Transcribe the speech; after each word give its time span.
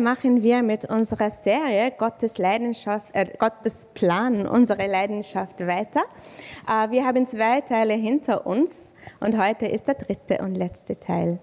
Machen 0.00 0.42
wir 0.42 0.62
mit 0.62 0.86
unserer 0.86 1.28
Serie 1.28 1.92
Gottes 1.96 2.38
Leidenschaft, 2.38 3.14
äh, 3.14 3.26
Gottes 3.38 3.86
Plan, 3.92 4.46
unsere 4.46 4.86
Leidenschaft 4.86 5.60
weiter. 5.66 6.02
Äh, 6.66 6.90
wir 6.90 7.04
haben 7.04 7.26
zwei 7.26 7.60
Teile 7.60 7.92
hinter 7.92 8.46
uns 8.46 8.94
und 9.20 9.38
heute 9.38 9.66
ist 9.66 9.88
der 9.88 9.96
dritte 9.96 10.38
und 10.38 10.54
letzte 10.54 10.98
Teil. 10.98 11.38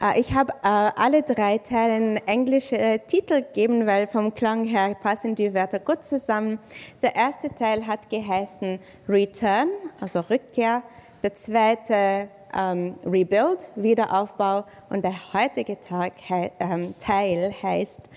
Äh, 0.00 0.18
ich 0.18 0.32
habe 0.32 0.52
äh, 0.62 0.90
alle 0.96 1.22
drei 1.22 1.58
Teile 1.58 2.16
englische 2.26 2.78
äh, 2.78 2.98
Titel 2.98 3.42
gegeben, 3.42 3.86
weil 3.86 4.06
vom 4.06 4.34
Klang 4.34 4.64
her 4.64 4.96
passen 5.00 5.34
die 5.34 5.52
Wörter 5.52 5.78
gut 5.78 6.02
zusammen. 6.02 6.58
Der 7.02 7.14
erste 7.14 7.54
Teil 7.54 7.86
hat 7.86 8.08
geheißen 8.08 8.80
Return, 9.06 9.68
also 10.00 10.20
Rückkehr. 10.20 10.82
Der 11.22 11.34
zweite 11.34 12.28
ähm, 12.56 12.94
Rebuild, 13.04 13.72
Wiederaufbau. 13.76 14.64
Und 14.90 15.04
der 15.04 15.32
heutige 15.32 15.78
Tag, 15.80 16.12
ähm, 16.30 16.94
Teil 16.98 17.54
heißt 17.62 18.10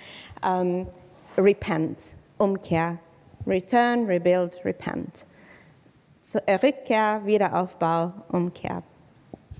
ähm, 0.45 0.87
Repent, 1.37 2.15
Umkehr. 2.37 2.97
Return, 3.47 4.05
Rebuild, 4.05 4.63
Repent. 4.65 5.25
So, 6.21 6.39
äh, 6.45 6.55
Rückkehr, 6.55 7.21
Wiederaufbau, 7.25 8.11
Umkehr. 8.31 8.81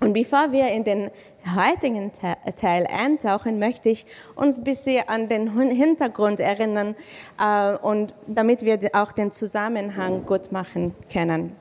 Und 0.02 0.14
bevor 0.14 0.52
wir 0.52 0.68
in 0.72 0.84
den 0.84 1.12
heutigen 1.56 2.12
Teil 2.56 2.88
eintauchen, 2.88 3.60
möchte 3.60 3.90
ich 3.90 4.06
uns 4.36 4.58
ein 4.58 4.64
bisschen 4.64 5.08
an 5.08 5.30
den 5.30 5.52
Hintergrund 5.72 6.40
erinnern 6.40 6.96
äh, 7.40 7.76
und 7.76 8.14
damit 8.28 8.64
wir 8.64 8.80
auch 8.94 9.12
den 9.12 9.32
Zusammenhang 9.32 10.26
gut 10.26 10.52
machen 10.52 10.96
können 11.12 11.56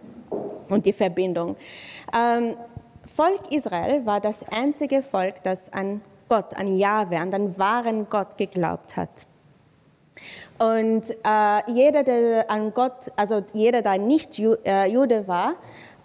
und 0.69 0.87
die 0.87 0.93
Verbindung. 0.93 1.57
Ähm, 2.13 2.55
Volk 3.07 3.53
Israel 3.53 4.07
war 4.07 4.21
das 4.21 4.45
einzige 4.51 5.03
Volk, 5.03 5.43
das 5.43 5.73
an 5.73 6.01
Gott, 6.29 6.57
an 6.57 6.77
Jahwe, 6.77 7.19
an 7.19 7.31
den 7.31 7.59
wahren 7.59 8.09
Gott 8.09 8.37
geglaubt 8.37 8.97
hat. 8.97 9.27
Und 10.59 11.11
äh, 11.25 11.71
jeder, 11.71 12.05
der 12.05 12.51
an 12.51 12.73
Gott, 12.73 13.11
also 13.17 13.43
jeder, 13.53 13.83
der 13.83 13.99
nicht 13.99 14.39
Ju, 14.39 14.55
äh, 14.65 14.87
Jude 14.87 15.27
war, 15.27 15.57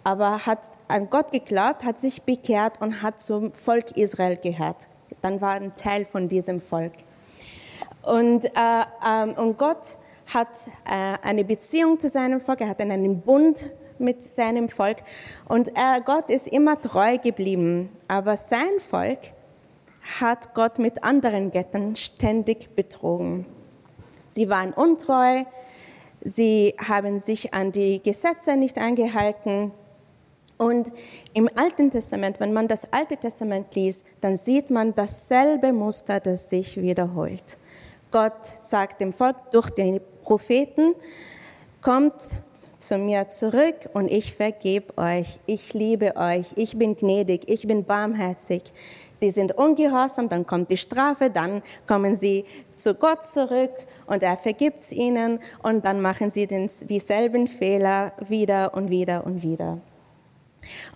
aber 0.03 0.45
hat 0.45 0.59
an 0.87 1.09
Gott 1.09 1.31
geglaubt, 1.31 1.83
hat 1.83 1.99
sich 1.99 2.23
bekehrt 2.23 2.81
und 2.81 3.01
hat 3.01 3.21
zum 3.21 3.53
Volk 3.53 3.95
Israel 3.95 4.37
gehört. 4.37 4.87
Dann 5.21 5.39
war 5.39 5.51
ein 5.51 5.75
Teil 5.75 6.05
von 6.05 6.27
diesem 6.27 6.61
Volk. 6.61 6.93
Und, 8.01 8.45
äh, 8.45 8.49
ähm, 9.07 9.33
und 9.33 9.57
Gott 9.57 9.97
hat 10.25 10.67
äh, 10.85 11.17
eine 11.21 11.43
Beziehung 11.43 11.99
zu 11.99 12.09
seinem 12.09 12.41
Volk, 12.41 12.61
er 12.61 12.69
hat 12.69 12.81
einen 12.81 13.21
Bund 13.21 13.71
mit 13.99 14.23
seinem 14.23 14.69
Volk. 14.69 14.97
Und 15.47 15.75
er, 15.75 16.01
Gott 16.01 16.29
ist 16.29 16.47
immer 16.47 16.81
treu 16.81 17.17
geblieben. 17.17 17.89
Aber 18.07 18.37
sein 18.37 18.79
Volk 18.79 19.19
hat 20.19 20.53
Gott 20.53 20.79
mit 20.79 21.03
anderen 21.03 21.51
Göttern 21.51 21.95
ständig 21.95 22.75
betrogen. 22.75 23.45
Sie 24.31 24.49
waren 24.49 24.73
untreu, 24.73 25.43
sie 26.21 26.75
haben 26.77 27.19
sich 27.19 27.53
an 27.53 27.71
die 27.71 28.01
Gesetze 28.01 28.55
nicht 28.55 28.77
eingehalten. 28.77 29.71
Und 30.57 30.91
im 31.33 31.49
Alten 31.55 31.89
Testament, 31.89 32.39
wenn 32.39 32.51
man 32.51 32.67
das 32.67 32.91
Alte 32.91 33.17
Testament 33.17 33.73
liest, 33.75 34.05
dann 34.19 34.35
sieht 34.35 34.69
man 34.69 34.93
dasselbe 34.93 35.71
Muster, 35.71 36.19
das 36.19 36.49
sich 36.49 36.81
wiederholt. 36.81 37.57
Gott 38.11 38.45
sagt 38.61 39.01
dem 39.01 39.13
Volk 39.13 39.37
durch 39.51 39.69
den 39.69 40.01
Propheten, 40.23 40.95
kommt 41.81 42.41
zu 42.79 42.97
mir 42.97 43.29
zurück 43.29 43.89
und 43.93 44.09
ich 44.09 44.33
vergebe 44.33 44.97
euch, 44.97 45.39
ich 45.45 45.73
liebe 45.73 46.15
euch, 46.15 46.47
ich 46.55 46.77
bin 46.77 46.95
gnädig, 46.95 47.47
ich 47.47 47.67
bin 47.67 47.83
barmherzig. 47.83 48.63
Die 49.21 49.31
sind 49.31 49.51
ungehorsam, 49.51 50.29
dann 50.29 50.47
kommt 50.47 50.71
die 50.71 50.77
Strafe, 50.77 51.29
dann 51.29 51.61
kommen 51.87 52.15
sie 52.15 52.45
zu 52.77 52.95
Gott 52.95 53.25
zurück 53.25 53.73
und 54.07 54.23
er 54.23 54.37
vergibt 54.37 54.91
ihnen 54.91 55.39
und 55.61 55.85
dann 55.85 56.01
machen 56.01 56.31
sie 56.31 56.47
den, 56.47 56.71
dieselben 56.83 57.47
Fehler 57.47 58.13
wieder 58.27 58.73
und 58.73 58.89
wieder 58.89 59.25
und 59.25 59.43
wieder. 59.43 59.79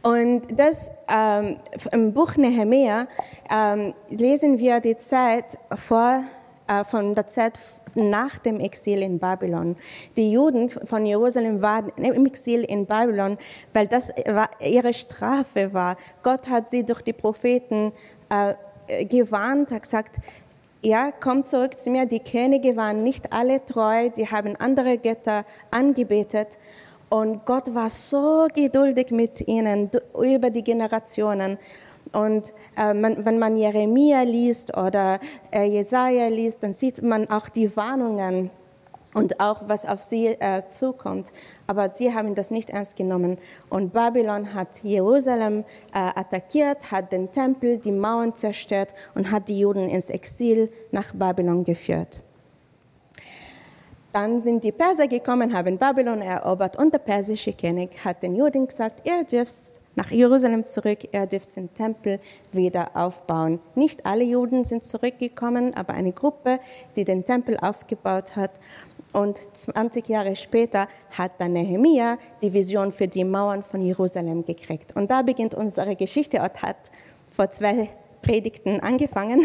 Und 0.01 0.57
das 0.57 0.91
ähm, 1.09 1.57
im 1.91 2.13
Buch 2.13 2.35
Nehemiah 2.35 3.07
ähm, 3.49 3.93
lesen 4.09 4.57
wir 4.59 4.79
die 4.79 4.97
Zeit 4.97 5.57
vor, 5.75 6.23
äh, 6.67 6.83
von 6.85 7.16
der 7.16 7.27
Zeit 7.27 7.57
nach 7.95 8.37
dem 8.37 8.59
Exil 8.59 9.01
in 9.01 9.19
Babylon. 9.19 9.75
Die 10.17 10.31
Juden 10.31 10.69
von 10.69 11.05
Jerusalem 11.05 11.61
waren 11.61 11.91
im 11.97 12.25
Exil 12.25 12.63
in 12.63 12.85
Babylon, 12.85 13.37
weil 13.73 13.87
das 13.87 14.11
ihre 14.59 14.93
Strafe 14.93 15.73
war. 15.73 15.97
Gott 16.21 16.49
hat 16.49 16.69
sie 16.69 16.83
durch 16.83 17.01
die 17.01 17.13
Propheten 17.13 17.91
äh, 18.29 19.05
gewarnt, 19.05 19.71
hat 19.71 19.83
gesagt, 19.83 20.17
ja, 20.81 21.11
kommt 21.11 21.47
zurück 21.47 21.77
zu 21.77 21.89
mir. 21.89 22.05
Die 22.05 22.19
Könige 22.19 22.75
waren 22.75 23.03
nicht 23.03 23.31
alle 23.31 23.65
treu, 23.65 24.09
die 24.09 24.27
haben 24.27 24.55
andere 24.57 24.97
Götter 24.97 25.45
angebetet. 25.71 26.57
Und 27.09 27.45
Gott 27.45 27.73
war 27.73 27.89
so 27.89 28.47
geduldig 28.53 29.11
mit 29.11 29.47
ihnen 29.47 29.89
über 30.13 30.49
die 30.49 30.63
Generationen. 30.63 31.57
Und 32.13 32.53
äh, 32.78 32.94
man, 32.94 33.25
wenn 33.25 33.40
man 33.40 33.57
Jeremia 33.57 34.22
liest 34.22 34.78
oder 34.78 35.19
äh, 35.51 35.63
Jesaja 35.63 36.28
liest, 36.28 36.63
dann 36.63 36.72
sieht 36.72 37.01
man 37.01 37.29
auch 37.29 37.50
die 37.50 37.75
Warnungen 37.75 38.51
und 39.13 39.40
auch 39.40 39.63
was 39.68 39.85
auf 39.85 40.01
sie 40.01 40.28
äh, 40.28 40.63
zukommt. 40.69 41.34
Aber 41.68 41.90
sie 41.90 42.13
haben 42.13 42.35
das 42.35 42.52
nicht 42.52 42.69
ernst 42.69 42.96
genommen. 42.96 43.38
Und 43.69 43.94
Babylon 43.94 44.53
hat 44.53 44.84
Jerusalem 44.84 45.63
äh, 45.94 46.00
attackiert, 46.00 46.91
hat 46.91 47.12
den 47.12 47.31
Tempel, 47.31 47.78
die 47.78 47.91
Mauern 47.91 48.35
zerstört 48.35 48.94
und 49.16 49.31
hat 49.31 49.50
die 49.50 49.59
Juden 49.59 49.90
ins 49.90 50.09
Exil 50.09 50.72
nach 50.91 51.13
Babylon 51.13 51.63
geführt. 51.63 52.22
Dann 54.12 54.40
sind 54.40 54.63
die 54.63 54.72
Perser 54.72 55.07
gekommen, 55.07 55.53
haben 55.53 55.79
Babylon 55.79 56.22
erobert 56.22 56.78
und 56.78 56.94
der 56.94 57.00
persische 57.00 57.53
König 57.53 57.90
hat 58.06 58.22
den 58.22 58.35
Juden 58.35 58.68
gesagt, 58.68 59.07
ihr 59.07 59.23
dürft 59.23 59.81
nach 59.95 60.11
Jerusalem 60.11 60.63
zurück, 60.63 60.99
er 61.11 61.27
dürfte 61.27 61.61
den 61.61 61.73
Tempel 61.73 62.19
wieder 62.51 62.95
aufbauen. 62.95 63.59
Nicht 63.75 64.05
alle 64.05 64.23
Juden 64.23 64.63
sind 64.63 64.83
zurückgekommen, 64.83 65.73
aber 65.75 65.93
eine 65.93 66.11
Gruppe, 66.11 66.59
die 66.95 67.05
den 67.05 67.23
Tempel 67.23 67.57
aufgebaut 67.57 68.35
hat. 68.35 68.59
Und 69.11 69.37
20 69.37 70.07
Jahre 70.09 70.35
später 70.35 70.87
hat 71.11 71.33
dann 71.39 71.53
Nehemia 71.53 72.17
die 72.41 72.51
Vision 72.51 72.91
für 72.91 73.07
die 73.07 73.23
Mauern 73.23 73.61
von 73.61 73.81
Jerusalem 73.81 74.43
gekriegt. 74.43 74.95
Und 74.95 75.11
da 75.11 75.21
beginnt 75.21 75.53
unsere 75.53 75.95
Geschichte 75.95 76.41
und 76.41 76.61
hat 76.63 76.91
vor 77.29 77.51
zwei 77.51 77.89
Predigten 78.23 78.79
angefangen, 78.79 79.41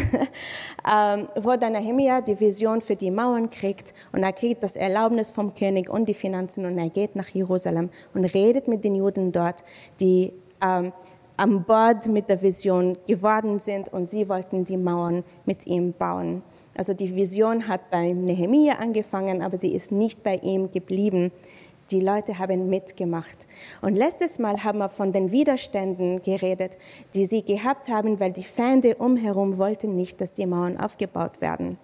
ähm, 0.91 1.29
wo 1.37 1.57
dann 1.57 1.73
Nehemia 1.73 2.23
die 2.23 2.41
Vision 2.41 2.81
für 2.81 2.97
die 2.97 3.11
Mauern 3.11 3.51
kriegt 3.51 3.93
und 4.13 4.23
er 4.23 4.33
kriegt 4.33 4.63
das 4.63 4.77
Erlaubnis 4.77 5.31
vom 5.31 5.55
König 5.55 5.91
und 5.91 6.09
die 6.09 6.15
Finanzen 6.15 6.65
und 6.65 6.79
er 6.79 6.89
geht 6.89 7.15
nach 7.15 7.29
Jerusalem 7.29 7.91
und 8.15 8.25
redet 8.25 8.67
mit 8.69 8.85
den 8.85 8.95
Juden 8.95 9.33
dort, 9.33 9.63
die 10.01 10.33
ähm, 10.63 10.93
an 11.37 11.65
Bord 11.65 12.07
mit 12.07 12.31
der 12.31 12.41
Vision 12.41 12.97
geworden 13.07 13.61
sind 13.61 13.93
und 13.93 14.09
sie 14.09 14.29
wollten 14.29 14.65
die 14.65 14.77
Mauern 14.77 15.25
mit 15.45 15.67
ihm 15.67 15.93
bauen. 15.93 16.43
Also 16.77 16.95
die 16.95 17.15
Vision 17.15 17.67
hat 17.67 17.91
bei 17.91 18.13
Nehemia 18.13 18.75
angefangen, 18.75 19.43
aber 19.43 19.57
sie 19.57 19.75
ist 19.75 19.91
nicht 19.91 20.23
bei 20.23 20.37
ihm 20.37 20.71
geblieben. 20.71 21.33
Die 21.91 22.01
Leute 22.01 22.39
haben 22.39 22.69
mitgemacht. 22.69 23.47
Und 23.81 23.97
letztes 23.97 24.39
Mal 24.39 24.63
haben 24.63 24.79
wir 24.79 24.91
von 24.91 25.13
den 25.13 25.31
Widerständen 25.31 26.23
geredet, 26.23 26.77
die 27.15 27.25
sie 27.25 27.43
gehabt 27.43 27.89
haben, 27.89 28.21
weil 28.21 28.33
die 28.33 28.45
Feinde 28.45 28.97
umherum 28.97 29.57
wollten 29.57 29.97
nicht, 29.97 30.21
dass 30.21 30.35
die 30.35 30.45
Mauern 30.45 30.79
aufgebaut 30.79 31.41
werden. 31.41 31.79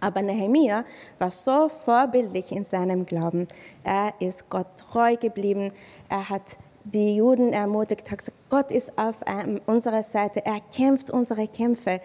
Aber 0.00 0.22
Nehemia 0.22 0.84
war 1.18 1.30
so 1.30 1.68
vorbildlich 1.68 2.52
in 2.52 2.64
seinem 2.64 3.06
Glauben. 3.06 3.46
Er 3.82 4.14
ist 4.18 4.48
Gott 4.48 4.66
treu 4.76 5.16
geblieben. 5.16 5.72
Er 6.08 6.28
hat 6.28 6.58
die 6.84 7.16
Juden 7.16 7.52
ermutigt, 7.52 8.10
hat 8.10 8.18
gesagt, 8.18 8.38
Gott 8.50 8.70
ist 8.70 8.96
auf 8.98 9.16
unserer 9.66 10.02
Seite. 10.02 10.44
Er 10.44 10.60
kämpft 10.74 11.10
unsere 11.10 11.48
Kämpfe. 11.48 12.00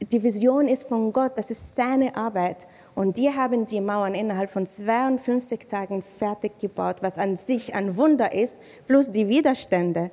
Die 0.00 0.22
Vision 0.22 0.68
ist 0.68 0.88
von 0.88 1.12
Gott. 1.12 1.32
Das 1.36 1.50
ist 1.50 1.76
seine 1.76 2.16
Arbeit. 2.16 2.66
Und 2.94 3.16
die 3.16 3.34
haben 3.34 3.64
die 3.64 3.80
Mauern 3.80 4.14
innerhalb 4.14 4.50
von 4.50 4.66
52 4.66 5.66
Tagen 5.66 6.02
fertig 6.02 6.58
gebaut, 6.58 6.96
was 7.00 7.16
an 7.16 7.36
sich 7.36 7.74
ein 7.74 7.96
Wunder 7.96 8.34
ist, 8.34 8.60
plus 8.86 9.10
die 9.10 9.28
Widerstände. 9.28 10.10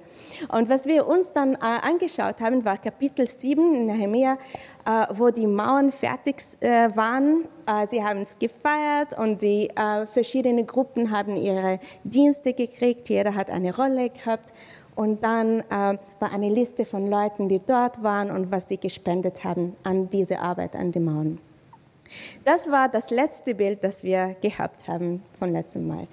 Und 0.48 0.70
was 0.70 0.86
wir 0.86 1.08
uns 1.08 1.34
dann 1.34 1.56
äh, 1.56 1.58
angeschaut 1.60 2.40
haben, 2.40 2.64
war 2.64 2.78
Kapitel 2.78 3.28
7 3.28 3.76
in 3.76 3.86
Nehemiah, 3.88 4.38
äh, 4.86 5.08
wo 5.14 5.30
die 5.30 5.48
Mauern 5.48 5.92
fertig 5.92 6.38
äh, 6.62 6.90
waren. 6.96 7.46
Äh, 7.66 7.86
sie 7.88 8.02
haben 8.02 8.22
es 8.22 8.40
gefeiert 8.40 9.18
und 9.18 9.42
die 9.42 9.70
äh, 9.76 10.06
verschiedenen 10.08 10.66
Gruppen 10.66 11.12
haben 11.12 11.36
ihre 11.36 11.80
Dienste 12.06 12.54
gekriegt. 12.54 13.10
Jeder 13.10 13.36
hat 13.36 13.52
eine 13.52 13.76
Rolle 13.76 14.10
gehabt. 14.10 14.54
Und 14.96 15.24
dann 15.24 15.62
äh, 15.62 15.98
war 16.20 16.34
eine 16.34 16.50
Liste 16.50 16.84
von 16.86 17.08
Leuten, 17.08 17.48
die 17.48 17.62
dort 17.66 18.04
waren 18.04 18.32
und 18.32 18.52
was 18.52 18.68
sie 18.68 18.78
gespendet 18.78 19.46
haben 19.46 19.78
an 19.84 20.10
diese 20.10 20.40
Arbeit 20.40 20.76
an 20.76 20.92
den 20.92 21.06
Mauern. 21.06 21.40
Das 22.44 22.70
war 22.70 22.90
das 22.90 23.12
letzte 23.12 23.56
Bild, 23.56 23.84
das 23.84 24.04
wir 24.04 24.36
gehabt 24.42 24.88
haben 24.88 25.24
von 25.38 25.52
letztem 25.52 25.88
Mal. 25.88 26.08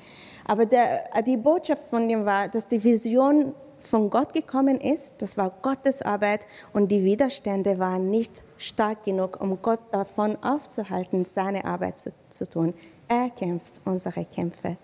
Aber 0.45 0.67
der, 0.67 1.05
die 1.27 1.37
Botschaft 1.37 1.83
von 1.91 2.09
dem 2.09 2.25
war, 2.25 2.49
dass 2.49 2.67
die 2.67 2.83
Vision 2.83 3.55
von 3.81 4.11
Gott 4.11 4.33
gekommen 4.33 4.81
ist, 4.81 5.15
das 5.19 5.37
war 5.37 5.53
Gottes 5.63 6.03
Arbeit 6.03 6.47
und 6.73 6.91
die 6.91 7.05
Widerstände 7.05 7.79
waren 7.79 8.11
nicht 8.11 8.43
stark 8.59 9.05
genug, 9.05 9.41
um 9.41 9.61
Gott 9.63 9.81
davon 9.93 10.37
aufzuhalten, 10.43 11.25
seine 11.25 11.65
Arbeit 11.65 11.99
zu, 11.99 12.11
zu 12.29 12.49
tun. 12.49 12.75
Er 13.09 13.31
kämpft 13.31 13.81
unsere 13.85 14.25
Kämpfe. 14.25 14.77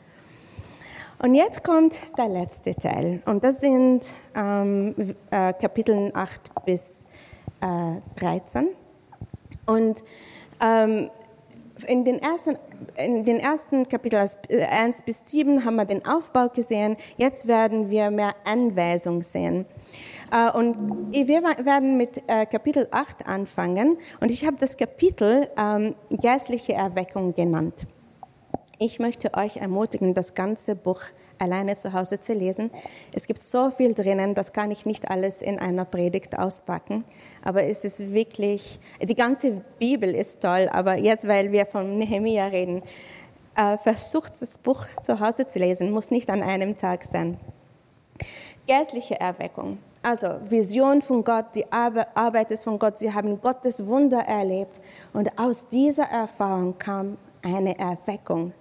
Und 1.18 1.34
jetzt 1.34 1.62
kommt 1.62 2.00
der 2.18 2.28
letzte 2.28 2.74
Teil 2.74 3.22
und 3.26 3.44
das 3.44 3.60
sind 3.60 4.12
ähm, 4.34 5.14
äh, 5.30 5.52
Kapitel 5.52 6.10
8 6.14 6.64
bis 6.64 7.06
äh, 7.60 8.00
13. 8.16 8.68
Und 9.66 10.02
ähm, 10.62 11.10
in 11.86 12.04
den 12.04 12.18
ersten, 12.18 12.58
in 12.96 13.24
den 13.24 13.40
ersten 13.40 13.88
Kapitel 13.88 14.18
1 14.18 14.40
äh, 14.48 15.02
bis 15.04 15.30
7 15.30 15.64
haben 15.64 15.76
wir 15.76 15.84
den 15.84 16.04
Aufbau 16.06 16.48
gesehen. 16.48 16.96
Jetzt 17.16 17.46
werden 17.46 17.90
wir 17.90 18.10
mehr 18.10 18.34
Anweisung 18.44 19.22
sehen. 19.22 19.66
Äh, 20.30 20.50
und 20.52 21.12
wir 21.12 21.42
werden 21.42 21.96
mit 21.96 22.22
äh, 22.26 22.46
Kapitel 22.46 22.88
8 22.90 23.26
anfangen. 23.26 23.98
Und 24.20 24.30
ich 24.30 24.46
habe 24.46 24.56
das 24.58 24.76
Kapitel 24.76 25.48
ähm, 25.58 25.94
geistliche 26.20 26.74
Erweckung 26.74 27.34
genannt. 27.34 27.86
Ich 28.78 28.98
möchte 28.98 29.34
euch 29.34 29.58
ermutigen, 29.58 30.14
das 30.14 30.34
ganze 30.34 30.74
Buch 30.74 31.00
alleine 31.42 31.76
zu 31.76 31.92
Hause 31.92 32.18
zu 32.20 32.32
lesen. 32.32 32.70
Es 33.12 33.26
gibt 33.26 33.40
so 33.40 33.70
viel 33.70 33.92
drinnen, 33.92 34.34
das 34.34 34.52
kann 34.52 34.70
ich 34.70 34.86
nicht 34.86 35.10
alles 35.10 35.42
in 35.42 35.58
einer 35.58 35.84
Predigt 35.84 36.38
auspacken. 36.38 37.04
Aber 37.42 37.64
es 37.64 37.84
ist 37.84 38.12
wirklich, 38.12 38.80
die 39.02 39.14
ganze 39.14 39.62
Bibel 39.78 40.14
ist 40.14 40.40
toll, 40.40 40.68
aber 40.72 40.96
jetzt, 40.96 41.26
weil 41.26 41.52
wir 41.52 41.66
von 41.66 41.98
Nehemiah 41.98 42.46
reden, 42.46 42.82
äh, 43.56 43.76
versucht 43.78 44.40
das 44.40 44.56
Buch 44.56 44.86
zu 45.02 45.20
Hause 45.20 45.46
zu 45.46 45.58
lesen, 45.58 45.90
muss 45.90 46.10
nicht 46.10 46.30
an 46.30 46.42
einem 46.42 46.76
Tag 46.76 47.04
sein. 47.04 47.38
Geistliche 48.66 49.18
Erweckung, 49.20 49.78
also 50.02 50.38
Vision 50.48 51.02
von 51.02 51.24
Gott, 51.24 51.46
die 51.56 51.64
Arbeit 51.70 52.50
ist 52.52 52.64
von 52.64 52.78
Gott, 52.78 52.98
sie 52.98 53.12
haben 53.12 53.40
Gottes 53.40 53.84
Wunder 53.84 54.20
erlebt 54.20 54.80
und 55.12 55.36
aus 55.38 55.66
dieser 55.68 56.04
Erfahrung 56.04 56.78
kam 56.78 57.18
eine 57.42 57.76
Erweckung 57.76 58.52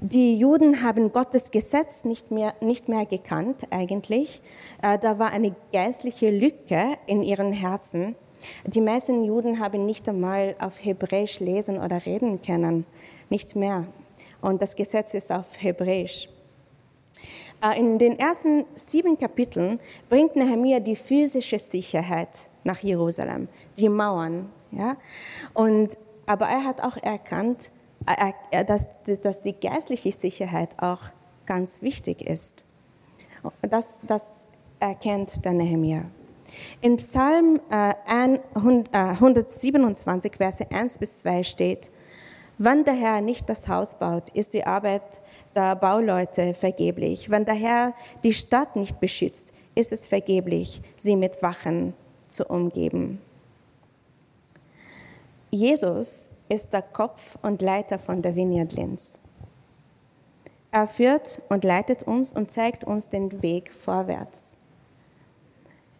die 0.00 0.36
Juden 0.36 0.82
haben 0.82 1.12
Gottes 1.12 1.50
Gesetz 1.50 2.04
nicht 2.04 2.30
mehr, 2.30 2.54
nicht 2.60 2.88
mehr 2.88 3.06
gekannt 3.06 3.66
eigentlich. 3.70 4.42
Äh, 4.82 4.98
da 4.98 5.18
war 5.18 5.32
eine 5.32 5.54
geistliche 5.72 6.30
Lücke 6.30 6.96
in 7.06 7.22
ihren 7.22 7.52
Herzen. 7.52 8.14
Die 8.64 8.80
meisten 8.80 9.24
Juden 9.24 9.58
haben 9.58 9.86
nicht 9.86 10.08
einmal 10.08 10.54
auf 10.60 10.84
Hebräisch 10.84 11.40
lesen 11.40 11.78
oder 11.78 12.04
reden 12.06 12.40
können, 12.42 12.86
nicht 13.30 13.56
mehr. 13.56 13.86
Und 14.40 14.62
das 14.62 14.76
Gesetz 14.76 15.14
ist 15.14 15.32
auf 15.32 15.46
Hebräisch. 15.58 16.28
Äh, 17.62 17.80
in 17.80 17.98
den 17.98 18.18
ersten 18.18 18.66
sieben 18.74 19.18
Kapiteln 19.18 19.80
bringt 20.08 20.36
Nehemiah 20.36 20.80
die 20.80 20.96
physische 20.96 21.58
Sicherheit 21.58 22.48
nach 22.62 22.78
Jerusalem, 22.80 23.48
die 23.78 23.88
Mauern. 23.88 24.50
Ja? 24.70 24.96
Und, 25.54 25.98
aber 26.26 26.46
er 26.46 26.64
hat 26.64 26.82
auch 26.82 26.96
erkannt, 26.98 27.72
dass, 28.66 28.88
dass 29.22 29.42
die 29.42 29.54
geistliche 29.54 30.12
Sicherheit 30.12 30.70
auch 30.78 31.00
ganz 31.46 31.82
wichtig 31.82 32.22
ist. 32.22 32.64
Das, 33.62 33.98
das 34.02 34.44
erkennt 34.80 35.44
der 35.44 35.52
Nehemiah. 35.52 36.04
In 36.80 36.96
Psalm 36.96 37.60
127, 37.68 40.32
äh, 40.32 40.36
Verse 40.36 40.64
1 40.70 40.98
bis 40.98 41.18
2 41.18 41.42
steht, 41.42 41.90
wenn 42.56 42.84
der 42.84 42.94
Herr 42.94 43.20
nicht 43.20 43.46
das 43.48 43.66
Haus 43.68 43.96
baut, 43.96 44.30
ist 44.30 44.54
die 44.54 44.64
Arbeit 44.64 45.20
der 45.54 45.76
Bauleute 45.76 46.54
vergeblich. 46.54 47.30
Wenn 47.30 47.44
der 47.44 47.54
Herr 47.54 47.94
die 48.24 48.32
Stadt 48.32 48.74
nicht 48.76 48.98
beschützt, 48.98 49.52
ist 49.74 49.92
es 49.92 50.06
vergeblich, 50.06 50.80
sie 50.96 51.16
mit 51.16 51.42
Wachen 51.42 51.92
zu 52.26 52.46
umgeben. 52.46 53.20
Jesus 55.50 56.30
ist 56.48 56.72
der 56.72 56.82
Kopf 56.82 57.38
und 57.42 57.62
Leiter 57.62 57.98
von 57.98 58.22
der 58.22 58.34
Vineyard 58.34 58.72
Linz. 58.72 59.22
Er 60.70 60.86
führt 60.86 61.40
und 61.48 61.64
leitet 61.64 62.02
uns 62.02 62.34
und 62.34 62.50
zeigt 62.50 62.84
uns 62.84 63.08
den 63.08 63.42
Weg 63.42 63.72
vorwärts. 63.72 64.58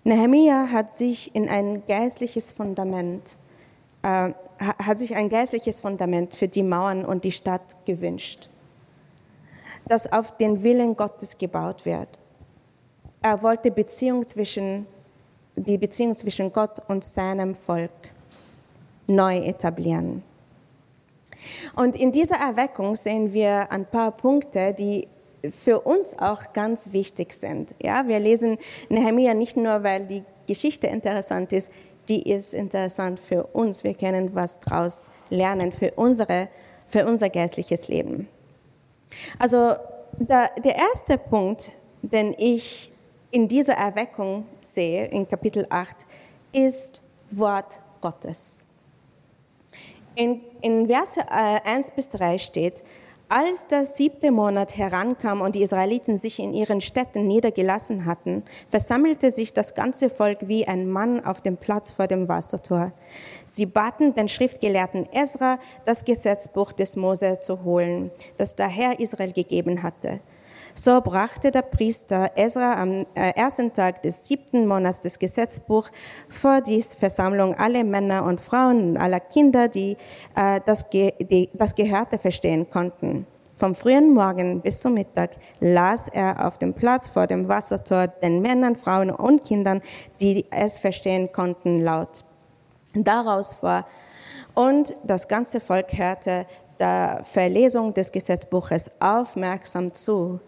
Nehemiah 0.05 0.71
hat 0.71 0.91
sich 0.91 1.35
in 1.35 1.49
ein 1.49 1.83
geistliches 1.87 2.53
Fundament, 2.53 3.39
äh, 4.03 4.33
hat 4.59 4.99
sich 4.99 5.17
ein 5.17 5.29
geistliches 5.29 5.81
Fundament 5.81 6.35
für 6.35 6.49
die 6.49 6.63
Mauern 6.63 7.05
und 7.05 7.25
die 7.25 7.33
Stadt 7.33 7.77
gewünscht, 7.85 8.49
das 9.87 10.11
auf 10.13 10.37
den 10.37 10.63
Willen 10.63 10.97
Gottes 10.97 11.37
gebaut 11.39 11.85
wird. 11.85 12.19
Er 13.23 13.43
wollte 13.43 13.71
Beziehung 13.71 14.27
zwischen, 14.27 14.87
die 15.57 15.79
Beziehung 15.79 16.15
zwischen 16.15 16.53
Gott 16.53 16.81
und 16.89 17.05
seinem 17.05 17.55
Volk 17.55 17.91
neu 19.07 19.39
etablieren. 19.39 20.23
Und 21.77 21.97
in 21.97 22.13
dieser 22.13 22.37
Erweckung 22.37 22.95
sehen 22.95 23.33
wir 23.33 23.71
ein 23.71 23.87
paar 23.87 24.13
Punkte, 24.13 24.75
die 24.75 25.09
für 25.51 25.81
uns 25.81 26.19
auch 26.19 26.53
ganz 26.53 26.93
wichtig 26.93 27.33
sind. 27.33 27.75
Ja, 27.81 28.07
wir 28.09 28.19
lesen 28.19 28.59
Nehemiah 28.89 29.35
nicht 29.35 29.57
nur, 29.57 29.83
weil 29.85 30.07
die 30.07 30.25
Geschichte 30.47 30.89
interessant 30.89 31.53
ist, 31.53 31.71
die 32.09 32.29
ist 32.29 32.55
interessant 32.55 33.21
für 33.21 33.45
uns. 33.45 33.85
Wir 33.85 33.95
können 33.95 34.35
was 34.35 34.59
daraus 34.61 35.11
lernen 35.31 35.73
für, 35.73 35.93
unsere, 35.93 36.49
für 36.89 37.07
unser 37.07 37.29
geistliches 37.29 37.89
Leben. 37.89 38.29
Also 39.39 39.75
der, 40.19 40.51
der 40.65 40.77
erste 40.77 41.19
Punkt, 41.19 41.71
den 42.03 42.35
ich 42.37 42.93
in 43.31 43.47
dieser 43.47 43.75
Erweckung 43.75 44.47
sehe, 44.63 45.07
in 45.07 45.29
Kapitel 45.29 45.67
8, 45.69 46.07
ist 46.53 47.03
Wort 47.31 47.81
Gottes. 48.01 48.68
In, 50.19 50.41
in 50.63 50.89
Verse 50.89 51.21
1 51.31 51.91
äh, 51.91 51.93
bis 51.95 52.09
3 52.09 52.39
steht, 52.39 52.83
als 53.29 53.69
der 53.69 53.85
siebte 53.85 54.33
Monat 54.33 54.77
herankam 54.77 55.43
und 55.43 55.55
die 55.55 55.63
Israeliten 55.63 56.17
sich 56.17 56.41
in 56.41 56.53
ihren 56.53 56.81
Städten 56.81 57.29
niedergelassen 57.29 58.05
hatten, 58.05 58.43
versammelte 58.69 59.31
sich 59.31 59.55
das 59.55 59.77
ganze 59.77 60.11
Volk 60.11 60.49
wie 60.49 60.67
ein 60.67 60.91
Mann 60.91 61.25
auf 61.25 61.41
dem 61.41 61.57
Platz 61.57 61.93
vor 61.93 62.09
dem 62.09 62.27
Wassertor. 62.27 62.91
Sie 63.47 63.67
baten 63.67 64.13
den 64.13 64.27
Schriftgelehrten 64.27 65.07
Ezra, 65.13 65.61
das 65.85 66.05
Gesetzbuch 66.05 66.73
des 66.73 66.97
Mose 66.97 67.39
zu 67.39 67.63
holen, 67.63 68.11
das 68.39 68.57
der 68.57 68.67
Herr 68.67 68.99
Israel 68.99 69.33
gegeben 69.33 69.85
hatte. 69.85 70.19
So 70.79 71.01
brachte 71.01 71.51
der 71.51 71.63
Priester 71.63 72.31
Ezra 72.37 72.81
am 72.81 73.05
äh, 73.17 73.33
ersten 73.35 73.73
Tag 73.75 74.01
des 74.03 74.25
siebten 74.29 74.65
Monats 74.65 75.01
des 75.01 75.19
Gesetzbuch 75.19 75.89
vor 76.29 76.61
die 76.61 76.81
Versammlung 76.81 77.57
alle 77.57 77.83
Männer 77.83 78.23
und 78.23 78.41
Frauen 78.41 78.91
und 78.91 78.97
aller 78.97 79.19
Kinder, 79.19 79.67
die, 79.67 79.97
äh, 80.37 80.61
das, 80.65 80.89
die 80.89 81.51
das 81.53 81.75
Gehörte 81.75 82.17
verstehen 82.17 82.71
konnten. 82.71 83.27
Vom 83.57 83.75
frühen 83.75 84.15
Morgen 84.15 84.61
bis 84.61 84.81
zum 84.81 84.95
Mittag 84.95 85.31
las 85.59 86.07
er 86.11 86.47
auf 86.47 86.59
dem 86.59 86.73
Platz 86.75 87.09
vor 87.09 87.27
dem 87.27 87.49
Wassertor 87.49 88.07
den 88.07 88.41
Männern, 88.41 88.77
Frauen 88.77 89.11
und 89.11 89.45
Kindern, 89.45 89.83
die 90.21 90.47
es 90.53 90.79
verstehen 90.79 91.33
konnten, 91.33 91.81
laut. 91.81 92.25
Daraus 92.95 93.55
vor 93.55 93.85
und 94.55 94.95
das 95.03 95.27
ganze 95.27 95.59
Volk 95.59 95.99
hörte 95.99 96.47
der 96.79 97.23
Verlesung 97.25 97.93
des 97.95 98.13
Gesetzbuches 98.13 98.93
aufmerksam 99.01 99.93
zu. 99.93 100.39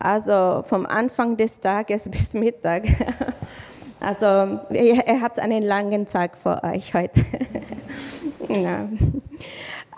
Also 0.00 0.64
vom 0.66 0.86
Anfang 0.86 1.36
des 1.36 1.60
Tages 1.60 2.08
bis 2.10 2.34
Mittag. 2.34 2.88
Also 4.02 4.58
ihr, 4.70 5.20
habt 5.20 5.38
einen 5.38 5.62
langen 5.62 6.06
Tag 6.06 6.38
vor 6.38 6.64
euch 6.64 6.94
heute. 6.94 7.20
ja. 8.48 8.88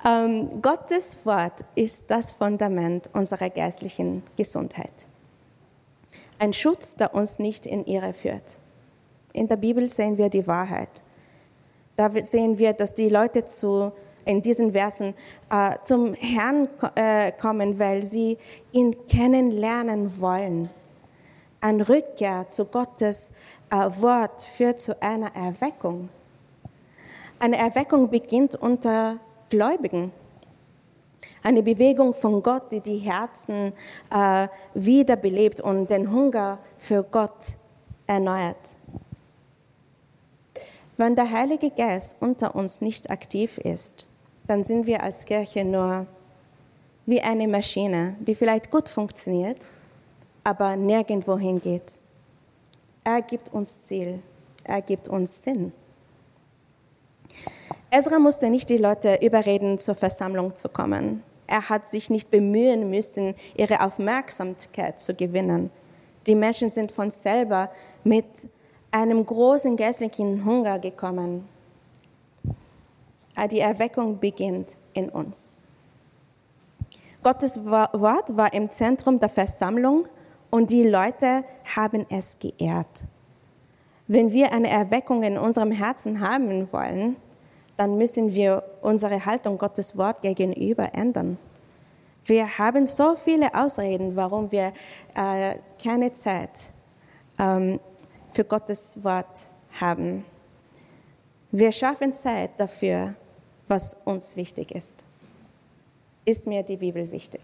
ähm, 0.04 0.60
Gottes 0.60 1.16
Wort 1.22 1.64
ist 1.76 2.10
das 2.10 2.32
Fundament 2.32 3.08
unserer 3.12 3.48
geistlichen 3.48 4.24
Gesundheit. 4.36 5.06
Ein 6.40 6.52
Schutz, 6.52 6.96
der 6.96 7.14
uns 7.14 7.38
nicht 7.38 7.64
in 7.64 7.84
Irre 7.84 8.12
führt. 8.12 8.58
In 9.32 9.46
der 9.46 9.54
Bibel 9.54 9.88
sehen 9.88 10.18
wir 10.18 10.30
die 10.30 10.48
Wahrheit. 10.48 11.04
Da 11.94 12.10
sehen 12.24 12.58
wir, 12.58 12.72
dass 12.72 12.94
die 12.94 13.08
Leute 13.08 13.44
zu 13.44 13.92
in 14.24 14.42
diesen 14.42 14.72
Versen 14.72 15.14
äh, 15.50 15.76
zum 15.82 16.14
Herrn 16.14 16.68
äh, 16.94 17.32
kommen, 17.32 17.78
weil 17.78 18.02
sie 18.02 18.38
ihn 18.72 19.06
kennenlernen 19.06 20.20
wollen. 20.20 20.70
Eine 21.60 21.88
Rückkehr 21.88 22.48
zu 22.48 22.64
Gottes 22.64 23.32
äh, 23.70 23.76
Wort 24.00 24.42
führt 24.42 24.80
zu 24.80 25.00
einer 25.02 25.34
Erweckung. 25.34 26.08
Eine 27.38 27.58
Erweckung 27.58 28.10
beginnt 28.10 28.54
unter 28.54 29.18
Gläubigen. 29.48 30.12
Eine 31.42 31.62
Bewegung 31.62 32.14
von 32.14 32.42
Gott, 32.42 32.70
die 32.70 32.80
die 32.80 32.98
Herzen 32.98 33.72
äh, 34.10 34.46
wiederbelebt 34.74 35.60
und 35.60 35.90
den 35.90 36.12
Hunger 36.12 36.58
für 36.78 37.02
Gott 37.02 37.58
erneuert. 38.06 38.76
Wenn 40.96 41.16
der 41.16 41.30
Heilige 41.30 41.70
Geist 41.70 42.16
unter 42.20 42.54
uns 42.54 42.80
nicht 42.80 43.10
aktiv 43.10 43.58
ist, 43.58 44.06
dann 44.46 44.64
sind 44.64 44.86
wir 44.86 45.02
als 45.02 45.24
Kirche 45.24 45.64
nur 45.64 46.06
wie 47.06 47.20
eine 47.20 47.48
Maschine, 47.48 48.16
die 48.20 48.34
vielleicht 48.34 48.70
gut 48.70 48.88
funktioniert, 48.88 49.68
aber 50.44 50.76
nirgendwo 50.76 51.38
hingeht. 51.38 51.98
Er 53.04 53.22
gibt 53.22 53.52
uns 53.52 53.82
Ziel, 53.82 54.20
er 54.64 54.80
gibt 54.80 55.08
uns 55.08 55.42
Sinn. 55.42 55.72
Ezra 57.90 58.18
musste 58.18 58.48
nicht 58.48 58.68
die 58.68 58.78
Leute 58.78 59.18
überreden, 59.20 59.78
zur 59.78 59.94
Versammlung 59.94 60.56
zu 60.56 60.68
kommen. 60.68 61.22
Er 61.46 61.68
hat 61.68 61.86
sich 61.86 62.08
nicht 62.08 62.30
bemühen 62.30 62.88
müssen, 62.88 63.34
ihre 63.54 63.80
Aufmerksamkeit 63.82 64.98
zu 64.98 65.14
gewinnen. 65.14 65.70
Die 66.26 66.34
Menschen 66.34 66.70
sind 66.70 66.92
von 66.92 67.10
selber 67.10 67.70
mit 68.04 68.48
einem 68.90 69.26
großen 69.26 69.76
geistlichen 69.76 70.44
Hunger 70.44 70.78
gekommen. 70.78 71.48
Die 73.50 73.60
Erweckung 73.60 74.18
beginnt 74.18 74.76
in 74.92 75.08
uns. 75.08 75.60
Gottes 77.22 77.64
Wort 77.64 78.36
war 78.36 78.52
im 78.52 78.70
Zentrum 78.70 79.20
der 79.20 79.28
Versammlung 79.28 80.06
und 80.50 80.70
die 80.70 80.82
Leute 80.82 81.44
haben 81.76 82.04
es 82.10 82.38
geehrt. 82.38 83.04
Wenn 84.08 84.32
wir 84.32 84.52
eine 84.52 84.68
Erweckung 84.68 85.22
in 85.22 85.38
unserem 85.38 85.70
Herzen 85.70 86.20
haben 86.20 86.70
wollen, 86.72 87.16
dann 87.76 87.96
müssen 87.96 88.34
wir 88.34 88.62
unsere 88.82 89.24
Haltung 89.24 89.56
Gottes 89.56 89.96
Wort 89.96 90.20
gegenüber 90.22 90.94
ändern. 90.94 91.38
Wir 92.24 92.58
haben 92.58 92.86
so 92.86 93.16
viele 93.16 93.54
Ausreden, 93.54 94.14
warum 94.14 94.52
wir 94.52 94.72
äh, 95.14 95.56
keine 95.82 96.12
Zeit 96.12 96.72
ähm, 97.38 97.80
für 98.32 98.44
Gottes 98.44 99.02
Wort 99.02 99.48
haben. 99.80 100.24
Wir 101.50 101.72
schaffen 101.72 102.14
Zeit 102.14 102.50
dafür, 102.58 103.14
was 103.72 103.96
uns 104.04 104.36
wichtig 104.36 104.70
ist. 104.72 105.06
Ist 106.26 106.46
mir 106.46 106.62
die 106.62 106.76
Bibel 106.76 107.10
wichtig? 107.10 107.40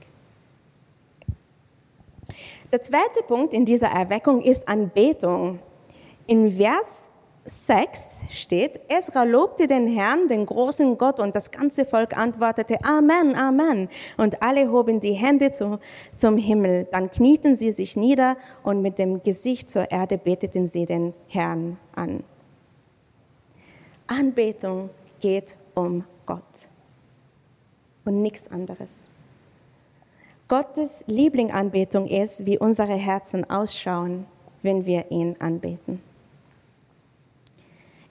Der 2.71 2.83
zweite 2.83 3.23
Punkt 3.27 3.55
in 3.55 3.65
dieser 3.65 3.89
Erweckung 3.89 4.43
ist 4.43 4.69
Anbetung. 4.69 5.59
In 6.27 6.53
Vers 6.53 7.11
6 7.47 8.21
steht, 8.31 8.79
Esra 8.89 9.23
lobte 9.25 9.67
den 9.67 9.87
Herrn, 9.87 10.29
den 10.29 10.45
großen 10.45 10.99
Gott, 10.99 11.19
und 11.19 11.35
das 11.35 11.51
ganze 11.51 11.87
Volk 11.87 12.15
antwortete, 12.15 12.77
Amen, 12.85 13.35
Amen. 13.35 13.89
Und 14.19 14.43
alle 14.43 14.71
hoben 14.71 15.01
die 15.01 15.15
Hände 15.15 15.51
zu, 15.51 15.79
zum 16.19 16.37
Himmel. 16.37 16.87
Dann 16.93 17.11
knieten 17.11 17.55
sie 17.55 17.73
sich 17.73 17.97
nieder 17.97 18.37
und 18.63 18.83
mit 18.83 18.99
dem 18.99 19.23
Gesicht 19.23 19.71
zur 19.71 19.91
Erde 19.91 20.19
beteten 20.19 20.67
sie 20.67 20.85
den 20.85 21.15
Herrn 21.29 21.79
an. 21.97 22.23
Anbetung 24.07 24.91
geht 25.21 25.57
um 25.75 26.05
Gott 26.29 26.69
und 28.05 28.21
nichts 28.21 28.51
anderes. 28.51 29.09
Gottes 30.47 31.05
Lieblinganbetung 31.07 32.07
ist, 32.07 32.45
wie 32.45 32.59
unsere 32.59 32.95
Herzen 32.95 33.49
ausschauen, 33.49 34.27
wenn 34.63 34.85
wir 34.85 35.11
ihn 35.11 35.37
anbeten. 35.39 36.03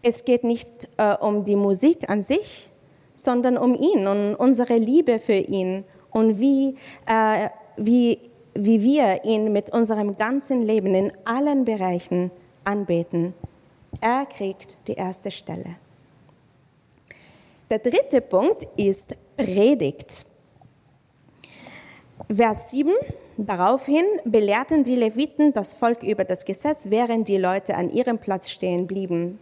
Es 0.02 0.26
geht 0.26 0.44
nicht 0.44 0.90
äh, 0.98 1.16
um 1.16 1.46
die 1.46 1.56
Musik 1.56 2.10
an 2.10 2.24
sich, 2.24 2.72
sondern 3.14 3.56
um 3.56 3.76
ihn 3.76 4.08
und 4.08 4.34
unsere 4.34 4.78
Liebe 4.78 5.20
für 5.20 5.34
ihn 5.34 5.84
und 6.10 6.40
wie, 6.40 6.76
äh, 7.06 7.50
wie, 7.76 8.20
wie 8.56 8.82
wir 8.82 9.26
ihn 9.26 9.54
mit 9.54 9.72
unserem 9.72 10.18
ganzen 10.18 10.64
Leben 10.64 10.96
in 10.96 11.12
allen 11.24 11.66
Bereichen 11.66 12.32
anbeten. 12.64 13.36
Er 14.02 14.26
kriegt 14.26 14.78
die 14.88 14.94
erste 14.94 15.30
Stelle. 15.30 15.76
Der 17.70 17.80
dritte 17.80 18.22
Punkt 18.22 18.66
ist 18.78 19.18
Predigt. 19.36 20.26
Vers 22.34 22.70
7. 22.70 22.94
Daraufhin 23.36 24.06
belehrten 24.24 24.86
die 24.86 24.96
Leviten 24.96 25.52
das 25.52 25.74
Volk 25.74 26.02
über 26.02 26.24
das 26.24 26.46
Gesetz, 26.46 26.86
während 26.90 27.28
die 27.28 27.36
Leute 27.36 27.76
an 27.76 27.90
ihrem 27.90 28.20
Platz 28.20 28.50
stehen 28.50 28.88
blieben. 28.88 29.40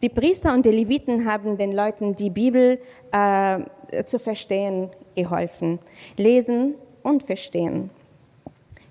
Die 0.00 0.10
Priester 0.10 0.54
und 0.54 0.64
die 0.64 0.70
Leviten 0.70 1.28
haben 1.28 1.58
den 1.58 1.72
Leuten 1.72 2.14
die 2.14 2.30
Bibel 2.30 2.78
äh, 3.10 4.04
zu 4.04 4.20
verstehen 4.20 4.90
geholfen, 5.16 5.80
lesen 6.16 6.76
und 7.02 7.24
verstehen. 7.24 7.90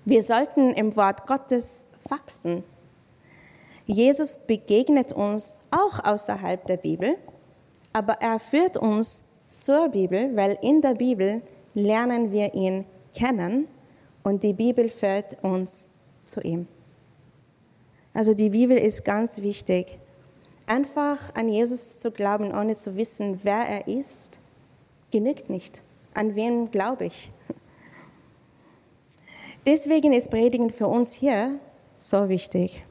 Wir 0.04 0.22
sollten 0.22 0.74
im 0.74 0.96
Wort 0.96 1.26
Gottes 1.26 1.86
wachsen. 2.10 2.62
Jesus 3.86 4.36
begegnet 4.36 5.12
uns 5.12 5.58
auch 5.70 6.04
außerhalb 6.04 6.66
der 6.66 6.76
Bibel, 6.76 7.16
aber 7.92 8.14
er 8.14 8.38
führt 8.40 8.76
uns 8.76 9.24
zur 9.46 9.88
Bibel, 9.88 10.34
weil 10.34 10.58
in 10.62 10.80
der 10.80 10.94
Bibel 10.94 11.42
lernen 11.74 12.32
wir 12.32 12.54
ihn 12.54 12.84
kennen 13.14 13.68
und 14.22 14.42
die 14.42 14.52
Bibel 14.52 14.88
führt 14.88 15.42
uns 15.42 15.88
zu 16.22 16.40
ihm. 16.40 16.66
Also 18.14 18.34
die 18.34 18.50
Bibel 18.50 18.76
ist 18.76 19.04
ganz 19.04 19.40
wichtig. 19.40 19.98
Einfach 20.66 21.34
an 21.34 21.48
Jesus 21.48 22.00
zu 22.00 22.10
glauben, 22.10 22.54
ohne 22.54 22.74
zu 22.74 22.96
wissen, 22.96 23.40
wer 23.42 23.66
er 23.68 23.88
ist, 23.88 24.38
genügt 25.10 25.50
nicht. 25.50 25.82
An 26.14 26.34
wen 26.34 26.70
glaube 26.70 27.06
ich? 27.06 27.32
Deswegen 29.66 30.12
ist 30.12 30.30
Predigen 30.30 30.70
für 30.70 30.86
uns 30.86 31.12
hier 31.12 31.60
so 31.96 32.28
wichtig. 32.28 32.84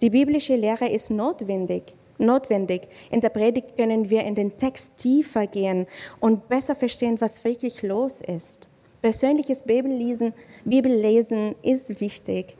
Die 0.00 0.10
biblische 0.10 0.56
Lehre 0.56 0.88
ist 0.88 1.10
notwendig. 1.10 1.97
Notwendig. 2.18 2.88
In 3.10 3.20
der 3.20 3.30
Predigt 3.30 3.76
können 3.76 4.10
wir 4.10 4.24
in 4.24 4.34
den 4.34 4.56
Text 4.56 4.96
tiefer 4.98 5.46
gehen 5.46 5.86
und 6.20 6.48
besser 6.48 6.74
verstehen, 6.74 7.20
was 7.20 7.44
wirklich 7.44 7.82
los 7.82 8.20
ist. 8.20 8.68
Persönliches 9.00 9.62
Bibellesen, 9.62 10.34
Bibellesen 10.64 11.54
ist 11.62 12.00
wichtig. 12.00 12.56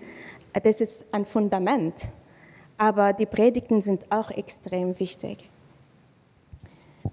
Das 0.62 0.80
ist 0.80 1.04
ein 1.12 1.26
Fundament 1.26 2.12
aber 2.78 3.12
die 3.12 3.26
Predigten 3.26 3.82
sind 3.82 4.06
auch 4.10 4.30
extrem 4.30 4.98
wichtig. 4.98 5.50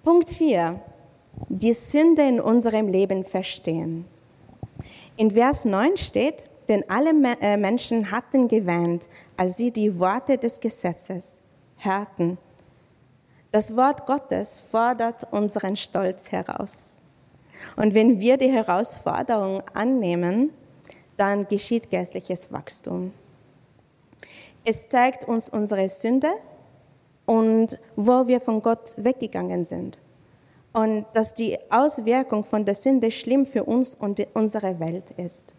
Punkt 0.04 0.30
4. 0.30 0.80
Die 1.50 1.74
Sünde 1.74 2.22
in 2.22 2.40
unserem 2.40 2.88
Leben 2.88 3.26
verstehen. 3.26 4.06
In 5.18 5.32
Vers 5.32 5.66
9 5.66 5.98
steht, 5.98 6.48
denn 6.70 6.86
alle 6.88 7.12
äh, 7.42 7.58
Menschen 7.58 8.12
hatten 8.12 8.48
geweint, 8.48 9.10
als 9.36 9.58
sie 9.58 9.72
die 9.72 10.00
Worte 10.00 10.38
des 10.38 10.60
Gesetzes 10.60 11.42
hörten. 11.86 12.38
Das 13.52 13.76
Wort 13.78 14.06
Gottes 14.06 14.62
fordert 14.72 15.32
unseren 15.32 15.76
Stolz 15.76 16.32
heraus. 16.32 17.02
Und 17.78 17.94
wenn 17.94 18.20
wir 18.20 18.38
die 18.38 18.52
Herausforderung 18.52 19.64
annehmen, 19.74 20.52
dann 21.18 21.48
geschieht 21.48 21.90
geistliches 21.90 22.52
Wachstum. 22.52 23.14
Es 24.66 24.88
zeigt 24.88 25.28
uns 25.28 25.48
unsere 25.48 25.88
Sünde 25.88 26.32
und 27.26 27.80
wo 27.96 28.28
wir 28.28 28.42
von 28.42 28.62
Gott 28.62 28.94
weggegangen 28.98 29.64
sind. 29.64 30.00
Und 30.74 31.06
dass 31.14 31.34
die 31.34 31.58
Auswirkung 31.70 32.44
von 32.44 32.66
der 32.66 32.76
Sünde 32.76 33.12
schlimm 33.12 33.46
für 33.46 33.64
uns 33.64 33.96
und 33.96 34.26
unsere 34.34 34.80
Welt 34.80 35.12
ist. 35.12 35.56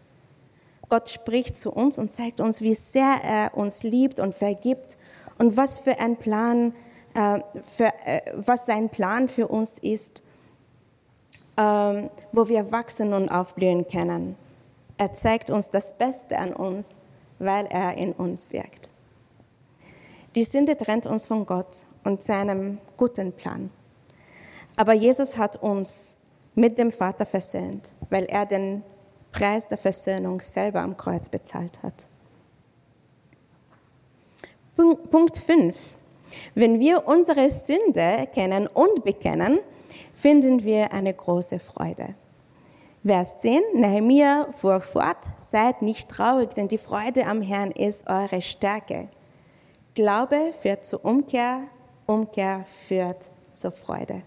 Gott 0.89 1.09
spricht 1.09 1.57
zu 1.57 1.71
uns 1.71 1.97
und 1.97 2.09
zeigt 2.11 2.39
uns, 2.39 2.61
wie 2.61 2.75
sehr 2.75 3.15
er 3.23 3.57
uns 3.57 3.83
liebt 3.83 4.19
und 4.19 4.35
vergibt 4.35 4.97
und 5.37 5.57
was 5.57 5.79
für 5.79 5.99
ein 5.99 6.17
Plan, 6.17 6.73
äh, 7.13 7.39
für, 7.63 7.93
äh, 8.05 8.21
was 8.35 8.65
sein 8.65 8.89
Plan 8.89 9.29
für 9.29 9.47
uns 9.47 9.77
ist, 9.79 10.23
ähm, 11.57 12.09
wo 12.31 12.47
wir 12.47 12.71
wachsen 12.71 13.13
und 13.13 13.29
aufblühen 13.29 13.87
können. 13.87 14.35
Er 14.97 15.13
zeigt 15.13 15.49
uns 15.49 15.69
das 15.69 15.97
Beste 15.97 16.37
an 16.37 16.53
uns, 16.53 16.97
weil 17.39 17.65
er 17.67 17.95
in 17.97 18.13
uns 18.13 18.51
wirkt. 18.51 18.91
Die 20.35 20.43
Sünde 20.43 20.75
trennt 20.75 21.05
uns 21.05 21.27
von 21.27 21.45
Gott 21.45 21.85
und 22.03 22.23
seinem 22.23 22.79
guten 22.95 23.31
Plan. 23.31 23.69
Aber 24.75 24.93
Jesus 24.93 25.37
hat 25.37 25.55
uns 25.61 26.17
mit 26.53 26.77
dem 26.77 26.91
Vater 26.91 27.25
versöhnt, 27.25 27.93
weil 28.09 28.25
er 28.25 28.45
den 28.45 28.83
Preis 29.31 29.67
der 29.67 29.77
Versöhnung 29.77 30.41
selber 30.41 30.81
am 30.81 30.97
Kreuz 30.97 31.29
bezahlt 31.29 31.81
hat. 31.83 32.07
Punkt 34.77 35.37
5. 35.37 35.95
Wenn 36.53 36.79
wir 36.79 37.07
unsere 37.07 37.49
Sünde 37.49 37.99
erkennen 37.99 38.67
und 38.67 39.03
bekennen, 39.03 39.57
finden 40.13 40.63
wir 40.63 40.93
eine 40.93 41.15
große 41.15 41.57
Freude. 41.57 42.13
Vers 43.03 43.39
10, 43.39 43.59
Nehemiah 43.73 44.51
fuhr 44.51 44.79
fort, 44.79 45.17
seid 45.39 45.81
nicht 45.81 46.09
traurig, 46.09 46.53
denn 46.53 46.67
die 46.67 46.77
Freude 46.77 47.25
am 47.25 47.41
Herrn 47.41 47.71
ist 47.71 48.07
eure 48.07 48.39
Stärke. 48.39 49.07
Glaube 49.95 50.53
führt 50.61 50.85
zur 50.85 51.03
Umkehr, 51.03 51.61
Umkehr 52.05 52.65
führt 52.87 53.31
zur 53.51 53.71
Freude. 53.71 54.21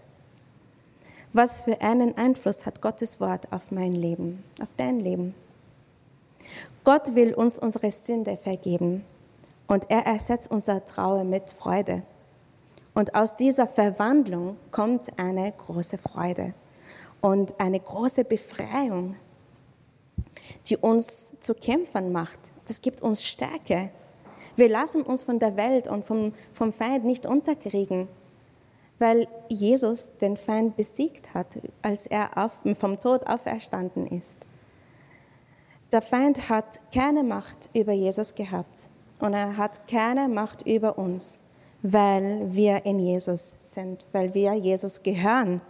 Was 1.31 1.61
für 1.61 1.79
einen 1.79 2.17
Einfluss 2.17 2.65
hat 2.65 2.81
Gottes 2.81 3.21
Wort 3.21 3.47
auf 3.53 3.71
mein 3.71 3.93
Leben, 3.93 4.43
auf 4.61 4.69
dein 4.75 4.99
Leben? 4.99 5.33
Gott 6.83 7.15
will 7.15 7.33
uns 7.33 7.57
unsere 7.57 7.89
Sünde 7.91 8.35
vergeben 8.35 9.05
und 9.71 9.89
er 9.89 10.05
ersetzt 10.05 10.51
unser 10.51 10.83
Trauer 10.83 11.23
mit 11.23 11.51
Freude. 11.51 12.03
Und 12.93 13.15
aus 13.15 13.37
dieser 13.37 13.67
Verwandlung 13.67 14.57
kommt 14.69 15.17
eine 15.17 15.53
große 15.53 15.97
Freude 15.97 16.53
und 17.21 17.57
eine 17.57 17.79
große 17.79 18.25
Befreiung. 18.25 19.15
die 20.67 20.75
uns 20.75 21.39
zu 21.39 21.53
Kämpfern 21.53 22.11
macht. 22.11 22.39
Das 22.67 22.81
gibt 22.81 23.01
uns 23.01 23.23
Stärke. 23.23 23.89
Wir 24.57 24.67
lassen 24.67 25.03
uns 25.03 25.23
von 25.23 25.39
der 25.39 25.55
Welt 25.55 25.87
und 25.87 26.03
vom, 26.05 26.33
vom 26.53 26.73
Feind 26.73 27.05
nicht 27.05 27.25
unterkriegen, 27.25 28.09
weil 28.99 29.29
Jesus 29.47 30.17
den 30.17 30.35
Feind 30.35 30.75
besiegt 30.75 31.33
hat, 31.33 31.57
als 31.81 32.05
er 32.07 32.37
auf, 32.37 32.51
vom 32.77 32.99
Tod 32.99 33.25
auferstanden 33.25 34.07
ist. 34.07 34.45
Der 35.93 36.01
Feind 36.01 36.49
hat 36.49 36.81
keine 36.93 37.23
Macht 37.23 37.69
über 37.73 37.93
Jesus 37.93 38.35
gehabt 38.35 38.90
und 39.21 39.33
er 39.33 39.57
hat 39.57 39.87
keine 39.87 40.27
Macht 40.27 40.65
über 40.65 40.97
uns, 40.97 41.45
weil 41.81 42.53
wir 42.53 42.85
in 42.85 42.99
Jesus 42.99 43.55
sind, 43.59 44.05
weil 44.11 44.33
wir 44.33 44.53
Jesus 44.53 45.03
gehören. 45.03 45.61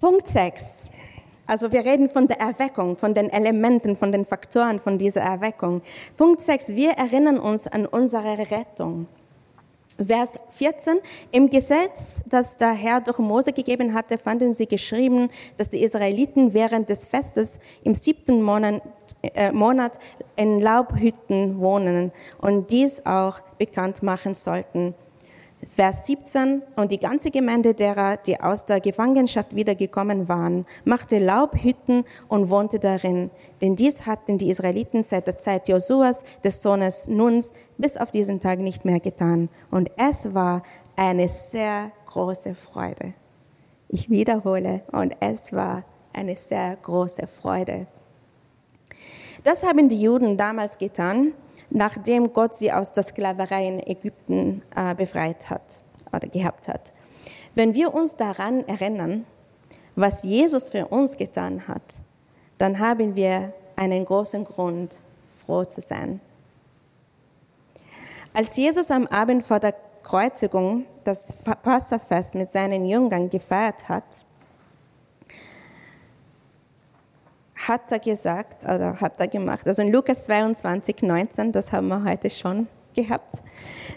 Punkt 0.00 0.28
6. 0.28 0.90
Also 1.46 1.72
wir 1.72 1.84
reden 1.84 2.08
von 2.08 2.28
der 2.28 2.40
Erweckung, 2.40 2.96
von 2.96 3.12
den 3.12 3.28
Elementen, 3.28 3.96
von 3.96 4.12
den 4.12 4.24
Faktoren 4.24 4.78
von 4.78 4.98
dieser 4.98 5.20
Erweckung. 5.20 5.82
Punkt 6.16 6.42
6. 6.42 6.68
Wir 6.68 6.92
erinnern 6.92 7.38
uns 7.38 7.66
an 7.66 7.86
unsere 7.86 8.38
Rettung. 8.38 9.08
Vers 10.06 10.38
14. 10.50 10.98
Im 11.30 11.50
Gesetz, 11.50 12.22
das 12.26 12.56
der 12.56 12.72
Herr 12.72 13.00
durch 13.00 13.18
Mose 13.18 13.52
gegeben 13.52 13.94
hatte, 13.94 14.18
fanden 14.18 14.54
sie 14.54 14.66
geschrieben, 14.66 15.28
dass 15.56 15.68
die 15.68 15.82
Israeliten 15.82 16.54
während 16.54 16.88
des 16.88 17.04
Festes 17.04 17.58
im 17.82 17.94
siebten 17.94 18.42
Monat, 18.42 18.82
äh, 19.22 19.52
Monat 19.52 19.98
in 20.36 20.60
Laubhütten 20.60 21.60
wohnen 21.60 22.12
und 22.40 22.70
dies 22.70 23.04
auch 23.04 23.40
bekannt 23.58 24.02
machen 24.02 24.34
sollten. 24.34 24.94
Vers 25.76 26.06
17, 26.06 26.62
und 26.76 26.90
die 26.90 26.98
ganze 26.98 27.30
Gemeinde 27.30 27.74
derer, 27.74 28.16
die 28.16 28.40
aus 28.40 28.64
der 28.64 28.80
Gefangenschaft 28.80 29.54
wiedergekommen 29.54 30.28
waren, 30.28 30.66
machte 30.84 31.18
Laubhütten 31.18 32.04
und 32.28 32.48
wohnte 32.48 32.78
darin. 32.78 33.30
Denn 33.60 33.76
dies 33.76 34.06
hatten 34.06 34.38
die 34.38 34.48
Israeliten 34.48 35.04
seit 35.04 35.26
der 35.26 35.38
Zeit 35.38 35.68
Josuas, 35.68 36.24
des 36.42 36.62
Sohnes 36.62 37.08
Nuns, 37.08 37.52
bis 37.76 37.96
auf 37.96 38.10
diesen 38.10 38.40
Tag 38.40 38.58
nicht 38.58 38.84
mehr 38.84 39.00
getan. 39.00 39.50
Und 39.70 39.90
es 39.98 40.34
war 40.34 40.62
eine 40.96 41.28
sehr 41.28 41.92
große 42.06 42.54
Freude. 42.54 43.12
Ich 43.88 44.08
wiederhole, 44.08 44.82
und 44.92 45.14
es 45.20 45.52
war 45.52 45.84
eine 46.12 46.36
sehr 46.36 46.76
große 46.76 47.26
Freude. 47.26 47.86
Das 49.44 49.62
haben 49.62 49.88
die 49.88 50.00
Juden 50.00 50.36
damals 50.36 50.78
getan, 50.78 51.32
nachdem 51.70 52.32
Gott 52.32 52.54
sie 52.54 52.72
aus 52.72 52.92
der 52.92 53.02
Sklaverei 53.02 53.66
in 53.66 53.80
Ägypten 53.80 54.62
äh, 54.74 54.94
befreit 54.94 55.48
hat 55.48 55.80
oder 56.12 56.28
gehabt 56.28 56.68
hat. 56.68 56.92
Wenn 57.54 57.74
wir 57.74 57.94
uns 57.94 58.16
daran 58.16 58.66
erinnern, 58.68 59.24
was 59.96 60.22
Jesus 60.22 60.68
für 60.68 60.86
uns 60.86 61.16
getan 61.16 61.66
hat, 61.66 61.98
dann 62.58 62.78
haben 62.78 63.16
wir 63.16 63.52
einen 63.76 64.04
großen 64.04 64.44
Grund, 64.44 65.00
froh 65.44 65.64
zu 65.64 65.80
sein. 65.80 66.20
Als 68.32 68.56
Jesus 68.56 68.90
am 68.90 69.06
Abend 69.06 69.44
vor 69.44 69.58
der 69.58 69.74
Kreuzigung 70.02 70.86
das 71.04 71.32
Passafest 71.62 72.34
mit 72.34 72.50
seinen 72.50 72.84
Jüngern 72.84 73.30
gefeiert 73.30 73.88
hat, 73.88 74.24
hat 77.68 77.92
er 77.92 77.98
gesagt 77.98 78.64
oder 78.64 79.00
hat 79.00 79.20
er 79.20 79.28
gemacht. 79.28 79.66
Also 79.66 79.82
in 79.82 79.92
Lukas 79.92 80.24
22, 80.24 81.02
19, 81.02 81.52
das 81.52 81.72
haben 81.72 81.88
wir 81.88 82.04
heute 82.04 82.30
schon 82.30 82.68
gehabt. 82.94 83.42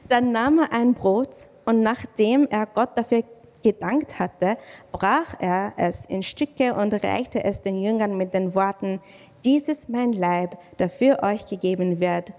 Dann 0.10 0.32
nahm 0.32 0.60
er 0.60 0.72
ein 0.74 0.94
Brot 0.94 1.50
und 1.66 1.82
nachdem 1.82 2.48
er 2.50 2.66
Gott 2.66 2.90
dafür 2.96 3.24
gedankt 3.64 4.20
hatte, 4.20 4.58
brach 4.92 5.36
er 5.40 5.74
es 5.78 6.06
in 6.06 6.22
Stücke 6.22 6.74
und 6.74 6.94
reichte 7.04 7.44
es 7.44 7.62
den 7.62 7.82
Jüngern 7.82 8.18
mit 8.18 8.34
den 8.34 8.54
Worten, 8.54 9.00
dies 9.46 9.68
ist 9.68 9.90
mein 9.90 10.14
Leib, 10.14 10.58
der 10.80 10.90
für 10.90 11.22
euch 11.24 11.46
gegeben 11.46 12.00
wird. 12.00 12.34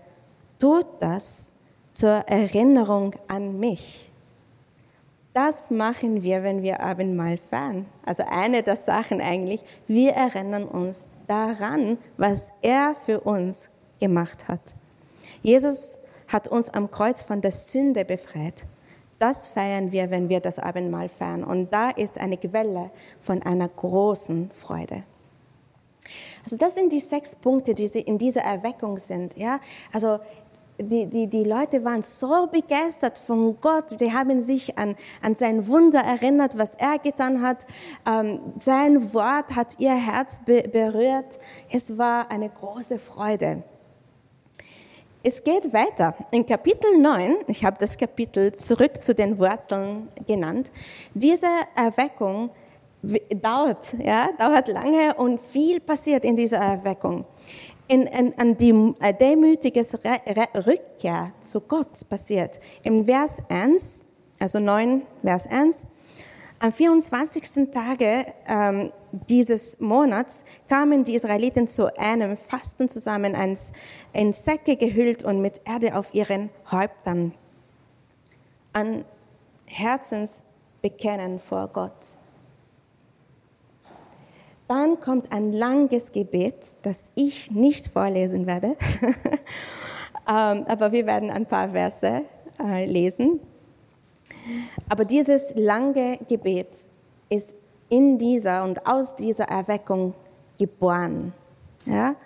Tut 0.58 0.86
das 1.00 1.50
zur 1.92 2.10
Erinnerung 2.10 3.14
an 3.28 3.58
mich. 3.58 4.10
Das 5.32 5.70
machen 5.70 6.22
wir, 6.22 6.42
wenn 6.42 6.62
wir 6.62 6.80
Abendmahl 6.80 7.38
feiern. 7.38 7.86
Also 8.06 8.22
eine 8.28 8.62
der 8.62 8.76
Sachen 8.76 9.20
eigentlich, 9.20 9.64
wir 9.88 10.12
erinnern 10.12 10.64
uns 10.64 11.06
daran, 11.26 11.98
was 12.16 12.52
er 12.62 12.94
für 13.06 13.20
uns 13.20 13.68
gemacht 14.00 14.48
hat. 14.48 14.74
Jesus 15.42 15.98
hat 16.28 16.48
uns 16.48 16.70
am 16.70 16.90
Kreuz 16.90 17.22
von 17.22 17.40
der 17.40 17.52
Sünde 17.52 18.04
befreit. 18.04 18.66
Das 19.18 19.46
feiern 19.46 19.92
wir, 19.92 20.10
wenn 20.10 20.28
wir 20.28 20.40
das 20.40 20.58
Abendmahl 20.58 21.08
feiern. 21.08 21.44
Und 21.44 21.72
da 21.72 21.90
ist 21.90 22.18
eine 22.18 22.36
Quelle 22.36 22.90
von 23.20 23.42
einer 23.42 23.68
großen 23.68 24.50
Freude. 24.52 25.04
Also 26.42 26.56
das 26.56 26.74
sind 26.74 26.92
die 26.92 27.00
sechs 27.00 27.34
Punkte, 27.34 27.74
die 27.74 27.84
in 28.00 28.18
dieser 28.18 28.42
Erweckung 28.42 28.98
sind. 28.98 29.36
Ja, 29.36 29.60
also 29.92 30.18
die, 30.80 31.06
die, 31.06 31.26
die 31.28 31.44
Leute 31.44 31.84
waren 31.84 32.02
so 32.02 32.48
begeistert 32.48 33.18
von 33.18 33.60
Gott, 33.60 34.00
die 34.00 34.12
haben 34.12 34.42
sich 34.42 34.76
an, 34.76 34.96
an 35.22 35.34
sein 35.34 35.68
Wunder 35.68 36.00
erinnert, 36.00 36.58
was 36.58 36.74
er 36.74 36.98
getan 36.98 37.42
hat. 37.42 37.66
Ähm, 38.06 38.40
sein 38.58 39.14
Wort 39.14 39.54
hat 39.54 39.78
ihr 39.78 39.94
Herz 39.94 40.40
be 40.44 40.62
berührt. 40.62 41.38
Es 41.70 41.96
war 41.96 42.30
eine 42.30 42.48
große 42.48 42.98
Freude. 42.98 43.62
Es 45.22 45.42
geht 45.42 45.72
weiter. 45.72 46.14
In 46.32 46.44
Kapitel 46.44 46.98
9, 46.98 47.36
ich 47.46 47.64
habe 47.64 47.76
das 47.78 47.96
Kapitel 47.96 48.54
zurück 48.56 49.02
zu 49.02 49.14
den 49.14 49.38
Wurzeln 49.38 50.08
genannt, 50.26 50.70
diese 51.14 51.46
Erweckung 51.74 52.50
dauert, 53.40 53.96
ja, 54.02 54.30
dauert 54.38 54.68
lange 54.68 55.14
und 55.14 55.40
viel 55.40 55.80
passiert 55.80 56.24
in 56.24 56.36
dieser 56.36 56.58
Erweckung 56.58 57.24
in, 57.88 58.02
in, 58.02 58.38
an 58.38 58.56
die 58.56 58.94
äh, 59.00 59.12
demütige 59.12 59.82
Rückkehr 60.66 61.32
zu 61.40 61.60
Gott 61.60 62.08
passiert. 62.08 62.60
Im 62.82 63.04
Vers 63.04 63.42
1, 63.48 64.04
also 64.38 64.58
9, 64.58 65.02
Vers 65.22 65.46
1, 65.46 65.86
am 66.60 66.72
24. 66.72 67.70
Tage 67.72 68.26
ähm, 68.46 68.92
dieses 69.28 69.80
Monats 69.80 70.44
kamen 70.68 71.04
die 71.04 71.14
Israeliten 71.14 71.68
zu 71.68 71.94
einem 71.98 72.36
Fasten 72.36 72.88
zusammen, 72.88 73.36
in 74.12 74.32
Säcke 74.32 74.76
gehüllt 74.76 75.24
und 75.24 75.40
mit 75.40 75.60
Erde 75.64 75.96
auf 75.96 76.14
ihren 76.14 76.50
Häuptern. 76.70 77.34
An 78.72 79.04
Herzensbekennen 79.66 81.38
vor 81.38 81.68
Gott. 81.68 82.16
Dann 84.74 84.98
kommt 84.98 85.30
ein 85.30 85.52
langes 85.52 86.10
Gebet, 86.10 86.78
das 86.82 87.12
ich 87.14 87.52
nicht 87.52 87.86
vorlesen 87.86 88.44
werde, 88.44 88.74
ähm, 90.28 90.64
aber 90.66 90.90
wir 90.90 91.06
werden 91.06 91.30
ein 91.30 91.46
paar 91.46 91.68
Verse 91.68 92.22
äh, 92.58 92.84
lesen. 92.84 93.38
Aber 94.88 95.04
dieses 95.04 95.54
lange 95.54 96.18
Gebet 96.28 96.88
ist 97.28 97.54
in 97.88 98.18
dieser 98.18 98.64
und 98.64 98.84
aus 98.84 99.14
dieser 99.14 99.44
Erweckung 99.44 100.12
geboren. 100.58 101.32
Ja? 101.86 102.16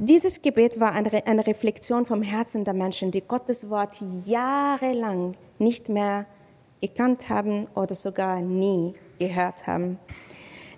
Dieses 0.00 0.40
Gebet 0.40 0.80
war 0.80 0.92
eine 0.94 1.46
Reflexion 1.46 2.06
vom 2.06 2.22
Herzen 2.22 2.64
der 2.64 2.72
Menschen, 2.72 3.10
die 3.10 3.20
Gottes 3.20 3.68
Wort 3.68 3.98
jahrelang 4.24 5.34
nicht 5.58 5.90
mehr 5.90 6.24
gekannt 6.80 7.28
haben 7.28 7.68
oder 7.74 7.94
sogar 7.94 8.40
nie 8.40 8.94
gehört 9.28 9.66
haben. 9.66 9.98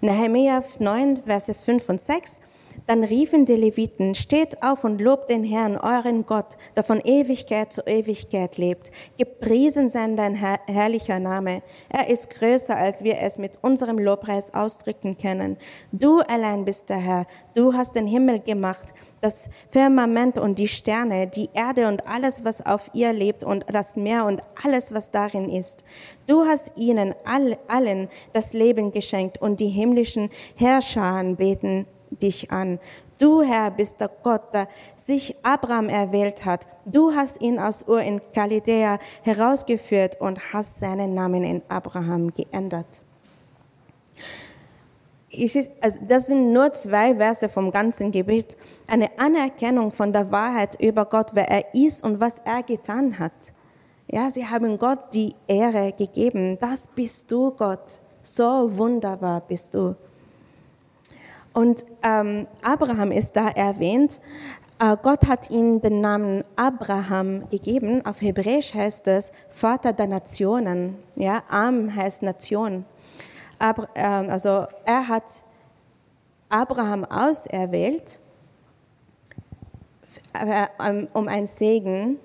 Nehemiah 0.01 0.63
9, 0.79 1.19
Verse 1.25 1.55
5 1.55 1.89
und 1.89 2.01
6. 2.01 2.41
Dann 2.87 3.03
riefen 3.03 3.47
die 3.47 3.55
Leviten, 3.55 4.15
steht 4.15 4.63
auf 4.63 4.85
und 4.85 5.01
lobt 5.01 5.31
den 5.31 5.43
Herrn, 5.43 5.77
euren 5.77 6.27
Gott, 6.27 6.57
der 6.77 6.83
von 6.83 7.01
Ewigkeit 7.01 7.73
zu 7.73 7.83
Ewigkeit 7.87 8.59
lebt. 8.59 8.91
Gepriesen 9.19 9.89
sei 9.89 10.07
dein 10.15 10.35
herrlicher 10.35 11.19
Name. 11.19 11.63
Er 11.89 12.11
ist 12.11 12.29
größer, 12.31 12.77
als 12.77 13.03
wir 13.03 13.19
es 13.21 13.39
mit 13.39 13.59
unserem 13.63 13.99
Lobpreis 13.99 14.53
ausdrücken 14.53 15.17
können. 15.17 15.57
Du 15.93 16.21
allein 16.21 16.67
bist 16.67 16.91
der 16.91 16.99
Herr. 16.99 17.27
Du 17.55 17.73
hast 17.73 17.95
den 17.95 18.07
Himmel 18.07 18.41
gemacht 18.41 18.93
das 19.25 19.49
Firmament 19.71 20.37
und 20.37 20.59
die 20.59 20.69
Sterne, 20.69 21.27
die 21.27 21.49
Erde 21.55 21.89
und 21.89 22.07
alles, 22.07 22.45
was 22.45 22.65
auf 22.65 22.91
ihr 22.93 23.11
lebt 23.15 23.43
und 23.43 23.65
das 23.73 23.97
Meer 23.97 24.27
und 24.27 24.43
alles, 24.63 24.93
was 24.93 25.11
darin 25.11 25.49
ist. 25.49 25.83
Du 26.27 26.45
hast 26.45 26.73
ihnen 26.77 27.15
all, 27.25 27.57
allen 27.67 28.11
das 28.35 28.53
Leben 28.53 28.93
geschenkt 28.93 29.41
und 29.41 29.61
die 29.61 29.69
himmlischen 29.69 30.29
Herrscher 30.57 31.25
beten 31.39 31.87
dich 32.19 32.51
an. 32.51 32.79
Du, 33.19 33.43
Herr, 33.43 33.71
bist 33.71 34.01
der 34.01 34.11
Gott, 34.23 34.53
der 34.53 34.69
sich 34.97 35.37
Abraham 35.43 35.89
erwählt 35.89 36.45
hat. 36.45 36.67
Du 36.85 37.15
hast 37.15 37.41
ihn 37.41 37.59
aus 37.59 37.87
Ur 37.87 38.01
in 38.01 38.21
Chaldea 38.33 38.99
herausgeführt 39.23 40.21
und 40.21 40.53
hast 40.53 40.81
seinen 40.81 41.15
Namen 41.15 41.45
in 41.45 41.63
Abraham 41.69 42.35
geändert 42.35 43.03
also 45.81 46.01
das 46.07 46.27
sind 46.27 46.53
nur 46.53 46.73
zwei 46.73 47.15
Verse 47.17 47.49
vom 47.49 47.71
ganzen 47.71 48.11
Gebet, 48.11 48.57
eine 48.87 49.11
Anerkennung 49.19 49.93
von 49.93 50.13
der 50.13 50.31
Wahrheit 50.31 50.81
über 50.81 51.05
Gott, 51.05 51.31
wer 51.33 51.49
er 51.49 51.75
ist 51.75 52.05
und 52.05 52.21
was 52.21 52.39
er 52.45 52.63
getan 52.63 53.19
hat. 53.19 53.33
Ja, 54.07 54.31
sie 54.31 54.47
haben 54.47 54.79
Gott 54.79 55.15
die 55.15 55.35
Ehre 55.47 55.93
gegeben. 55.93 56.59
Das 56.61 56.87
bist 56.87 57.31
du, 57.33 57.51
Gott. 57.51 58.01
So 58.23 58.69
wunderbar 58.77 59.41
bist 59.41 59.75
du. 59.75 59.97
Und 61.55 61.85
ähm, 62.03 62.47
Abraham 62.63 63.13
ist 63.13 63.37
da 63.37 63.49
erwähnt. 63.49 64.21
Äh, 64.81 64.97
Gott 65.03 65.27
hat 65.29 65.51
ihm 65.51 65.81
den 65.81 66.01
Namen 66.01 66.45
Abraham 66.57 67.49
gegeben. 67.49 68.05
Auf 68.05 68.21
Hebräisch 68.21 68.75
heißt 68.75 69.07
es 69.09 69.31
Vater 69.51 69.93
der 69.93 70.09
Nationen. 70.09 70.97
Ja, 71.15 71.45
Am 71.49 71.95
heißt 71.95 72.23
Nation. 72.23 72.85
Aber, 73.59 73.89
äh, 73.95 74.03
also 74.03 74.67
er 74.85 75.09
hat 75.09 75.25
Abraham 76.49 77.05
auserwählt, 77.05 78.19
äh, 80.33 80.67
um 81.13 81.29
ein 81.29 81.47
Segen 81.47 82.19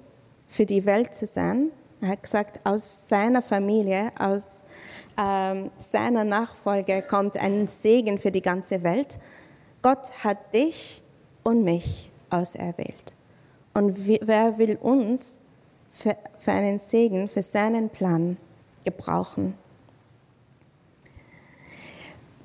für 0.48 0.65
die 0.65 0.86
Welt 0.86 1.13
zu 1.13 1.28
sein. 1.28 1.72
Er 2.02 2.10
hat 2.10 2.24
gesagt, 2.24 2.62
aus 2.63 3.08
seiner 3.08 3.42
Familie, 3.42 4.12
aus 4.18 4.63
ähm, 5.19 5.71
seiner 5.77 6.23
Nachfolge 6.23 7.01
kommt 7.01 7.38
ein 7.38 7.67
Segen 7.67 8.19
für 8.19 8.32
die 8.32 8.41
ganze 8.41 8.84
Welt. 8.84 9.19
Gott 9.82 10.23
hat 10.23 10.53
dich 10.53 11.03
und 11.43 11.63
mich 11.63 12.12
auserwählt. 12.29 13.15
Und 13.73 14.08
wer 14.08 14.58
will 14.58 14.77
uns 14.77 15.39
für, 15.91 16.15
für 16.38 16.51
einen 16.51 16.79
Segen, 16.79 17.27
für 17.27 17.41
seinen 17.41 17.89
Plan 17.89 18.38
gebrauchen? 18.84 19.55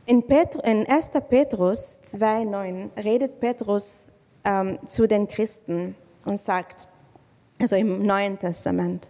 In, 0.06 0.22
Petru, 0.22 0.60
in 0.60 0.86
1. 0.86 1.12
Petrus 1.28 2.00
2,9 2.04 2.90
redet 3.02 3.40
Petrus 3.40 4.10
ähm, 4.44 4.78
zu 4.86 5.06
den 5.06 5.28
Christen 5.28 5.94
und 6.24 6.38
sagt, 6.38 6.88
also 7.60 7.76
im 7.76 8.04
Neuen 8.04 8.38
Testament, 8.38 9.08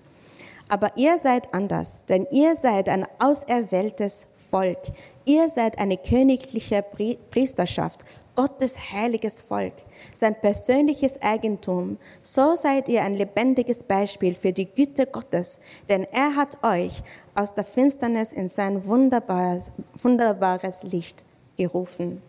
aber 0.69 0.97
ihr 0.97 1.19
seid 1.19 1.53
anders, 1.53 2.05
denn 2.07 2.27
ihr 2.31 2.57
seid 2.57 2.89
ein 2.89 3.07
auserwähltes 3.19 4.27
Volk. 4.51 4.79
Ihr 5.25 5.49
seid 5.49 5.79
eine 5.79 5.97
königliche 5.97 6.85
Priesterschaft, 7.31 8.05
Gottes 8.37 8.93
heiliges 8.93 9.43
Volk, 9.43 9.75
sein 10.13 10.35
persönliches 10.41 11.23
Eigentum. 11.23 11.99
So 12.23 12.57
seid 12.57 12.89
ihr 12.89 13.03
ein 13.03 13.15
lebendiges 13.15 13.85
Beispiel 13.85 14.35
für 14.35 14.53
die 14.53 14.67
Güte 14.67 15.07
Gottes, 15.07 15.61
denn 15.89 16.05
er 16.11 16.35
hat 16.35 16.63
euch 16.65 17.03
aus 17.35 17.55
der 17.55 17.65
Finsternis 17.65 18.33
in 18.33 18.49
sein 18.49 18.87
wunderbares, 18.87 19.71
wunderbares 20.03 20.83
Licht 20.83 21.25
gerufen. 21.57 22.23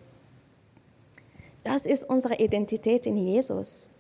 Das 1.64 1.88
ist 1.88 2.04
unsere 2.04 2.36
Identität 2.36 3.08
in 3.08 3.18
Jesus. 3.18 3.96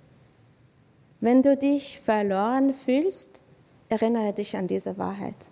Wenn 1.19 1.41
du 1.41 1.57
dich 1.57 1.99
verloren 1.99 2.75
fühlst, 2.75 3.41
erinnere 3.89 4.33
dich 4.33 4.55
an 4.55 4.67
diese 4.67 4.97
Wahrheit. 4.97 5.49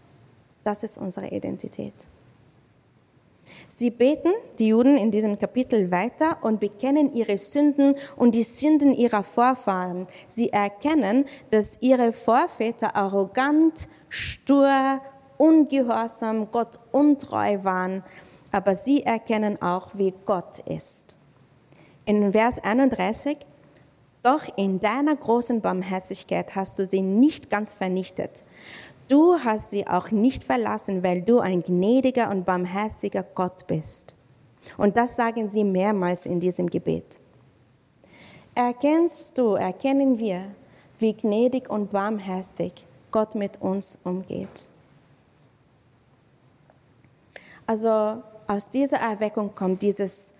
Das 0.63 0.83
ist 0.83 0.97
unsere 0.97 1.27
Identität. 1.27 1.93
Sie 3.67 3.89
beten, 3.89 4.31
die 4.59 4.67
Juden 4.67 4.97
in 4.97 5.11
diesem 5.11 5.37
Kapitel 5.37 5.91
weiter 5.91 6.37
und 6.41 6.59
bekennen 6.59 7.13
ihre 7.13 7.37
Sünden 7.37 7.95
und 8.15 8.35
die 8.35 8.43
Sünden 8.43 8.93
ihrer 8.93 9.23
Vorfahren. 9.23 10.07
Sie 10.27 10.51
erkennen, 10.51 11.25
dass 11.49 11.77
ihre 11.81 12.13
Vorväter 12.13 12.95
arrogant, 12.95 13.89
stur, 14.09 15.01
ungehorsam, 15.37 16.51
Gott 16.51 16.79
untreu 16.91 17.63
waren, 17.63 18.03
aber 18.51 18.75
sie 18.75 19.03
erkennen 19.03 19.61
auch, 19.61 19.89
wie 19.95 20.13
Gott 20.25 20.59
ist. 20.59 21.17
In 22.05 22.31
Vers 22.31 22.63
31 22.63 23.37
doch 24.23 24.57
in 24.57 24.79
deiner 24.79 25.15
großen 25.15 25.61
Barmherzigkeit 25.61 26.55
hast 26.55 26.79
du 26.79 26.85
sie 26.85 27.01
nicht 27.01 27.49
ganz 27.49 27.73
vernichtet. 27.73 28.43
Du 29.09 29.37
hast 29.37 29.69
sie 29.69 29.85
auch 29.85 30.11
nicht 30.11 30.45
verlassen, 30.45 31.03
weil 31.03 31.21
du 31.21 31.39
ein 31.39 31.61
gnädiger 31.61 32.29
und 32.31 32.45
barmherziger 32.45 33.23
Gott 33.35 33.67
bist. 33.67 34.15
Und 34.77 34.95
das 34.95 35.17
sagen 35.17 35.49
sie 35.49 35.65
mehrmals 35.65 36.25
in 36.25 36.39
diesem 36.39 36.69
Gebet. 36.69 37.19
Erkennst 38.55 39.37
du, 39.37 39.55
erkennen 39.55 40.17
wir, 40.19 40.45
wie 40.99 41.13
gnädig 41.13 41.69
und 41.69 41.91
barmherzig 41.91 42.85
Gott 43.11 43.35
mit 43.35 43.61
uns 43.61 43.99
umgeht. 44.05 44.69
Also 47.65 48.23
aus 48.47 48.69
dieser 48.69 48.97
Erweckung 48.97 49.53
kommt 49.53 49.81
dieses 49.81 50.31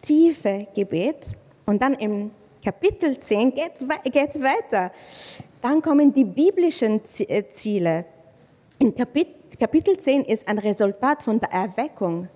tiefe 0.00 0.66
Gebet 0.74 1.36
und 1.66 1.80
dann 1.82 1.94
im 1.94 2.32
Kapitel 2.62 3.18
10 3.18 3.54
geht 3.54 3.72
es 3.80 4.40
weiter. 4.40 4.92
Dann 5.60 5.82
kommen 5.82 6.12
die 6.12 6.24
biblischen 6.24 7.00
äh, 7.18 7.48
Ziele. 7.50 8.04
In 8.78 8.94
Kapitel 8.94 9.98
10 9.98 10.24
ist 10.24 10.46
ein 10.48 10.58
Resultat 10.58 11.22
von 11.22 11.40
der 11.40 11.50
Erweckung. 11.50 12.28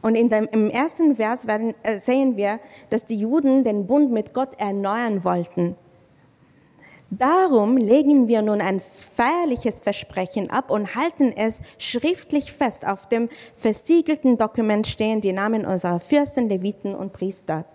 Und 0.00 0.14
in 0.14 0.28
dem, 0.28 0.48
im 0.52 0.70
ersten 0.70 1.16
Vers 1.16 1.46
werden, 1.46 1.74
äh, 1.82 1.98
sehen 1.98 2.36
wir, 2.36 2.60
dass 2.90 3.04
die 3.04 3.16
Juden 3.16 3.64
den 3.64 3.86
Bund 3.86 4.12
mit 4.12 4.34
Gott 4.34 4.58
erneuern 4.58 5.24
wollten. 5.24 5.76
Darum 7.10 7.76
legen 7.76 8.26
wir 8.26 8.40
nun 8.40 8.60
ein 8.60 8.80
feierliches 8.80 9.80
Versprechen 9.80 10.48
ab 10.50 10.70
und 10.70 10.94
halten 10.94 11.32
es 11.36 11.60
schriftlich 11.76 12.52
fest. 12.52 12.86
Auf 12.86 13.08
dem 13.08 13.28
versiegelten 13.56 14.38
Dokument 14.38 14.86
stehen 14.86 15.20
die 15.20 15.32
Namen 15.32 15.66
unserer 15.66 16.00
Fürsten, 16.00 16.48
Leviten 16.48 16.94
und 16.94 17.12
Priester. 17.12 17.66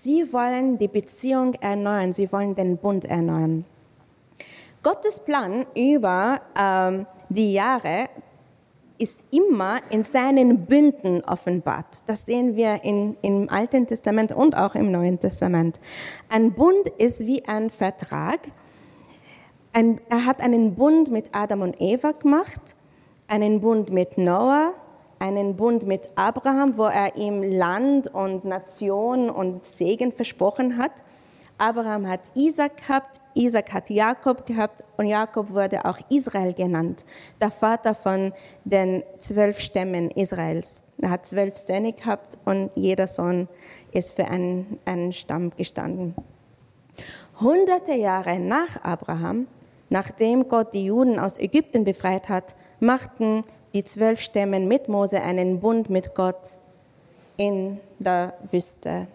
Sie 0.00 0.32
wollen 0.32 0.78
die 0.78 0.86
Beziehung 0.86 1.54
erneuern, 1.54 2.12
sie 2.12 2.30
wollen 2.30 2.54
den 2.54 2.76
Bund 2.76 3.04
erneuern. 3.04 3.64
Gottes 4.80 5.18
Plan 5.18 5.66
über 5.74 6.40
ähm, 6.56 7.04
die 7.28 7.52
Jahre 7.52 8.08
ist 8.98 9.24
immer 9.32 9.80
in 9.90 10.04
seinen 10.04 10.66
Bünden 10.66 11.24
offenbart. 11.24 12.04
Das 12.06 12.26
sehen 12.26 12.54
wir 12.54 12.84
in, 12.84 13.16
im 13.22 13.50
Alten 13.50 13.88
Testament 13.88 14.30
und 14.30 14.56
auch 14.56 14.76
im 14.76 14.92
Neuen 14.92 15.18
Testament. 15.18 15.80
Ein 16.28 16.52
Bund 16.52 16.86
ist 16.98 17.26
wie 17.26 17.44
ein 17.46 17.68
Vertrag. 17.68 18.38
Ein, 19.72 20.00
er 20.10 20.26
hat 20.26 20.40
einen 20.40 20.76
Bund 20.76 21.10
mit 21.10 21.30
Adam 21.32 21.62
und 21.62 21.74
Eva 21.80 22.12
gemacht, 22.12 22.76
einen 23.26 23.60
Bund 23.60 23.90
mit 23.90 24.16
Noah, 24.16 24.74
einen 25.18 25.56
Bund 25.56 25.86
mit 25.86 26.10
Abraham, 26.16 26.76
wo 26.76 26.84
er 26.84 27.16
ihm 27.16 27.42
Land 27.42 28.12
und 28.14 28.44
Nation 28.44 29.30
und 29.30 29.64
Segen 29.64 30.12
versprochen 30.12 30.78
hat. 30.78 31.02
Abraham 31.58 32.06
hat 32.06 32.30
Isaac 32.34 32.76
gehabt, 32.76 33.20
Isaac 33.34 33.72
hat 33.72 33.90
Jakob 33.90 34.46
gehabt 34.46 34.84
und 34.96 35.06
Jakob 35.06 35.50
wurde 35.50 35.84
auch 35.84 35.98
Israel 36.08 36.54
genannt, 36.54 37.04
der 37.40 37.50
Vater 37.50 37.96
von 37.96 38.32
den 38.64 39.02
zwölf 39.18 39.58
Stämmen 39.58 40.10
Israels. 40.12 40.82
Er 41.02 41.10
hat 41.10 41.26
zwölf 41.26 41.56
Söhne 41.56 41.92
gehabt 41.92 42.38
und 42.44 42.70
jeder 42.76 43.08
Sohn 43.08 43.48
ist 43.90 44.14
für 44.14 44.28
einen, 44.28 44.78
einen 44.84 45.12
Stamm 45.12 45.50
gestanden. 45.56 46.14
Hunderte 47.40 47.94
Jahre 47.94 48.38
nach 48.38 48.82
Abraham, 48.84 49.48
nachdem 49.88 50.48
Gott 50.48 50.74
die 50.74 50.84
Juden 50.84 51.18
aus 51.18 51.38
Ägypten 51.38 51.84
befreit 51.84 52.28
hat, 52.28 52.56
machten 52.80 53.44
die 53.74 53.84
zwölf 53.84 54.20
Stämmen 54.20 54.68
mit 54.68 54.88
Mose 54.88 55.22
einen 55.22 55.60
Bund 55.60 55.90
mit 55.90 56.14
Gott 56.14 56.58
in 57.36 57.80
der 57.98 58.34
Wüste. 58.50 59.06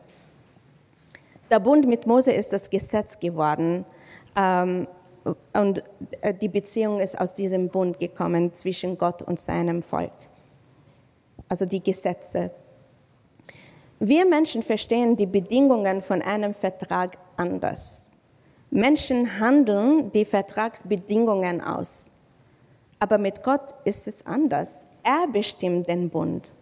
Der 1.50 1.60
Bund 1.60 1.88
mit 1.88 2.08
Mose 2.08 2.32
ist 2.32 2.54
das 2.54 2.70
Gesetz 2.70 3.20
geworden 3.20 3.86
ähm, 4.36 4.88
und 5.54 5.84
äh, 6.22 6.34
die 6.34 6.50
Beziehung 6.50 7.00
ist 7.00 7.20
aus 7.20 7.34
diesem 7.34 7.70
Bund 7.70 8.00
gekommen 8.00 8.54
zwischen 8.54 8.98
Gott 8.98 9.22
und 9.22 9.39
seinem 9.39 9.84
Volk. 9.84 10.12
Also 11.50 11.66
die 11.66 11.84
Gesetze. 11.84 12.52
Wir 14.00 14.26
Menschen 14.26 14.63
verstehen 14.63 15.16
die 15.16 15.26
Bedingungen 15.26 16.02
von 16.02 16.22
einem 16.22 16.54
Vertrag 16.54 17.18
anders. 17.38 18.16
Menschen 18.70 19.39
handeln 19.39 20.12
die 20.12 20.26
Vertragsbedingungen 20.26 21.62
aus. 21.62 22.12
Aber 23.04 23.18
mit 23.18 23.44
Gott 23.44 23.76
ist 23.84 24.08
es 24.08 24.26
anders. 24.26 24.86
Er 25.04 25.28
bestimmt 25.28 25.89
den 25.89 26.10
Bund. 26.10 26.54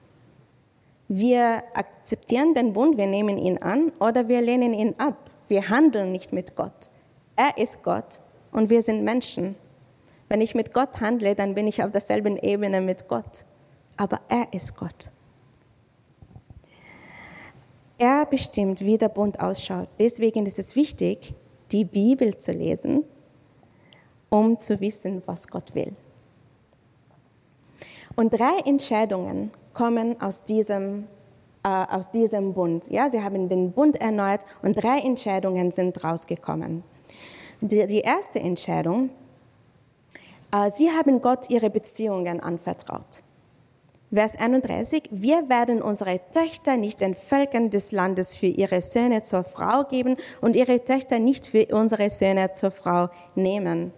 Wir 1.07 1.61
akzeptieren 1.75 2.55
den 2.55 2.73
Bund, 2.73 2.97
wir 2.97 3.05
nehmen 3.05 3.37
ihn 3.37 3.59
an 3.59 3.91
oder 3.99 4.27
wir 4.27 4.41
lehnen 4.41 4.73
ihn 4.73 4.95
ab. 4.97 5.29
Wir 5.49 5.69
handeln 5.69 6.11
nicht 6.11 6.33
mit 6.33 6.55
Gott. 6.55 6.89
Er 7.35 7.59
ist 7.59 7.83
Gott 7.83 8.21
und 8.51 8.71
wir 8.71 8.81
sind 8.81 9.03
Menschen. 9.03 9.53
Wenn 10.29 10.41
ich 10.41 10.55
mit 10.55 10.73
Gott 10.73 10.99
handle, 10.99 11.35
dann 11.35 11.53
bin 11.53 11.67
ich 11.67 11.83
auf 11.83 11.91
derselben 11.91 12.37
Ebene 12.37 12.81
mit 12.81 13.07
Gott. 13.07 13.45
Aber 13.97 14.19
er 14.27 14.51
ist 14.51 14.75
Gott. 14.75 15.11
Er 17.99 18.25
bestimmt, 18.25 18.81
wie 18.81 18.97
der 18.97 19.09
Bund 19.09 19.39
ausschaut. 19.39 19.89
Deswegen 19.99 20.47
ist 20.47 20.57
es 20.57 20.75
wichtig, 20.75 21.35
die 21.71 21.85
Bibel 21.85 22.35
zu 22.35 22.51
lesen, 22.51 23.03
um 24.31 24.57
zu 24.57 24.79
wissen, 24.79 25.21
was 25.27 25.47
Gott 25.47 25.75
will. 25.75 25.93
Und 28.15 28.33
drei 28.33 28.59
Entscheidungen 28.65 29.51
kommen 29.73 30.19
aus 30.21 30.43
diesem, 30.43 31.07
äh, 31.63 31.69
aus 31.69 32.11
diesem 32.11 32.53
Bund. 32.53 32.89
Ja, 32.89 33.09
sie 33.09 33.21
haben 33.21 33.49
den 33.49 33.71
Bund 33.71 33.99
erneuert 33.99 34.45
und 34.61 34.81
drei 34.81 34.99
Entscheidungen 34.99 35.71
sind 35.71 36.03
rausgekommen. 36.03 36.83
Die, 37.61 37.85
die 37.87 37.99
erste 37.99 38.39
Entscheidung, 38.39 39.09
äh, 40.51 40.69
sie 40.69 40.89
haben 40.91 41.21
Gott 41.21 41.49
ihre 41.49 41.69
Beziehungen 41.69 42.39
anvertraut. 42.39 43.23
Vers 44.13 44.35
31, 44.37 45.03
wir 45.11 45.47
werden 45.47 45.81
unsere 45.81 46.19
Töchter 46.33 46.75
nicht 46.75 46.99
den 46.99 47.15
Völkern 47.15 47.69
des 47.69 47.93
Landes 47.93 48.35
für 48.35 48.47
ihre 48.47 48.81
Söhne 48.81 49.21
zur 49.21 49.45
Frau 49.45 49.85
geben 49.85 50.17
und 50.41 50.57
ihre 50.57 50.83
Töchter 50.83 51.19
nicht 51.19 51.47
für 51.47 51.67
unsere 51.73 52.09
Söhne 52.09 52.51
zur 52.51 52.71
Frau 52.71 53.07
nehmen. 53.35 53.93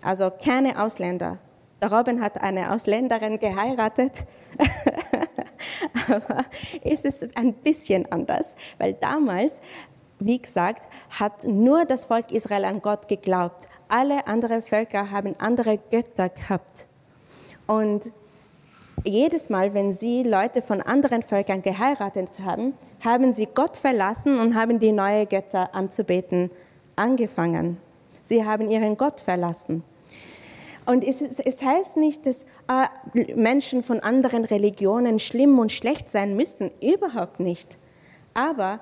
Also 0.00 0.30
keine 0.30 0.82
Ausländer. 0.82 1.38
Der 1.82 1.92
Robin 1.92 2.20
hat 2.20 2.40
eine 2.40 2.72
Ausländerin 2.72 3.40
geheiratet. 3.40 4.24
Aber 6.08 6.44
es 6.84 7.04
ist 7.04 7.36
ein 7.36 7.54
bisschen 7.54 8.10
anders, 8.12 8.56
weil 8.78 8.94
damals, 8.94 9.60
wie 10.20 10.40
gesagt, 10.40 10.84
hat 11.10 11.42
nur 11.44 11.84
das 11.84 12.04
Volk 12.04 12.30
Israel 12.30 12.66
an 12.66 12.82
Gott 12.82 13.08
geglaubt. 13.08 13.68
Alle 13.88 14.28
anderen 14.28 14.62
Völker 14.62 15.10
haben 15.10 15.34
andere 15.40 15.76
Götter 15.90 16.28
gehabt. 16.28 16.86
Und 17.66 18.12
jedes 19.04 19.50
Mal, 19.50 19.74
wenn 19.74 19.90
sie 19.90 20.22
Leute 20.22 20.62
von 20.62 20.80
anderen 20.80 21.24
Völkern 21.24 21.62
geheiratet 21.62 22.38
haben, 22.38 22.74
haben 23.00 23.34
sie 23.34 23.48
Gott 23.52 23.76
verlassen 23.76 24.38
und 24.38 24.54
haben 24.54 24.78
die 24.78 24.92
neuen 24.92 25.28
Götter 25.28 25.74
anzubeten 25.74 26.52
angefangen. 26.94 27.78
Sie 28.22 28.44
haben 28.44 28.70
ihren 28.70 28.96
Gott 28.96 29.20
verlassen. 29.20 29.82
Und 30.84 31.04
es, 31.04 31.22
es 31.22 31.62
heißt 31.62 31.96
nicht, 31.96 32.26
dass 32.26 32.44
äh, 32.68 33.34
Menschen 33.34 33.82
von 33.82 34.00
anderen 34.00 34.44
Religionen 34.44 35.18
schlimm 35.18 35.58
und 35.58 35.70
schlecht 35.70 36.08
sein 36.08 36.36
müssen, 36.36 36.70
überhaupt 36.80 37.38
nicht. 37.38 37.78
Aber 38.34 38.80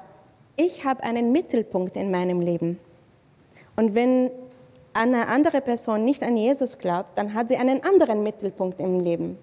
ich 0.57 0.85
habe 0.85 1.03
einen 1.03 1.33
Mittelpunkt 1.33 1.97
in 1.97 2.11
meinem 2.11 2.41
Leben. 2.41 2.79
Und 3.77 3.95
wenn 3.95 4.31
eine 4.93 5.29
andere 5.29 5.61
Person 5.61 6.05
nicht 6.05 6.23
an 6.23 6.37
Jesus 6.37 6.79
glaubt, 6.79 7.17
dann 7.17 7.35
hat 7.35 7.49
sie 7.49 7.57
einen 7.57 7.83
anderen 7.83 8.23
Mittelpunkt 8.23 8.81
im 8.81 9.01
Leben. 9.01 9.39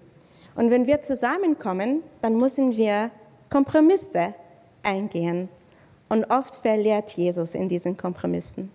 Und 0.54 0.70
wenn 0.70 0.86
wir 0.86 1.00
zusammenkommen, 1.00 2.02
dann 2.20 2.36
müssen 2.36 2.76
wir 2.76 3.10
Kompromisse 3.50 4.34
eingehen. 4.82 5.48
Und 6.08 6.30
oft 6.30 6.56
verliert 6.56 7.10
Jesus 7.10 7.54
in 7.54 7.68
diesen 7.68 7.96
Kompromissen. 7.96 8.70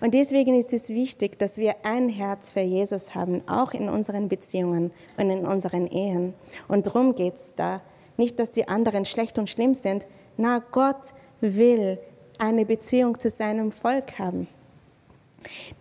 Und 0.00 0.14
deswegen 0.14 0.54
ist 0.54 0.72
es 0.72 0.88
wichtig, 0.88 1.38
dass 1.38 1.58
wir 1.58 1.76
ein 1.84 2.08
Herz 2.08 2.50
für 2.50 2.60
Jesus 2.60 3.14
haben, 3.14 3.46
auch 3.48 3.72
in 3.72 3.88
unseren 3.88 4.28
Beziehungen 4.28 4.92
und 5.16 5.30
in 5.30 5.46
unseren 5.46 5.86
Ehen. 5.86 6.34
Und 6.68 6.86
darum 6.86 7.14
geht 7.14 7.34
es 7.34 7.54
da. 7.54 7.80
Nicht, 8.16 8.38
dass 8.38 8.50
die 8.50 8.68
anderen 8.68 9.04
schlecht 9.04 9.38
und 9.38 9.48
schlimm 9.48 9.74
sind. 9.74 10.06
Na, 10.36 10.62
Gott 10.70 11.14
will 11.40 11.98
eine 12.38 12.64
Beziehung 12.64 13.18
zu 13.18 13.30
seinem 13.30 13.72
Volk 13.72 14.18
haben. 14.18 14.48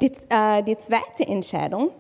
Die, 0.02 0.12
äh, 0.30 0.64
die 0.64 0.78
zweite 0.78 1.28
Entscheidung, 1.28 1.92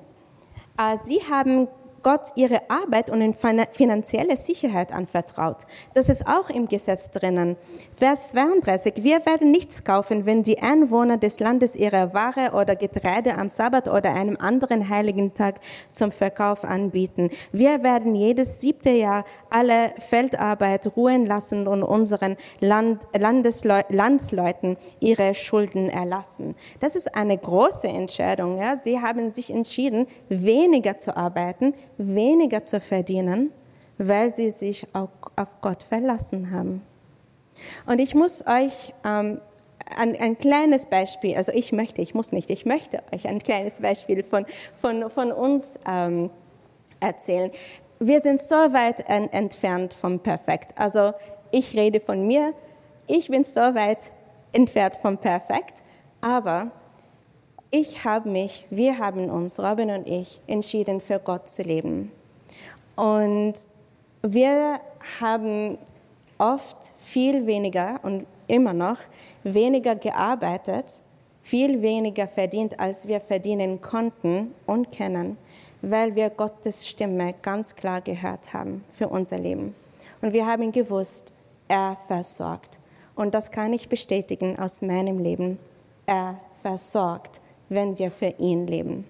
äh, 0.78 0.98
sie 0.98 1.20
haben 1.30 1.68
Gott 2.04 2.30
ihre 2.36 2.70
Arbeit 2.70 3.10
und 3.10 3.36
finanzielle 3.72 4.38
Sicherheit 4.38 4.92
anvertraut. 4.92 5.68
Das 5.94 6.10
ist 6.10 6.28
auch 6.28 6.50
im 6.50 6.68
Gesetz 6.68 7.12
drinnen. 7.12 7.58
Vers 7.96 8.32
32. 8.32 9.04
Wir 9.04 9.26
werden 9.26 9.52
nichts 9.52 9.84
kaufen, 9.84 10.26
wenn 10.26 10.44
die 10.44 10.60
Einwohner 10.60 11.18
des 11.18 11.40
Landes 11.40 11.76
ihre 11.76 12.14
Ware 12.14 12.54
oder 12.54 12.76
Getreide 12.76 13.38
am 13.38 13.48
Sabbat 13.48 13.88
oder 13.88 14.14
einem 14.14 14.38
anderen 14.38 14.90
heiligen 14.90 15.34
Tag 15.34 15.60
zum 15.92 16.12
Verkauf 16.12 16.64
anbieten. 16.64 17.30
Wir 17.52 17.84
werden 17.84 18.16
jedes 18.16 18.62
siebte 18.62 18.90
Jahr 18.90 19.26
alle 19.52 19.94
Feldarbeit 20.00 20.96
ruhen 20.96 21.26
lassen 21.26 21.68
und 21.68 21.84
unseren 21.84 22.38
Land, 22.60 23.02
Landesleu 23.18 23.82
Landsleuten 23.90 24.78
ihre 25.00 25.36
Schulden 25.36 25.90
erlassen. 25.90 26.56
Das 26.80 26.96
ist 26.96 27.16
eine 27.16 27.38
große 27.38 27.88
Entscheidung. 27.88 28.58
Ja? 28.58 28.76
Sie 28.76 29.00
haben 29.00 29.30
sich 29.30 29.52
entschieden, 29.52 30.08
weniger 30.30 30.98
zu 30.98 31.16
arbeiten, 31.16 31.74
weniger 31.98 32.64
zu 32.64 32.80
verdienen, 32.80 33.52
weil 33.98 34.34
sie 34.34 34.50
sich 34.50 34.88
auf 34.94 35.62
Gott 35.62 35.84
verlassen 35.84 36.52
haben. 36.52 36.82
Und 37.86 38.00
ich 38.00 38.16
muss 38.16 38.46
euch 38.48 38.94
ähm, 39.06 39.40
ein, 39.98 40.20
ein, 40.20 40.38
kleines 40.38 40.86
Beispiel, 40.86 41.36
also 41.36 41.52
ich 41.52 41.72
möchte, 41.72 42.02
ich 42.02 42.14
muss 42.14 42.32
nicht, 42.32 42.50
ich 42.50 42.66
möchte 42.66 43.04
euch 43.12 43.28
ein 43.28 43.40
kleines 43.40 43.80
Beispiel 43.82 44.24
von, 44.24 44.46
von, 44.80 45.10
von 45.10 45.32
uns 45.32 45.78
ähm, 45.88 46.30
erzählen. 47.00 47.52
Wir 48.04 48.20
sind 48.20 48.42
so 48.42 48.56
weit 48.56 49.08
entfernt 49.08 49.94
vom 49.94 50.20
Perfekt. 50.20 50.74
Also 50.76 51.14
ich 51.52 51.78
rede 51.78 52.00
von 52.00 52.26
mir, 52.26 52.56
ich 53.06 53.28
bin 53.28 53.44
so 53.44 53.60
weit 53.60 54.12
entfernt 54.54 54.96
vom 54.96 55.20
Perfekt, 55.20 55.84
aber 56.20 56.72
ich 57.70 58.04
habe 58.04 58.28
mich, 58.28 58.66
wir 58.72 58.98
haben 58.98 59.30
uns, 59.30 59.60
Robin 59.60 59.92
und 59.92 60.08
ich, 60.08 60.42
entschieden, 60.48 61.00
für 61.00 61.20
Gott 61.20 61.48
zu 61.48 61.62
leben. 61.62 62.12
Und 62.96 63.54
wir 64.24 64.80
haben 65.20 65.78
oft 66.40 66.96
viel 66.98 67.46
weniger 67.46 68.00
und 68.02 68.26
immer 68.48 68.74
noch 68.74 68.98
weniger 69.44 69.94
gearbeitet, 69.94 71.02
viel 71.44 71.84
weniger 71.84 72.28
verdient, 72.28 72.80
als 72.80 73.08
wir 73.08 73.20
verdienen 73.20 73.80
konnten 73.80 74.56
und 74.66 74.92
können, 74.92 75.38
weil 75.82 76.16
wir 76.16 76.30
Gottes 76.30 76.88
Stimme 76.88 77.34
ganz 77.42 77.76
klar 77.76 78.02
gehört 78.02 78.54
haben 78.54 78.84
für 78.92 79.08
unser 79.08 79.40
Leben. 79.40 79.76
Und 80.22 80.34
wir 80.34 80.46
haben 80.46 80.72
gewusst, 80.72 81.34
er 81.68 81.98
versorgt. 82.08 82.80
Und 83.16 83.34
das 83.34 83.52
kann 83.52 83.74
ich 83.74 83.90
bestätigen 83.90 84.58
aus 84.60 84.82
meinem 84.82 85.20
Leben. 85.20 85.60
Er 86.06 86.40
versorgt 86.62 87.42
wenn 87.72 87.98
wir 87.98 88.12
für 88.12 88.34
ihn 88.38 88.68
leben. 88.68 89.06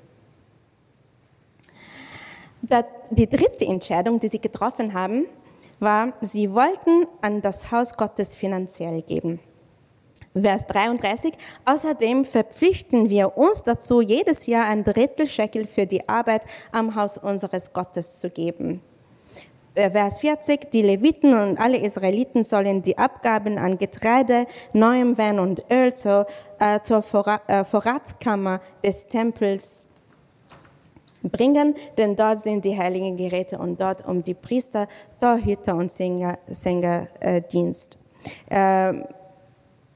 Die 3.09 3.27
dritte 3.27 3.65
Entscheidung, 3.65 4.19
die 4.19 4.27
sie 4.27 4.39
getroffen 4.39 4.93
haben, 4.93 5.25
war, 5.79 6.13
sie 6.21 6.53
wollten 6.53 7.07
an 7.21 7.41
das 7.41 7.71
Haus 7.71 7.97
Gottes 7.97 8.35
finanziell 8.35 9.01
geben. 9.01 9.39
Vers 10.33 10.65
33. 10.67 11.33
Außerdem 11.65 12.25
verpflichten 12.25 13.09
wir 13.09 13.37
uns 13.37 13.63
dazu, 13.63 14.01
jedes 14.01 14.45
Jahr 14.45 14.67
ein 14.67 14.83
Drittel 14.83 15.27
Shekel 15.27 15.67
für 15.67 15.85
die 15.85 16.07
Arbeit 16.07 16.45
am 16.71 16.95
Haus 16.95 17.17
unseres 17.17 17.73
Gottes 17.73 18.19
zu 18.19 18.29
geben. 18.29 18.81
Äh, 19.75 19.91
Vers 19.91 20.19
40, 20.19 20.71
die 20.71 20.81
Leviten 20.81 21.33
und 21.33 21.59
alle 21.59 21.77
Israeliten 21.77 22.43
sollen 22.43 22.81
die 22.81 22.97
Abgaben 22.97 23.57
an 23.57 23.77
Getreide, 23.77 24.45
neuem 24.73 25.17
Wein 25.17 25.39
und 25.39 25.65
Öl 25.69 25.93
zur, 25.93 26.27
äh, 26.59 26.79
zur 26.81 27.03
äh, 27.47 27.63
Vorratskammer 27.63 28.61
des 28.83 29.07
Tempels 29.07 29.85
bringen, 31.23 31.75
denn 31.97 32.15
dort 32.15 32.39
sind 32.39 32.65
die 32.65 32.77
heiligen 32.77 33.15
Geräte 33.15 33.59
und 33.59 33.79
dort 33.79 34.05
um 34.07 34.23
die 34.23 34.33
Priester, 34.33 34.87
Torhüter 35.19 35.75
und 35.75 35.91
Sänger, 35.91 36.39
Sängerdienst. 36.47 37.97
Äh, 38.49 38.93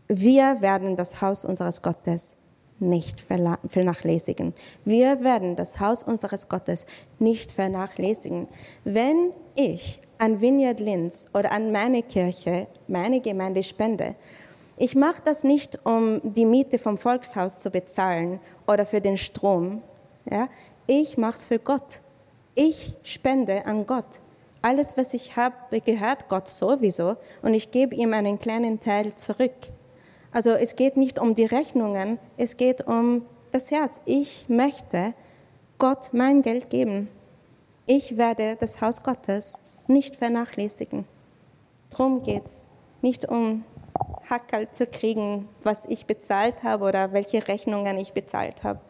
wir 0.08 0.62
werden 0.62 0.96
das 0.96 1.22
Haus 1.22 1.46
unseres 1.46 1.82
Gottes 1.82 2.36
nicht 2.80 3.22
vernachlässigen. 3.22 4.54
Wir 4.84 5.24
werden 5.24 5.56
das 5.56 5.80
Haus 5.80 6.04
unseres 6.04 6.50
Gottes 6.50 6.86
nicht 7.20 7.52
vernachlässigen. 7.52 8.48
Wenn 8.84 9.32
ich 9.56 10.02
an 10.18 10.41
Vineyard 10.41 10.80
Linz 10.80 11.28
oder 11.34 11.52
an 11.52 11.72
meine 11.72 12.04
Kirche, 12.04 12.68
meine 12.88 13.22
Gemeinde 13.22 13.63
spende, 13.63 14.15
ich 14.78 14.94
mache 14.94 15.22
das 15.24 15.46
nicht, 15.46 15.86
um 15.86 16.20
die 16.24 16.46
Miete 16.46 16.78
vom 16.78 16.98
Volkshaus 16.98 17.60
zu 17.60 17.70
bezahlen 17.70 18.41
oder 18.68 18.86
für 18.86 19.00
den 19.00 19.15
Strom. 19.15 19.82
Ja? 20.30 20.50
Ich 20.86 21.18
mache 21.18 21.38
es 21.38 21.46
für 21.46 21.60
Gott. 21.60 22.02
Ich 22.56 22.96
spende 23.04 23.65
an 23.65 23.88
Gott. 23.88 24.20
Alles, 24.62 24.98
was 24.98 25.13
ich 25.13 25.38
habe, 25.38 25.56
gehört 25.80 26.28
Gott 26.28 26.50
sowieso 26.50 27.15
und 27.41 27.54
ich 27.54 27.72
gebe 27.72 27.96
ihm 27.96 28.13
einen 28.13 28.38
kleinen 28.38 28.80
Teil 28.80 29.15
zurück. 29.15 29.54
Also 30.36 30.50
es 30.50 30.76
geht 30.76 30.98
nicht 30.98 31.17
um 31.17 31.34
die 31.34 31.45
Rechnungen, 31.45 32.19
es 32.36 32.58
geht 32.58 32.86
um 32.86 33.26
das 33.54 33.71
Herz. 33.71 34.02
Ich 34.04 34.50
möchte 34.50 35.13
Gott 35.78 36.10
mein 36.12 36.41
Geld 36.41 36.69
geben. 36.69 37.08
Ich 37.86 38.17
werde 38.17 38.58
das 38.60 38.82
Haus 38.82 39.02
Gottes 39.02 39.62
nicht 39.88 40.17
vernachlässigen. 40.17 41.06
Geht 42.26 42.43
es. 42.43 42.67
Nicht 43.02 43.30
um 43.30 43.63
Hackerl 44.30 44.69
zu 44.71 44.88
kriegen, 44.88 45.48
was 45.63 45.86
ich 45.86 46.06
bezahlt 46.06 46.63
habe 46.63 46.84
oder 46.84 47.13
welche 47.13 47.48
Rechnungen 47.48 47.98
ich 47.98 48.12
bezahlt 48.12 48.65
habe. 48.65 48.82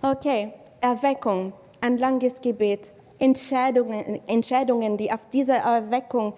Okay, 0.00 0.52
Erweckung, 0.80 1.54
ein 1.80 1.98
langes 1.98 2.40
Gebet, 2.40 2.92
Entscheidungen, 3.18 4.20
Entscheidungen, 4.28 4.96
die 4.96 5.10
auf 5.10 5.28
dieser 5.32 5.56
Erweckung 5.56 6.34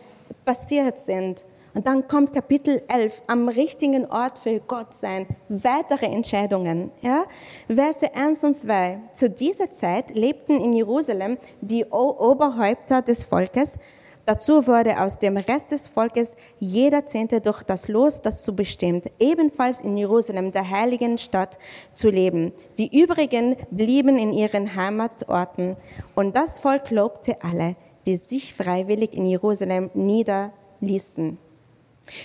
passiert 0.47 0.99
sind. 0.99 1.45
Und 1.75 1.87
dann 1.87 2.07
kommt 2.07 2.33
Kapitel 2.33 2.83
11, 2.87 3.23
am 3.27 3.49
richtigen 3.49 4.07
Ort 4.07 4.39
für 4.39 4.61
Gott 4.61 4.95
sein, 4.95 5.27
weitere 5.49 6.07
Entscheidungen. 6.07 6.93
Ja? 7.03 7.25
Verse 7.69 8.15
1 8.15 8.45
und 8.45 8.55
2. 8.55 9.01
Zu 9.13 9.29
dieser 9.29 9.73
Zeit 9.73 10.15
lebten 10.15 10.61
in 10.61 10.73
Jerusalem 10.73 11.37
die 11.61 11.85
Oberhäupter 11.85 13.03
des 13.03 13.25
Volkes, 13.25 13.79
Dazu 14.27 14.67
wurde 14.67 15.03
aus 15.03 15.19
dem 15.19 15.37
Rest 15.37 15.73
des 15.73 15.87
Volkes 15.87 16.37
jeder 16.59 17.05
Zehnte 17.05 17.43
durch 17.43 17.63
das 17.63 17.89
Los 17.89 18.23
dazu 18.23 18.57
bestimmt, 18.57 19.11
ebenfalls 19.21 19.83
in 19.83 19.99
Jerusalem, 19.99 20.51
der 20.51 20.71
heiligen 20.71 21.19
Stadt, 21.19 21.59
zu 21.93 22.09
leben. 22.09 22.53
Die 22.79 23.03
übrigen 23.03 23.57
blieben 23.71 24.17
in 24.17 24.33
ihren 24.33 24.75
Heimatorten. 24.75 25.77
Und 26.15 26.35
das 26.35 26.59
Volk 26.59 26.91
lobte 26.91 27.37
alle, 27.43 27.77
die 28.07 28.17
sich 28.17 28.55
freiwillig 28.55 29.13
in 29.13 29.27
Jerusalem 29.27 29.91
niederließen. 29.93 31.37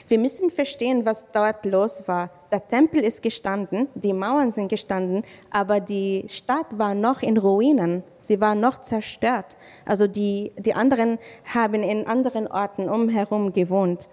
Wir 0.08 0.20
müssen 0.20 0.50
verstehen, 0.50 1.06
was 1.06 1.26
dort 1.32 1.66
los 1.66 2.04
war. 2.06 2.30
Der 2.52 2.68
Tempel 2.68 3.02
ist 3.02 3.22
gestanden, 3.22 3.88
die 3.96 4.14
Mauern 4.14 4.52
sind 4.52 4.68
gestanden, 4.68 5.24
aber 5.52 5.80
die 5.80 6.26
Stadt 6.28 6.78
war 6.78 6.94
noch 6.94 7.22
in 7.22 7.38
Ruinen. 7.38 8.04
Sie 8.20 8.42
war 8.42 8.56
noch 8.56 8.82
zerstört. 8.82 9.58
Also 9.86 10.08
die, 10.08 10.52
die 10.58 10.74
anderen 10.74 11.18
haben 11.46 11.84
in 11.84 12.08
anderen 12.08 12.48
Orten 12.48 12.90
umherum 12.90 13.54
gewohnt. 13.54 14.10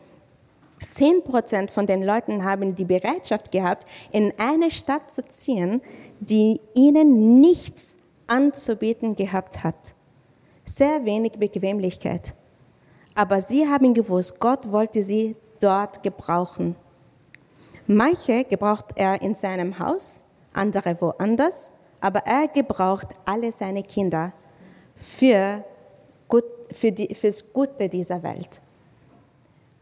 Zehn 0.92 1.24
Prozent 1.24 1.70
von 1.70 1.86
den 1.86 2.02
Leuten 2.02 2.44
haben 2.44 2.74
die 2.74 2.84
Bereitschaft 2.84 3.50
gehabt, 3.50 3.86
in 4.12 4.32
eine 4.36 4.70
Stadt 4.70 5.10
zu 5.10 5.24
ziehen, 5.26 5.80
die 6.20 6.60
ihnen 6.74 7.40
nichts 7.40 7.96
anzubieten 8.26 9.16
gehabt 9.16 9.64
hat. 9.64 9.94
Sehr 10.64 11.04
wenig 11.04 11.32
Bequemlichkeit. 11.32 12.34
Aber 13.14 13.40
sie 13.40 13.66
haben 13.66 13.94
gewusst, 13.94 14.38
Gott 14.40 14.70
wollte 14.70 15.02
sie 15.02 15.32
dort 15.60 16.02
gebrauchen. 16.02 16.76
Manche 17.86 18.44
gebraucht 18.44 18.86
er 18.96 19.22
in 19.22 19.34
seinem 19.34 19.78
Haus, 19.78 20.22
andere 20.52 21.00
woanders, 21.00 21.72
aber 22.00 22.20
er 22.20 22.48
gebraucht 22.48 23.08
alle 23.24 23.52
seine 23.52 23.82
Kinder 23.82 24.32
für, 24.96 25.64
gut, 26.28 26.44
für 26.72 26.90
die, 26.92 27.14
fürs 27.14 27.52
Gute 27.52 27.88
dieser 27.88 28.22
Welt. 28.22 28.60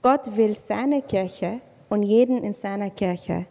Gott 0.02 0.36
will 0.36 0.54
seine 0.54 1.02
Kirche 1.02 1.60
und 1.88 2.02
jeden 2.02 2.42
in 2.44 2.52
seiner 2.52 2.90
Kirche 2.90 3.46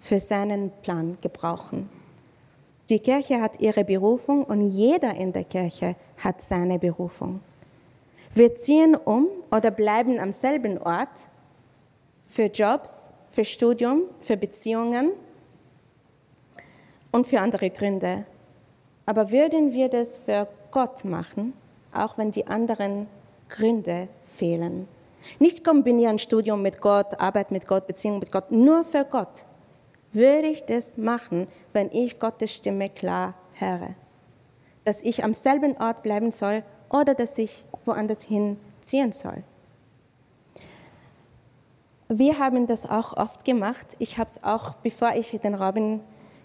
für 0.00 0.20
seinen 0.20 0.70
Plan 0.82 1.16
gebrauchen. 1.22 1.88
Die 2.90 2.98
Kirche 2.98 3.40
hat 3.40 3.60
ihre 3.60 3.84
Berufung 3.84 4.44
und 4.44 4.68
jeder 4.68 5.14
in 5.14 5.32
der 5.32 5.44
Kirche 5.44 5.96
hat 6.18 6.42
seine 6.42 6.78
Berufung. 6.78 7.40
Wir 8.34 8.54
ziehen 8.54 8.94
um 8.94 9.28
oder 9.50 9.70
bleiben 9.70 10.18
am 10.18 10.32
selben 10.32 10.76
Ort, 10.76 11.28
für 12.28 12.46
Jobs, 12.46 13.08
für 13.30 13.44
Studium, 13.44 14.02
für 14.20 14.36
Beziehungen 14.36 15.12
und 17.12 17.26
für 17.26 17.40
andere 17.40 17.70
Gründe. 17.70 18.24
Aber 19.06 19.30
würden 19.30 19.72
wir 19.72 19.88
das 19.88 20.18
für 20.18 20.48
Gott 20.70 21.04
machen, 21.04 21.52
auch 21.92 22.16
wenn 22.18 22.30
die 22.30 22.46
anderen 22.46 23.06
Gründe 23.48 24.08
fehlen? 24.26 24.88
Nicht 25.38 25.64
kombinieren 25.64 26.18
Studium 26.18 26.62
mit 26.62 26.80
Gott, 26.80 27.18
Arbeit 27.20 27.50
mit 27.50 27.66
Gott, 27.66 27.86
Beziehung 27.86 28.18
mit 28.18 28.30
Gott, 28.30 28.50
nur 28.50 28.84
für 28.84 29.04
Gott. 29.04 29.46
Würde 30.12 30.46
ich 30.46 30.64
das 30.64 30.96
machen, 30.96 31.48
wenn 31.72 31.90
ich 31.90 32.20
Gottes 32.20 32.54
Stimme 32.54 32.88
klar 32.88 33.34
höre? 33.54 33.94
Dass 34.84 35.02
ich 35.02 35.24
am 35.24 35.34
selben 35.34 35.76
Ort 35.78 36.02
bleiben 36.02 36.30
soll 36.30 36.62
oder 36.90 37.14
dass 37.14 37.38
ich 37.38 37.64
woanders 37.84 38.22
hinziehen 38.22 39.12
soll? 39.12 39.42
Wir 42.08 42.38
haben 42.38 42.66
das 42.66 42.88
auch 42.88 43.16
oft 43.16 43.44
gemacht. 43.44 43.96
Ich 43.98 44.18
habe 44.18 44.28
es 44.28 44.42
auch, 44.44 44.74
bevor 44.82 45.14
ich 45.14 45.30
den 45.30 45.54
Robin 45.54 46.00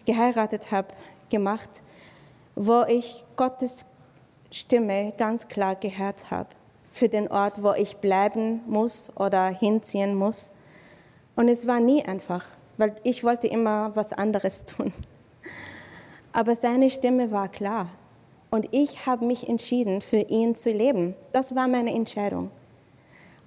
geheiratet 0.05 0.71
habe, 0.71 0.87
gemacht, 1.29 1.81
wo 2.55 2.83
ich 2.83 3.25
Gottes 3.35 3.85
Stimme 4.51 5.13
ganz 5.17 5.47
klar 5.47 5.75
gehört 5.75 6.31
habe 6.31 6.49
für 6.91 7.09
den 7.09 7.29
Ort, 7.29 7.61
wo 7.61 7.73
ich 7.73 7.97
bleiben 7.97 8.61
muss 8.67 9.11
oder 9.15 9.47
hinziehen 9.47 10.15
muss. 10.15 10.53
Und 11.35 11.49
es 11.49 11.67
war 11.67 11.79
nie 11.79 12.03
einfach, 12.03 12.45
weil 12.77 12.95
ich 13.03 13.23
wollte 13.23 13.47
immer 13.47 13.95
was 13.95 14.13
anderes 14.13 14.65
tun. 14.65 14.93
Aber 16.31 16.55
seine 16.55 16.89
Stimme 16.89 17.31
war 17.31 17.47
klar. 17.49 17.89
Und 18.49 18.67
ich 18.71 19.05
habe 19.05 19.25
mich 19.25 19.47
entschieden, 19.47 20.01
für 20.01 20.21
ihn 20.21 20.55
zu 20.55 20.71
leben. 20.71 21.15
Das 21.31 21.53
war 21.53 21.67
meine 21.67 21.93
Entscheidung. 21.93 22.49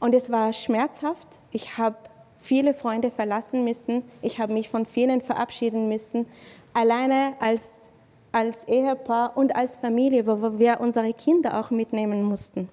Und 0.03 0.17
es 0.17 0.33
war 0.33 0.53
schmerzhaft. 0.53 1.29
Ich 1.53 1.79
habe 1.79 1.95
viele 2.39 2.75
Freunde 2.75 3.13
verlassen 3.13 3.63
müssen. 3.63 4.03
Ich 4.21 4.41
habe 4.41 4.53
mich 4.53 4.69
von 4.69 4.85
vielen 4.85 5.21
verabschieden 5.21 5.89
müssen. 5.89 6.27
Alleine 6.75 7.35
als, 7.39 7.89
als 8.33 8.65
Ehepaar 8.67 9.37
und 9.37 9.55
als 9.55 9.77
Familie, 9.77 10.27
wo 10.27 10.59
wir 10.59 10.81
unsere 10.81 11.13
Kinder 11.13 11.61
auch 11.61 11.71
mitnehmen 11.71 12.25
mussten. 12.25 12.69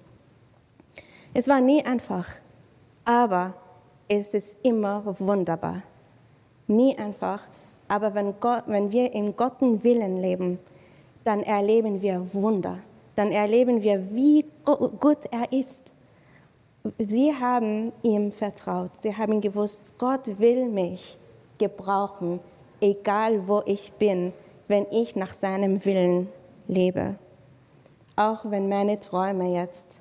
Es 1.32 1.46
war 1.46 1.60
nie 1.60 1.84
einfach, 1.84 2.26
aber 3.04 3.54
es 4.08 4.34
ist 4.34 4.56
immer 4.64 5.14
wunderbar. 5.20 5.82
Nie 6.66 6.98
einfach, 6.98 7.46
aber 7.86 8.12
wenn, 8.12 8.40
Gott, 8.40 8.64
wenn 8.66 8.90
wir 8.90 9.14
in 9.14 9.36
Gottes 9.36 9.84
Willen 9.84 10.20
leben, 10.20 10.58
dann 11.22 11.44
erleben 11.44 12.02
wir 12.02 12.26
Wunder. 12.32 12.78
Dann 13.14 13.30
erleben 13.30 13.84
wir, 13.84 14.12
wie 14.12 14.44
gut 14.64 15.26
er 15.30 15.52
ist 15.52 15.92
Sie 16.98 17.34
haben 17.34 17.92
ihm 18.02 18.32
vertraut. 18.32 18.96
Sie 18.96 19.14
haben 19.14 19.40
gewusst, 19.40 19.84
Gott 19.98 20.38
will 20.38 20.66
mich 20.66 21.18
gebrauchen, 21.58 22.40
egal 22.80 23.46
wo 23.46 23.62
ich 23.66 23.92
bin, 23.92 24.32
wenn 24.68 24.86
ich 24.90 25.14
nach 25.14 25.32
seinem 25.32 25.84
Willen 25.84 26.28
lebe. 26.68 27.16
Auch 28.16 28.50
wenn 28.50 28.68
meine 28.68 28.98
Träume 28.98 29.54
jetzt 29.54 30.00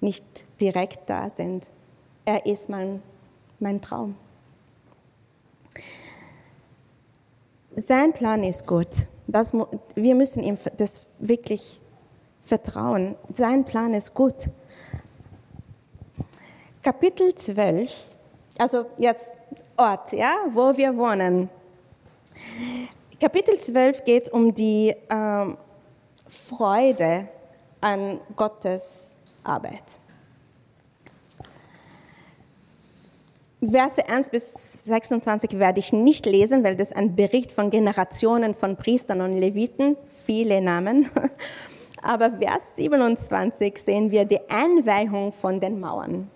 nicht 0.00 0.24
direkt 0.60 1.10
da 1.10 1.28
sind. 1.28 1.70
Er 2.24 2.46
ist 2.46 2.68
mein, 2.68 3.02
mein 3.58 3.80
Traum. 3.80 4.14
Sein 7.76 8.12
Plan 8.12 8.44
ist 8.44 8.66
gut. 8.66 9.08
Das, 9.26 9.52
wir 9.94 10.14
müssen 10.14 10.42
ihm 10.42 10.58
das 10.76 11.02
wirklich 11.18 11.80
vertrauen. 12.42 13.14
Sein 13.32 13.64
Plan 13.64 13.94
ist 13.94 14.14
gut. 14.14 14.50
Kapitel 16.82 17.34
12, 17.34 17.92
also 18.58 18.86
jetzt 18.96 19.30
Ort, 19.76 20.12
ja, 20.12 20.36
wo 20.50 20.74
wir 20.76 20.96
wohnen. 20.96 21.50
Kapitel 23.20 23.58
12 23.58 24.04
geht 24.04 24.30
um 24.30 24.54
die 24.54 24.94
ähm, 25.10 25.58
Freude 26.26 27.28
an 27.82 28.20
Gottes 28.34 29.18
Arbeit. 29.44 29.98
Verse 33.60 34.06
1 34.06 34.30
bis 34.30 34.54
26 34.84 35.58
werde 35.58 35.80
ich 35.80 35.92
nicht 35.92 36.24
lesen, 36.24 36.64
weil 36.64 36.76
das 36.76 36.92
ein 36.92 37.14
Bericht 37.14 37.52
von 37.52 37.70
Generationen 37.70 38.54
von 38.54 38.76
Priestern 38.76 39.20
und 39.20 39.34
Leviten, 39.34 39.98
viele 40.24 40.62
Namen. 40.62 41.10
Aber 42.02 42.38
Vers 42.38 42.76
27 42.76 43.76
sehen 43.76 44.10
wir 44.10 44.24
die 44.24 44.40
Einweihung 44.48 45.34
von 45.34 45.60
den 45.60 45.78
Mauern. 45.78 46.30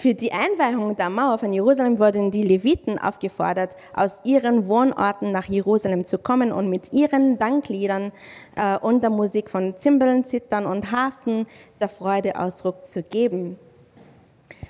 Für 0.00 0.14
die 0.14 0.32
Einweihung 0.32 0.96
der 0.96 1.10
Mauer 1.10 1.36
von 1.36 1.52
Jerusalem 1.52 1.98
wurden 1.98 2.30
die 2.30 2.42
Leviten 2.42 2.98
aufgefordert, 2.98 3.76
aus 3.92 4.22
ihren 4.24 4.66
Wohnorten 4.66 5.30
nach 5.30 5.44
Jerusalem 5.44 6.06
zu 6.06 6.16
kommen 6.16 6.52
und 6.52 6.70
mit 6.70 6.90
ihren 6.94 7.38
Dankliedern 7.38 8.10
äh, 8.56 8.78
und 8.78 9.02
der 9.02 9.10
Musik 9.10 9.50
von 9.50 9.76
Zimbeln, 9.76 10.24
Zittern 10.24 10.64
und 10.64 10.90
Hafen 10.90 11.46
der 11.82 11.90
Freude 11.90 12.40
Ausdruck 12.40 12.86
zu 12.86 13.02
geben. 13.02 13.58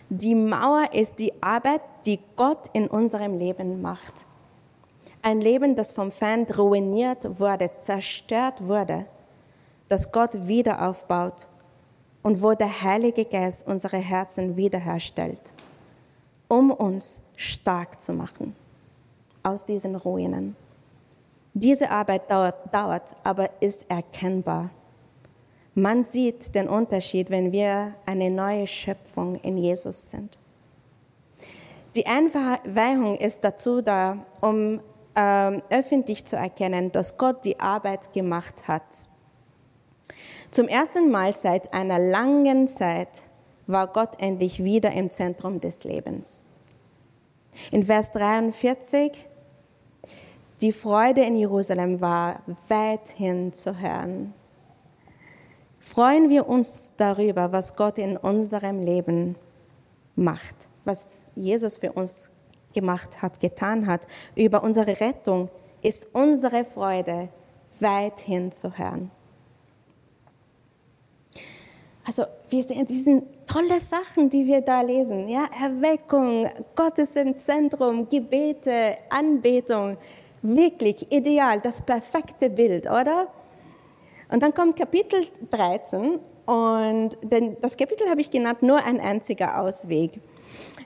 Die 0.09 0.35
Mauer 0.35 0.93
ist 0.93 1.21
die 1.21 1.33
Arbeit, 1.41 1.83
die 2.07 2.19
Gott 2.35 2.65
in 2.73 2.89
unserem 2.89 3.39
Leben 3.39 3.81
macht. 3.81 4.27
Ein 5.23 5.41
Leben, 5.41 5.77
das 5.77 5.93
vom 5.93 6.11
Feind 6.11 6.59
ruiniert 6.59 7.39
wurde, 7.39 7.73
zerstört 7.77 8.67
wurde, 8.67 9.07
das 9.89 10.11
Gott 10.11 10.49
wieder 10.49 10.89
aufbaut 10.89 11.47
und 12.23 12.43
wo 12.43 12.55
der 12.55 12.83
Heilige 12.83 13.25
Geist 13.25 13.67
unsere 13.67 13.99
Herzen 13.99 14.57
wiederherstellt, 14.57 15.53
um 16.49 16.71
uns 16.71 17.21
stark 17.37 18.01
zu 18.01 18.13
machen 18.13 18.55
aus 19.43 19.65
diesen 19.65 19.97
Ruinen. 19.97 20.57
Diese 21.55 21.91
Arbeit 21.91 22.31
dauert, 22.31 22.73
dauert, 22.73 23.17
aber 23.25 23.51
ist 23.61 23.91
erkennbar. 23.91 24.71
Man 25.75 26.05
sieht 26.05 26.55
den 26.55 26.69
Unterschied, 26.69 27.31
wenn 27.31 27.53
wir 27.53 27.95
eine 28.07 28.31
neue 28.31 28.67
Schöpfung 28.67 29.37
in 29.37 29.57
Jesus 29.57 30.11
sind. 30.11 30.39
Die 31.97 32.07
Einweihung 32.07 33.17
ist 33.17 33.43
dazu 33.43 33.81
da, 33.81 34.19
um 34.41 34.81
äh, 35.15 35.61
öffentlich 35.71 36.25
zu 36.25 36.37
erkennen, 36.37 36.93
dass 36.93 37.17
Gott 37.17 37.45
die 37.45 37.59
Arbeit 37.59 38.13
gemacht 38.13 38.69
hat 38.69 39.09
zum 40.51 40.69
ersten 40.69 41.11
Mal 41.11 41.33
seit 41.33 41.73
einer 41.73 41.99
langen 41.99 42.67
Zeit 42.67 43.23
war 43.67 43.87
Gott 43.87 44.21
endlich 44.21 44.63
wieder 44.63 44.93
im 44.93 45.11
Zentrum 45.11 45.61
des 45.61 45.85
Lebens. 45.85 46.47
In 47.71 47.85
Vers 47.85 48.13
43, 48.13 49.29
die 50.61 50.73
Freude 50.73 51.23
in 51.23 51.37
Jerusalem 51.37 52.01
war 52.01 52.43
weithin 52.69 53.53
zu 53.53 53.79
hören. 53.79 54.35
freuen 55.79 56.29
wir 56.29 56.47
uns 56.47 56.93
darüber, 56.97 57.53
was 57.53 57.75
Gott 57.75 57.97
in 57.99 58.17
unserem 58.17 58.81
Leben 58.81 59.37
macht, 60.15 60.69
was 60.85 61.23
Jesus 61.35 61.79
für 61.79 61.93
uns 61.93 62.29
gemacht 62.75 63.23
hat, 63.23 63.41
getan 63.41 63.87
hat. 63.87 64.07
Über 64.37 64.63
unsere 64.63 65.01
Rettung 65.01 65.49
ist 65.81 66.07
unsere 66.13 66.65
Freude 66.65 67.31
weithin 67.79 68.53
zu 68.53 68.77
hören. 68.77 69.11
Also 72.11 72.25
wir 72.49 72.65
sehen 72.65 72.89
diese 72.89 73.23
tolle 73.47 73.79
Sachen, 73.79 74.29
die 74.31 74.45
wir 74.45 74.63
da 74.63 74.81
lesen. 74.81 75.29
Ja, 75.29 75.45
Erweckung, 75.63 76.51
Gottes 76.75 77.15
im 77.15 77.37
Zentrum, 77.37 78.09
Gebete, 78.11 78.97
Anbetung. 79.11 79.97
Wirklich 80.43 81.07
ideal, 81.13 81.61
das 81.61 81.81
perfekte 81.81 82.51
Bild, 82.51 82.87
oder? 82.87 83.29
Und 84.29 84.43
dann 84.43 84.53
kommt 84.53 84.75
Kapitel 84.75 85.25
13 85.51 86.19
und 86.47 87.11
das 87.61 87.77
Kapitel 87.77 88.11
habe 88.11 88.23
ich 88.23 88.31
genannt, 88.33 88.61
nur 88.61 88.85
ein 88.85 88.99
einziger 88.99 89.61
Ausweg. 89.61 90.21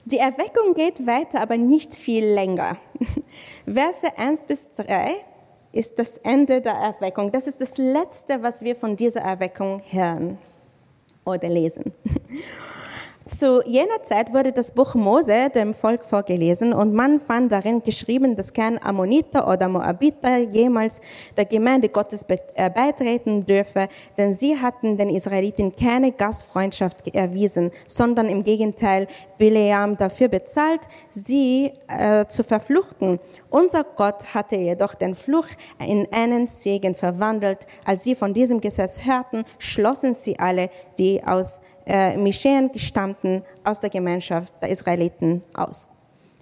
Die 0.04 0.18
Erweckung 0.18 0.74
geht 0.74 1.06
weiter, 1.06 1.40
aber 1.40 1.56
nicht 1.56 1.94
viel 1.94 2.26
länger. 2.26 2.76
Verse 3.64 4.06
1 4.14 4.44
bis 4.44 4.74
3 4.74 5.14
ist 5.72 5.98
das 5.98 6.18
Ende 6.18 6.60
der 6.60 6.74
Erweckung. 6.74 7.32
Das 7.32 7.46
ist 7.46 7.62
das 7.62 7.78
Letzte, 7.78 8.42
was 8.42 8.62
wir 8.62 8.76
von 8.76 8.94
dieser 8.94 9.22
Erweckung 9.22 9.80
hören 9.88 10.36
oder 11.24 11.48
lesen. 11.48 11.92
Zu 13.26 13.62
jener 13.64 14.02
Zeit 14.02 14.34
wurde 14.34 14.52
das 14.52 14.70
Buch 14.70 14.94
Mose 14.94 15.48
dem 15.48 15.72
Volk 15.72 16.04
vorgelesen 16.04 16.74
und 16.74 16.92
man 16.92 17.20
fand 17.20 17.50
darin 17.50 17.82
geschrieben, 17.82 18.36
dass 18.36 18.52
kein 18.52 18.82
Ammoniter 18.84 19.48
oder 19.48 19.66
Moabiter 19.66 20.36
jemals 20.36 21.00
der 21.34 21.46
Gemeinde 21.46 21.88
Gottes 21.88 22.26
äh, 22.28 22.68
beitreten 22.68 23.46
dürfe, 23.46 23.88
denn 24.18 24.34
sie 24.34 24.60
hatten 24.60 24.98
den 24.98 25.08
Israeliten 25.08 25.74
keine 25.74 26.12
Gastfreundschaft 26.12 27.14
erwiesen, 27.14 27.70
sondern 27.86 28.28
im 28.28 28.44
Gegenteil 28.44 29.06
Bileam 29.38 29.96
dafür 29.96 30.28
bezahlt, 30.28 30.82
sie 31.08 31.72
äh, 31.88 32.26
zu 32.26 32.44
verfluchten. 32.44 33.20
Unser 33.48 33.84
Gott 33.84 34.34
hatte 34.34 34.56
jedoch 34.56 34.94
den 34.94 35.14
Fluch 35.14 35.46
in 35.78 36.06
einen 36.12 36.46
Segen 36.46 36.94
verwandelt. 36.94 37.66
Als 37.86 38.02
sie 38.02 38.16
von 38.16 38.34
diesem 38.34 38.60
Gesetz 38.60 39.00
hörten, 39.02 39.46
schlossen 39.58 40.12
sie 40.12 40.38
alle, 40.38 40.68
die 40.98 41.24
aus 41.24 41.62
äh, 41.87 42.16
Mischeen 42.16 42.72
gestammten 42.72 43.43
aus 43.64 43.80
der 43.80 43.91
Gemeinschaft 43.91 44.53
der 44.62 44.70
Israeliten 44.70 45.43
aus. 45.55 45.91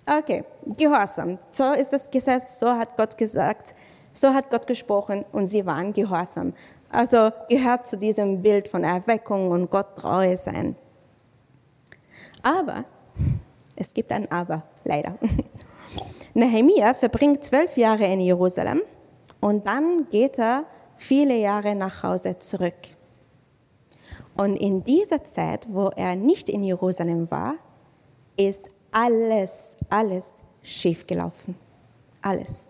Okay, 0.07 0.45
Gehorsam. 0.76 1.38
So 1.51 1.72
ist 1.72 1.93
das 1.93 2.11
Gesetz, 2.11 2.59
so 2.59 2.68
hat 2.68 2.97
Gott 2.97 3.16
gesagt, 3.16 3.74
so 4.12 4.32
hat 4.32 4.51
Gott 4.51 4.66
gesprochen 4.66 5.24
und 5.32 5.47
sie 5.47 5.64
waren 5.64 5.93
gehorsam. 5.93 6.53
Also 6.90 7.30
gehört 7.49 7.86
zu 7.86 7.97
diesem 7.97 8.43
Bild 8.43 8.68
von 8.68 8.84
Erweckung 8.84 9.51
und 9.51 9.70
Gott 9.70 9.97
treue 9.97 10.36
sein. 10.36 10.76
Aber, 12.43 12.84
es 13.76 13.95
gibt 13.95 14.12
ein 14.12 14.30
Aber, 14.30 14.64
leider. 14.84 15.16
Nehemiah 16.34 16.95
verbringt 16.95 17.45
zwölf 17.45 17.76
Jahre 17.76 18.05
in 18.05 18.20
Jerusalem 18.20 18.82
und 19.40 19.66
dann 19.66 20.09
geht 20.11 20.38
er 20.38 20.64
viele 20.97 21.36
Jahre 21.36 21.74
nach 21.74 22.03
Hause 22.03 22.38
zurück. 22.38 22.91
Und 24.36 24.56
in 24.56 24.82
dieser 24.84 25.24
Zeit, 25.24 25.66
wo 25.68 25.88
er 25.88 26.16
nicht 26.16 26.48
in 26.48 26.64
Jerusalem 26.64 27.30
war, 27.30 27.54
ist 28.36 28.70
alles, 28.90 29.76
alles 29.90 30.42
schiefgelaufen. 30.62 31.56
Alles. 32.22 32.68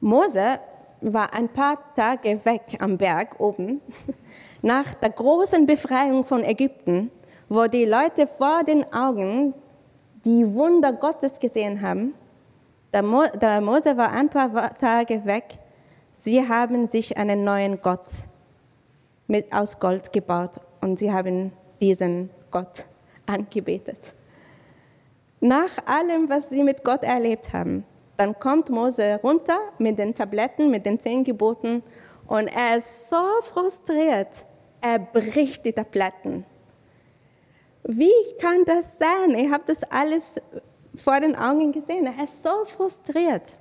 Mose 0.00 0.60
war 1.00 1.32
ein 1.32 1.48
paar 1.48 1.78
Tage 1.94 2.44
weg 2.44 2.78
am 2.80 2.96
Berg 2.96 3.38
oben, 3.38 3.80
nach 4.62 4.94
der 4.94 5.10
großen 5.10 5.66
Befreiung 5.66 6.24
von 6.24 6.42
Ägypten, 6.42 7.10
wo 7.48 7.66
die 7.66 7.84
Leute 7.84 8.26
vor 8.26 8.64
den 8.64 8.92
Augen 8.92 9.54
die 10.24 10.52
Wunder 10.54 10.92
Gottes 10.92 11.38
gesehen 11.38 11.82
haben. 11.82 12.14
Der, 12.92 13.02
Mose 13.02 13.96
war 13.96 14.10
ein 14.10 14.28
paar 14.28 14.76
Tage 14.78 15.24
weg 15.24 15.58
Sie 16.18 16.48
haben 16.48 16.86
sich 16.86 17.18
einen 17.18 17.44
neuen 17.44 17.82
Gott 17.82 18.10
mit, 19.26 19.52
aus 19.52 19.78
Gold 19.78 20.14
gebaut 20.14 20.52
und 20.80 20.98
sie 20.98 21.12
haben 21.12 21.52
diesen 21.78 22.30
Gott 22.50 22.86
angebetet. 23.26 24.14
Nach 25.40 25.70
allem, 25.84 26.30
was 26.30 26.48
sie 26.48 26.64
mit 26.64 26.82
Gott 26.82 27.04
erlebt 27.04 27.52
haben, 27.52 27.84
dann 28.16 28.38
kommt 28.40 28.70
Mose 28.70 29.20
runter 29.22 29.58
mit 29.78 29.98
den 29.98 30.14
Tabletten, 30.14 30.70
mit 30.70 30.86
den 30.86 30.98
zehn 30.98 31.22
Geboten 31.22 31.82
und 32.26 32.48
er 32.48 32.78
ist 32.78 33.10
so 33.10 33.22
frustriert, 33.42 34.46
er 34.80 34.98
bricht 34.98 35.66
die 35.66 35.74
Tabletten. 35.74 36.46
Wie 37.84 38.36
kann 38.40 38.64
das 38.64 38.98
sein? 38.98 39.34
Ich 39.34 39.52
habe 39.52 39.64
das 39.66 39.82
alles 39.84 40.40
vor 40.96 41.20
den 41.20 41.36
Augen 41.36 41.72
gesehen. 41.72 42.06
Er 42.06 42.24
ist 42.24 42.42
so 42.42 42.64
frustriert. 42.64 43.58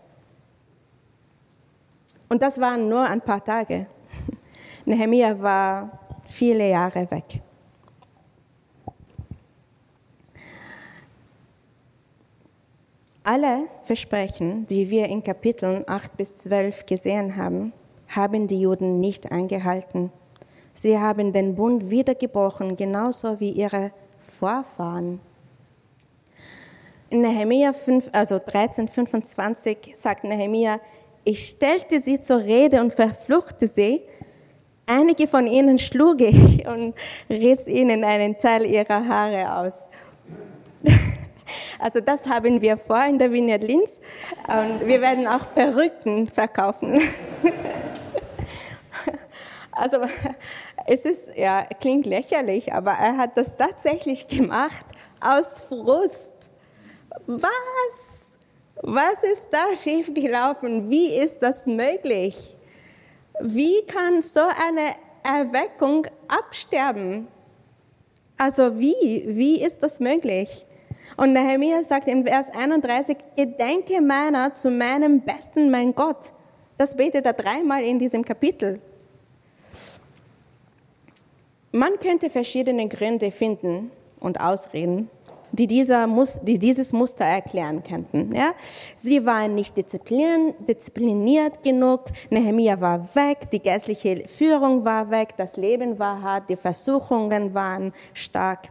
Und 2.29 2.41
das 2.41 2.59
waren 2.59 2.89
nur 2.89 3.01
ein 3.01 3.21
paar 3.21 3.43
Tage. 3.43 3.85
Nehemiah 4.85 5.39
war 5.41 5.99
viele 6.27 6.69
Jahre 6.69 7.09
weg. 7.11 7.41
Alle 13.23 13.67
Versprechen, 13.83 14.67
die 14.67 14.89
wir 14.91 15.07
in 15.07 15.23
Kapiteln 15.23 15.83
8 15.87 16.15
bis 16.15 16.35
12 16.35 16.85
gesehen 16.85 17.35
haben, 17.35 17.73
haben 18.07 18.45
die 18.45 18.61
Juden 18.61 18.99
nicht 18.99 19.31
eingehalten. 19.31 20.11
Sie 20.75 20.99
haben 20.99 21.33
den 21.33 21.55
Bund 21.55 21.89
wiedergebrochen, 21.89 22.75
genauso 22.75 23.39
wie 23.39 23.49
ihre 23.49 23.91
Vorfahren. 24.19 25.19
In 27.09 27.21
Nehemiah 27.21 27.73
5, 27.73 28.09
also 28.11 28.39
13, 28.39 28.89
25 28.89 29.93
sagt 29.95 30.23
Nehemiah, 30.23 30.79
ich 31.25 31.49
stellte 31.49 31.99
sie 31.99 32.21
zur 32.21 32.39
Rede 32.39 32.79
und 32.79 32.93
verfluchte 32.93 33.67
sie. 33.67 34.03
Einige 34.85 35.27
von 35.27 35.47
ihnen 35.47 35.79
schlug 35.79 36.21
ich 36.21 36.65
und 36.67 36.95
riss 37.29 37.67
ihnen 37.67 38.03
einen 38.03 38.37
Teil 38.39 38.65
ihrer 38.65 39.07
Haare 39.07 39.57
aus. 39.57 39.85
Also 41.77 41.99
das 41.99 42.25
haben 42.25 42.59
wir 42.59 42.75
vor 42.75 43.05
in 43.05 43.19
der 43.19 43.31
Vineyard 43.31 43.61
Linz 43.61 44.01
und 44.47 44.87
wir 44.87 44.99
werden 44.99 45.27
auch 45.27 45.53
Perücken 45.53 46.27
verkaufen. 46.27 46.99
Also 49.77 49.97
es 50.87 51.03
ist, 51.03 51.35
ja, 51.35 51.67
klingt 51.81 52.05
lächerlich, 52.05 52.71
aber 52.71 52.91
er 52.91 53.17
hat 53.17 53.37
das 53.37 53.57
tatsächlich 53.57 54.25
gemacht 54.29 54.85
aus 55.19 55.59
Frust. 55.59 56.49
Was? 57.27 58.24
Was 58.81 59.23
ist 59.23 59.49
da 59.51 59.75
schiefgelaufen? 59.75 60.89
Wie 60.89 61.15
ist 61.15 61.39
das 61.39 61.65
möglich? 61.65 62.55
Wie 63.41 63.81
kann 63.83 64.21
so 64.21 64.41
eine 64.41 64.95
Erweckung 65.23 66.07
absterben? 66.27 67.27
Also 68.37 68.77
wie? 68.79 69.23
Wie 69.27 69.61
ist 69.61 69.81
das 69.81 69.99
möglich? 69.99 70.65
Und 71.17 71.31
Nehemiah 71.31 71.83
sagt 71.83 72.07
in 72.07 72.25
Vers 72.25 72.49
31, 72.53 73.17
Gedenke 73.37 74.01
meiner 74.01 74.53
zu 74.53 74.69
meinem 74.69 75.21
Besten, 75.21 75.71
mein 75.71 75.95
Gott. 75.95 76.33
Das 76.77 76.95
betet 76.95 77.25
er 77.25 77.33
dreimal 77.33 77.83
in 77.83 77.99
diesem 77.99 78.25
Kapitel. 78.25 78.81
Man 81.71 81.97
könnte 81.99 82.29
verschiedene 82.29 82.87
Gründe 82.89 83.31
finden 83.31 83.91
und 84.19 84.39
Ausreden, 84.39 85.09
die, 85.51 85.67
dieser, 85.67 86.07
die 86.43 86.59
dieses 86.59 86.93
Muster 86.93 87.25
erklären 87.25 87.83
könnten. 87.83 88.33
Ja? 88.35 88.53
Sie 88.95 89.25
waren 89.25 89.55
nicht 89.55 89.77
diszipliniert 89.77 91.63
genug, 91.63 92.05
Nehemiah 92.29 92.79
war 92.79 93.07
weg, 93.15 93.49
die 93.51 93.61
geistliche 93.61 94.27
Führung 94.27 94.85
war 94.85 95.09
weg, 95.09 95.35
das 95.37 95.57
Leben 95.57 95.99
war 95.99 96.21
hart, 96.21 96.49
die 96.49 96.55
Versuchungen 96.55 97.53
waren 97.53 97.93
stark. 98.13 98.69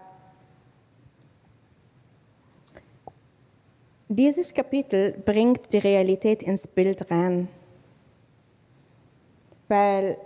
Dieses 4.08 4.52
Kapitel 4.52 5.12
bringt 5.24 5.72
die 5.72 5.78
Realität 5.78 6.42
ins 6.42 6.68
Bild 6.68 7.10
rein, 7.10 7.48
weil 9.66 10.18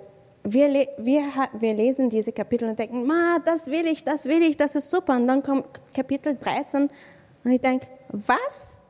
wir, 0.53 0.89
wir, 0.99 1.25
wir 1.53 1.75
lesen 1.75 2.09
diese 2.09 2.33
Kapitel 2.33 2.69
und 2.69 2.79
denken, 2.79 3.07
Ma, 3.07 3.39
das 3.45 3.67
will 3.67 3.87
ich, 3.87 4.05
das 4.05 4.25
will 4.25 4.43
ich, 4.43 4.57
das 4.57 4.75
ist 4.75 4.91
super. 4.91 5.17
Und 5.17 5.27
dann 5.27 5.43
kommt 5.43 5.67
Kapitel 5.95 6.37
13 6.37 6.89
und 7.45 7.51
ich 7.51 7.61
denke, 7.61 7.87
was? 8.09 8.83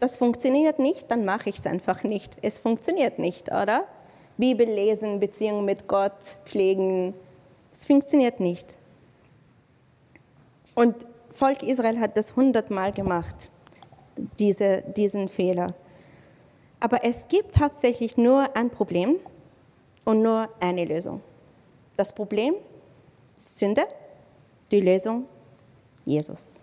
Das 0.00 0.16
funktioniert 0.16 0.78
nicht, 0.78 1.10
dann 1.10 1.24
mache 1.24 1.48
ich 1.48 1.58
es 1.58 1.66
einfach 1.66 2.02
nicht. 2.02 2.36
Es 2.42 2.58
funktioniert 2.58 3.18
nicht, 3.18 3.48
oder? 3.48 3.84
Bibel 4.36 4.66
lesen, 4.66 5.20
Beziehung 5.20 5.64
mit 5.64 5.86
Gott 5.86 6.38
pflegen, 6.44 7.14
es 7.72 7.86
funktioniert 7.86 8.40
nicht. 8.40 8.78
Und 10.74 10.96
Volk 11.32 11.62
Israel 11.62 12.00
hat 12.00 12.16
das 12.16 12.34
hundertmal 12.34 12.92
gemacht, 12.92 13.50
diese, 14.38 14.82
diesen 14.96 15.28
Fehler. 15.28 15.74
Aber 16.80 17.04
es 17.04 17.28
gibt 17.28 17.60
hauptsächlich 17.60 18.16
nur 18.16 18.56
ein 18.56 18.70
Problem 18.70 19.16
und 20.04 20.22
nur 20.22 20.48
eine 20.60 20.84
Lösung. 20.84 21.20
Das 21.96 22.12
Problem, 22.12 22.54
Sünde, 23.34 23.86
die 24.70 24.80
Lösung, 24.80 25.26
Jesus. 26.04 26.58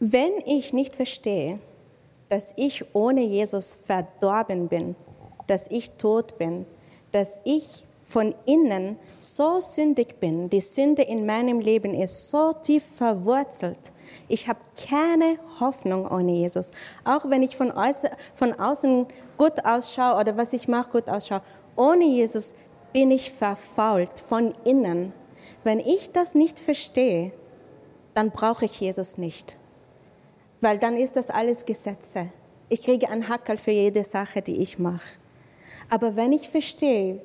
Wenn 0.00 0.38
ich 0.44 0.72
nicht 0.72 0.96
verstehe, 0.96 1.58
dass 2.28 2.52
ich 2.56 2.84
ohne 2.94 3.22
Jesus 3.22 3.78
verdorben 3.86 4.68
bin, 4.68 4.96
dass 5.46 5.66
ich 5.70 5.90
tot 5.92 6.36
bin, 6.38 6.66
dass 7.12 7.40
ich 7.44 7.84
von 8.06 8.34
innen 8.44 8.98
so 9.18 9.60
sündig 9.60 10.20
bin, 10.20 10.50
die 10.50 10.60
Sünde 10.60 11.02
in 11.02 11.26
meinem 11.26 11.60
Leben 11.60 11.94
ist 11.94 12.28
so 12.28 12.52
tief 12.52 12.84
verwurzelt. 12.94 13.93
Ich 14.28 14.48
habe 14.48 14.60
keine 14.88 15.38
Hoffnung 15.60 16.10
ohne 16.10 16.32
Jesus. 16.32 16.70
Auch 17.04 17.28
wenn 17.28 17.42
ich 17.42 17.56
von 17.56 17.70
außen, 17.70 18.08
von 18.34 18.52
außen 18.52 19.06
gut 19.36 19.64
ausschaue 19.64 20.20
oder 20.20 20.36
was 20.36 20.52
ich 20.52 20.68
mache 20.68 20.90
gut 20.90 21.08
ausschaue, 21.08 21.42
ohne 21.76 22.04
Jesus 22.04 22.54
bin 22.92 23.10
ich 23.10 23.32
verfault 23.32 24.20
von 24.20 24.54
innen. 24.64 25.12
Wenn 25.64 25.80
ich 25.80 26.12
das 26.12 26.34
nicht 26.34 26.60
verstehe, 26.60 27.32
dann 28.14 28.30
brauche 28.30 28.66
ich 28.66 28.80
Jesus 28.80 29.18
nicht. 29.18 29.58
Weil 30.60 30.78
dann 30.78 30.96
ist 30.96 31.16
das 31.16 31.30
alles 31.30 31.66
Gesetze. 31.66 32.30
Ich 32.68 32.82
kriege 32.82 33.08
einen 33.08 33.28
Hackel 33.28 33.58
für 33.58 33.72
jede 33.72 34.04
Sache, 34.04 34.40
die 34.40 34.60
ich 34.62 34.78
mache. 34.78 35.18
Aber 35.90 36.16
wenn 36.16 36.32
ich 36.32 36.48
verstehe, 36.48 37.20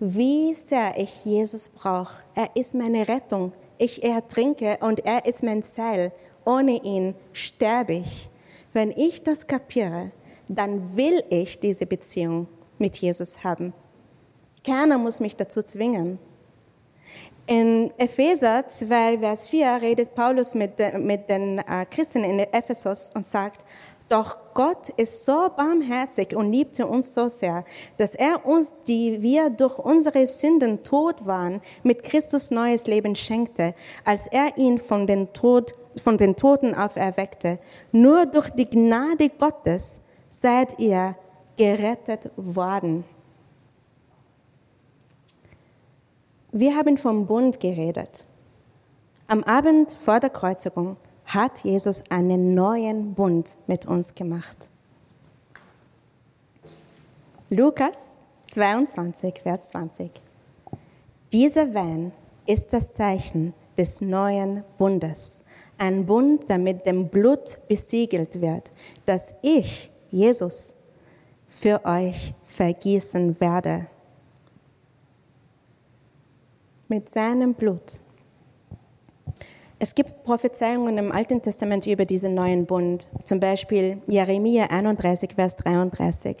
wie 0.00 0.54
sehr 0.54 0.98
ich 0.98 1.24
Jesus 1.24 1.68
brauche, 1.68 2.22
er 2.34 2.50
ist 2.56 2.74
meine 2.74 3.06
Rettung. 3.08 3.52
Ich 3.82 4.04
ertrinke 4.04 4.78
und 4.80 5.04
er 5.04 5.26
ist 5.26 5.42
mein 5.42 5.62
Seil. 5.62 6.12
Ohne 6.44 6.84
ihn 6.84 7.16
sterbe 7.32 7.94
ich. 7.94 8.30
Wenn 8.72 8.92
ich 8.92 9.24
das 9.24 9.48
kapiere, 9.48 10.12
dann 10.46 10.96
will 10.96 11.24
ich 11.30 11.58
diese 11.58 11.84
Beziehung 11.84 12.46
mit 12.78 12.98
Jesus 12.98 13.42
haben. 13.42 13.72
Keiner 14.64 14.98
muss 14.98 15.18
mich 15.18 15.34
dazu 15.34 15.64
zwingen. 15.64 16.20
In 17.48 17.90
Epheser 17.98 18.68
2, 18.68 19.18
Vers 19.18 19.48
4 19.48 19.78
redet 19.82 20.14
Paulus 20.14 20.54
mit, 20.54 20.74
mit 21.00 21.28
den 21.28 21.58
äh, 21.58 21.84
Christen 21.90 22.22
in 22.22 22.38
Ephesus 22.38 23.10
und 23.16 23.26
sagt, 23.26 23.66
doch 24.12 24.36
Gott 24.52 24.90
ist 24.90 25.24
so 25.24 25.48
barmherzig 25.56 26.36
und 26.36 26.52
liebte 26.52 26.86
uns 26.86 27.14
so 27.14 27.28
sehr, 27.28 27.64
dass 27.96 28.14
er 28.14 28.44
uns, 28.44 28.74
die 28.86 29.22
wir 29.22 29.48
durch 29.48 29.78
unsere 29.78 30.26
Sünden 30.26 30.84
tot 30.84 31.24
waren, 31.26 31.62
mit 31.82 32.04
Christus 32.04 32.50
neues 32.50 32.86
Leben 32.86 33.14
schenkte, 33.14 33.74
als 34.04 34.26
er 34.26 34.58
ihn 34.58 34.78
von 34.78 35.06
den, 35.06 35.32
Tod, 35.32 35.74
von 35.96 36.18
den 36.18 36.36
Toten 36.36 36.74
auferweckte. 36.74 37.58
Nur 37.90 38.26
durch 38.26 38.50
die 38.50 38.68
Gnade 38.68 39.30
Gottes 39.30 40.00
seid 40.28 40.78
ihr 40.78 41.16
gerettet 41.56 42.30
worden. 42.36 43.04
Wir 46.50 46.76
haben 46.76 46.98
vom 46.98 47.26
Bund 47.26 47.60
geredet. 47.60 48.26
Am 49.26 49.42
Abend 49.44 49.96
vor 50.04 50.20
der 50.20 50.28
Kreuzigung 50.28 50.98
hat 51.32 51.60
Jesus 51.60 52.04
einen 52.10 52.54
neuen 52.54 53.14
Bund 53.14 53.56
mit 53.66 53.86
uns 53.86 54.14
gemacht. 54.14 54.68
Lukas 57.48 58.16
22, 58.46 59.40
Vers 59.42 59.70
20. 59.70 60.10
Dieser 61.32 61.74
Wein 61.74 62.12
ist 62.46 62.72
das 62.72 62.92
Zeichen 62.92 63.54
des 63.78 64.02
neuen 64.02 64.62
Bundes. 64.76 65.42
Ein 65.78 66.04
Bund, 66.04 66.48
der 66.50 66.58
mit 66.58 66.86
dem 66.86 67.08
Blut 67.08 67.58
besiegelt 67.66 68.42
wird, 68.42 68.72
das 69.06 69.34
ich, 69.40 69.90
Jesus, 70.10 70.74
für 71.48 71.82
euch 71.86 72.34
vergießen 72.44 73.40
werde. 73.40 73.86
Mit 76.88 77.08
seinem 77.08 77.54
Blut 77.54 78.01
es 79.82 79.96
gibt 79.96 80.22
Prophezeiungen 80.22 80.96
im 80.96 81.10
Alten 81.10 81.42
Testament 81.42 81.88
über 81.88 82.04
diesen 82.04 82.34
neuen 82.34 82.66
Bund, 82.66 83.08
zum 83.24 83.40
Beispiel 83.40 84.00
Jeremia 84.06 84.66
31, 84.66 85.34
Vers 85.34 85.56
33. 85.56 86.36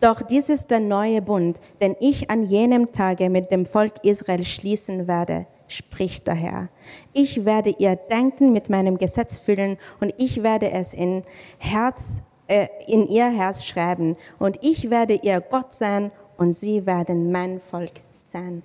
Doch 0.00 0.20
dies 0.20 0.48
ist 0.48 0.72
der 0.72 0.80
neue 0.80 1.22
Bund, 1.22 1.60
den 1.80 1.94
ich 2.00 2.28
an 2.28 2.42
jenem 2.42 2.90
Tage 2.90 3.30
mit 3.30 3.52
dem 3.52 3.66
Volk 3.66 3.92
Israel 4.02 4.44
schließen 4.44 5.06
werde, 5.06 5.46
spricht 5.68 6.26
der 6.26 6.34
Herr. 6.34 6.68
Ich 7.12 7.44
werde 7.44 7.70
ihr 7.70 7.94
Denken 7.94 8.52
mit 8.52 8.68
meinem 8.68 8.98
Gesetz 8.98 9.36
füllen 9.36 9.78
und 10.00 10.12
ich 10.18 10.42
werde 10.42 10.72
es 10.72 10.92
in, 10.92 11.22
Herz, 11.58 12.14
äh, 12.48 12.66
in 12.88 13.06
ihr 13.06 13.30
Herz 13.30 13.64
schreiben 13.64 14.16
und 14.40 14.58
ich 14.62 14.90
werde 14.90 15.14
ihr 15.14 15.40
Gott 15.40 15.72
sein 15.72 16.10
und 16.36 16.52
sie 16.52 16.84
werden 16.84 17.30
mein 17.30 17.60
Volk 17.60 18.00
sein. 18.12 18.64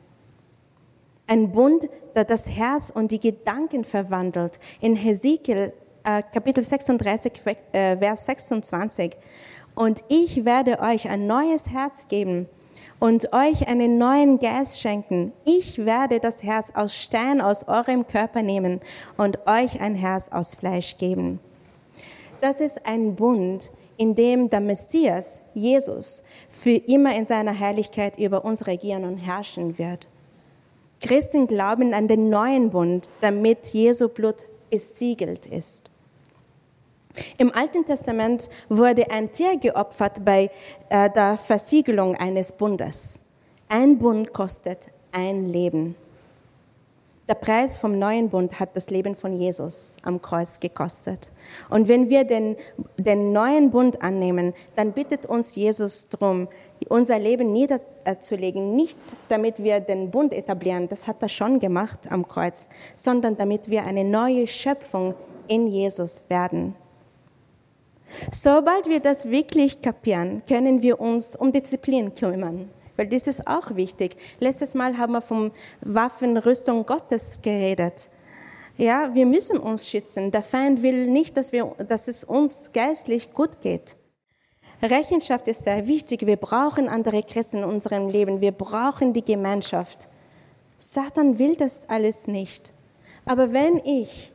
Ein 1.32 1.50
Bund, 1.54 1.88
der 2.14 2.26
das 2.26 2.50
Herz 2.50 2.90
und 2.90 3.14
die 3.14 3.20
Gedanken 3.22 3.86
verwandelt. 3.86 4.60
In 4.82 4.98
Hesekiel 4.98 5.72
äh, 6.04 6.24
Kapitel 6.34 6.62
36, 6.62 7.32
äh, 7.72 7.96
Vers 7.96 8.26
26. 8.26 9.16
Und 9.74 10.04
ich 10.10 10.44
werde 10.44 10.82
euch 10.82 11.08
ein 11.08 11.28
neues 11.28 11.70
Herz 11.70 12.10
geben 12.10 12.50
und 13.00 13.32
euch 13.32 13.66
einen 13.70 13.98
neuen 13.98 14.40
Geist 14.40 14.82
schenken. 14.82 15.32
Ich 15.46 15.86
werde 15.86 16.20
das 16.20 16.44
Herz 16.44 16.74
aus 16.76 16.98
Stein 16.98 17.40
aus 17.40 17.66
eurem 17.66 18.06
Körper 18.10 18.42
nehmen 18.42 18.82
und 19.16 19.40
euch 19.48 19.80
ein 19.80 19.96
Herz 19.96 20.28
aus 20.28 20.56
Fleisch 20.56 20.98
geben. 20.98 21.40
Das 22.42 22.60
ist 22.60 22.86
ein 22.86 23.16
Bund, 23.16 23.72
in 23.96 24.16
dem 24.16 24.50
der 24.50 24.60
Messias, 24.60 25.40
Jesus, 25.54 26.24
für 26.50 26.72
immer 26.76 27.16
in 27.16 27.24
seiner 27.24 27.54
Herrlichkeit 27.54 28.20
über 28.20 28.44
uns 28.44 28.68
regieren 28.68 29.06
und 29.06 29.16
herrschen 29.16 29.78
wird. 29.78 30.10
Christen 31.02 31.48
glauben 31.48 31.94
an 31.94 32.08
den 32.08 32.30
neuen 32.30 32.70
Bund, 32.70 33.10
damit 33.22 33.70
Jesu 33.70 34.08
Blut 34.08 34.48
besiegelt 34.70 35.48
ist. 35.48 35.90
Im 37.38 37.54
Alten 37.54 37.86
Testament 37.86 38.50
wurde 38.70 39.12
ein 39.12 39.34
Tier 39.34 39.58
geopfert 39.58 40.24
bei 40.24 40.50
äh, 40.90 41.10
der 41.10 41.38
Versiegelung 41.38 42.16
eines 42.16 42.52
Bundes. 42.52 43.24
Ein 43.68 43.98
Bund 43.98 44.32
kostet 44.32 44.88
ein 45.12 45.50
Leben. 45.50 45.96
Der 47.28 47.36
Preis 47.36 47.78
vom 47.78 47.98
neuen 47.98 48.30
Bund 48.30 48.60
hat 48.60 48.76
das 48.76 48.90
Leben 48.90 49.16
von 49.16 49.34
Jesus 49.34 49.96
am 50.04 50.22
Kreuz 50.22 50.60
gekostet. 50.60 51.30
Und 51.70 51.88
wenn 51.88 52.10
wir 52.10 52.24
den, 52.24 52.58
den 52.98 53.32
neuen 53.32 53.72
Bund 53.72 54.02
annehmen, 54.02 54.54
dann 54.76 54.92
bittet 54.92 55.26
uns 55.26 55.56
Jesus 55.56 56.10
darum, 56.10 56.48
unser 56.90 57.20
Leben 57.20 57.54
niederzulegen, 58.02 58.76
nicht 58.76 58.98
damit 59.28 59.64
wir 59.64 59.80
den 59.80 60.12
Bund 60.12 60.34
etablieren, 60.34 60.88
das 60.88 61.08
hat 61.08 61.22
er 61.22 61.30
schon 61.30 61.60
gemacht 61.60 62.12
am 62.12 62.28
Kreuz, 62.28 62.68
sondern 62.96 63.38
damit 63.38 63.70
wir 63.70 63.86
eine 63.86 64.04
neue 64.04 64.48
Schöpfung 64.48 65.16
in 65.48 65.68
Jesus 65.68 66.24
werden. 66.30 66.76
Sobald 68.32 68.90
wir 68.90 69.00
das 69.00 69.30
wirklich 69.30 69.82
kapieren, 69.82 70.42
können 70.48 70.82
wir 70.82 71.00
uns 71.00 71.36
um 71.36 71.52
Disziplin 71.52 72.14
kümmern, 72.14 72.70
weil 72.98 73.08
das 73.08 73.28
ist 73.28 73.48
auch 73.48 73.76
wichtig. 73.76 74.18
Letztes 74.40 74.74
Mal 74.74 74.98
haben 74.98 75.14
wir 75.14 75.22
vom 75.22 75.52
Waffenrüstung 75.82 76.86
Gottes 76.86 77.42
geredet. 77.42 78.10
Ja, 78.78 79.14
wir 79.14 79.26
müssen 79.26 79.58
uns 79.60 79.88
schützen. 79.88 80.32
Der 80.32 80.44
Feind 80.44 80.82
will 80.82 81.08
nicht, 81.08 81.38
dass, 81.38 81.52
wir, 81.52 81.74
dass 81.88 82.08
es 82.08 82.24
uns 82.24 82.72
geistlich 82.74 83.32
gut 83.34 83.62
geht. 83.62 83.96
Rechenschaft 84.82 85.48
ist 85.48 85.64
sehr 85.64 85.88
wichtig. 85.88 86.26
Wir 86.26 86.38
brauchen 86.38 86.90
andere 86.90 87.22
Christen 87.24 87.58
in 87.58 87.64
unserem 87.64 88.10
Leben. 88.10 88.42
Wir 88.42 88.52
brauchen 88.52 89.14
die 89.14 89.24
Gemeinschaft. 89.24 90.08
Satan 90.78 91.38
will 91.38 91.56
das 91.56 91.88
alles 91.88 92.28
nicht. 92.28 92.74
Aber 93.26 93.54
wenn 93.54 93.78
ich 93.86 94.34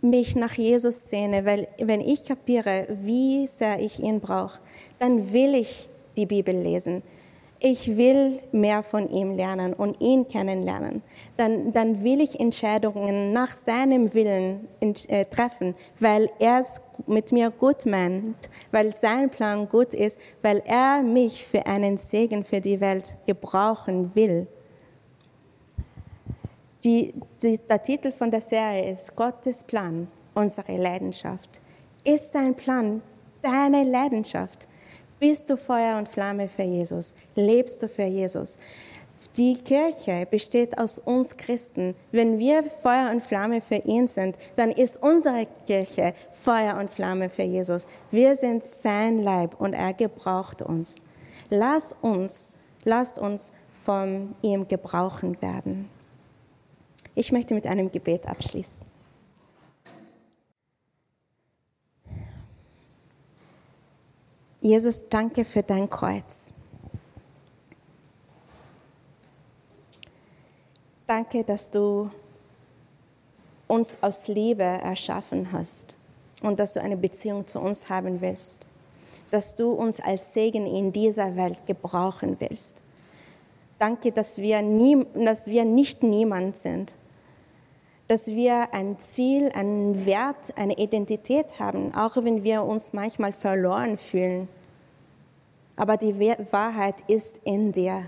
mich 0.00 0.34
nach 0.36 0.54
Jesus 0.54 1.08
sehne, 1.08 1.44
weil 1.44 1.68
wenn 1.78 2.00
ich 2.00 2.24
kapiere, 2.24 2.88
wie 3.02 3.46
sehr 3.46 3.78
ich 3.80 4.00
ihn 4.00 4.20
brauche, 4.20 4.60
dann 4.98 5.32
will 5.32 5.54
ich 5.54 5.88
die 6.16 6.26
Bibel 6.26 6.54
lesen 6.54 7.02
ich 7.60 7.96
will 7.96 8.40
mehr 8.52 8.82
von 8.82 9.08
ihm 9.08 9.30
lernen 9.30 9.72
und 9.72 10.00
ihn 10.00 10.28
kennenlernen, 10.28 11.02
dann, 11.36 11.72
dann 11.72 12.04
will 12.04 12.20
ich 12.20 12.38
Entscheidungen 12.38 13.32
nach 13.32 13.52
seinem 13.52 14.12
Willen 14.12 14.68
äh, 14.80 15.24
treffen, 15.24 15.74
weil 15.98 16.30
er 16.38 16.60
es 16.60 16.80
mit 17.06 17.32
mir 17.32 17.50
gut 17.50 17.86
meint, 17.86 18.50
weil 18.70 18.94
sein 18.94 19.30
Plan 19.30 19.68
gut 19.68 19.94
ist, 19.94 20.18
weil 20.42 20.62
er 20.66 21.02
mich 21.02 21.44
für 21.44 21.66
einen 21.66 21.96
Segen 21.96 22.44
für 22.44 22.60
die 22.60 22.80
Welt 22.80 23.16
gebrauchen 23.26 24.10
will. 24.14 24.46
Die, 26.84 27.14
die, 27.42 27.58
der 27.58 27.82
Titel 27.82 28.12
von 28.12 28.30
der 28.30 28.42
Serie 28.42 28.92
ist 28.92 29.16
Gottes 29.16 29.64
Plan, 29.64 30.06
unsere 30.34 30.76
Leidenschaft. 30.76 31.62
Ist 32.04 32.32
sein 32.32 32.54
Plan 32.54 33.00
deine 33.40 33.84
Leidenschaft? 33.84 34.68
Bist 35.26 35.48
du 35.48 35.56
Feuer 35.56 35.96
und 35.96 36.06
Flamme 36.06 36.48
für 36.48 36.64
Jesus? 36.64 37.14
Lebst 37.34 37.82
du 37.82 37.88
für 37.88 38.04
Jesus? 38.04 38.58
Die 39.38 39.54
Kirche 39.54 40.26
besteht 40.30 40.76
aus 40.76 40.98
uns 40.98 41.34
Christen. 41.34 41.94
Wenn 42.12 42.38
wir 42.38 42.62
Feuer 42.82 43.08
und 43.10 43.22
Flamme 43.22 43.62
für 43.62 43.76
ihn 43.76 44.06
sind, 44.06 44.38
dann 44.56 44.70
ist 44.70 45.02
unsere 45.02 45.46
Kirche 45.66 46.12
Feuer 46.32 46.76
und 46.76 46.90
Flamme 46.90 47.30
für 47.30 47.42
Jesus. 47.42 47.86
Wir 48.10 48.36
sind 48.36 48.64
sein 48.64 49.22
Leib 49.22 49.58
und 49.58 49.72
er 49.72 49.94
gebraucht 49.94 50.60
uns. 50.60 50.96
Lass 51.48 51.94
uns, 52.02 52.50
lasst 52.84 53.18
uns 53.18 53.50
von 53.82 54.34
ihm 54.42 54.68
gebrauchen 54.68 55.40
werden. 55.40 55.88
Ich 57.14 57.32
möchte 57.32 57.54
mit 57.54 57.66
einem 57.66 57.90
Gebet 57.90 58.28
abschließen. 58.28 58.93
Jesus, 64.64 65.06
danke 65.10 65.44
für 65.44 65.62
dein 65.62 65.90
Kreuz. 65.90 66.50
Danke, 71.06 71.44
dass 71.44 71.70
du 71.70 72.10
uns 73.68 73.98
aus 74.00 74.26
Liebe 74.26 74.62
erschaffen 74.62 75.52
hast 75.52 75.98
und 76.40 76.58
dass 76.58 76.72
du 76.72 76.80
eine 76.80 76.96
Beziehung 76.96 77.46
zu 77.46 77.60
uns 77.60 77.90
haben 77.90 78.22
willst. 78.22 78.66
Dass 79.30 79.54
du 79.54 79.70
uns 79.70 80.00
als 80.00 80.32
Segen 80.32 80.64
in 80.64 80.92
dieser 80.92 81.36
Welt 81.36 81.66
gebrauchen 81.66 82.36
willst. 82.38 82.82
Danke, 83.78 84.12
dass 84.12 84.38
wir, 84.38 84.62
nie, 84.62 85.04
dass 85.14 85.46
wir 85.46 85.66
nicht 85.66 86.02
niemand 86.02 86.56
sind. 86.56 86.96
Dass 88.08 88.26
wir 88.26 88.74
ein 88.74 88.98
Ziel, 89.00 89.50
einen 89.52 90.04
Wert, 90.04 90.56
eine 90.56 90.76
Identität 90.76 91.58
haben, 91.58 91.94
auch 91.94 92.16
wenn 92.16 92.44
wir 92.44 92.62
uns 92.62 92.92
manchmal 92.92 93.32
verloren 93.32 93.96
fühlen. 93.96 94.48
Aber 95.76 95.96
die 95.96 96.18
Wahrheit 96.50 96.96
ist 97.08 97.40
in 97.44 97.72
dir. 97.72 98.04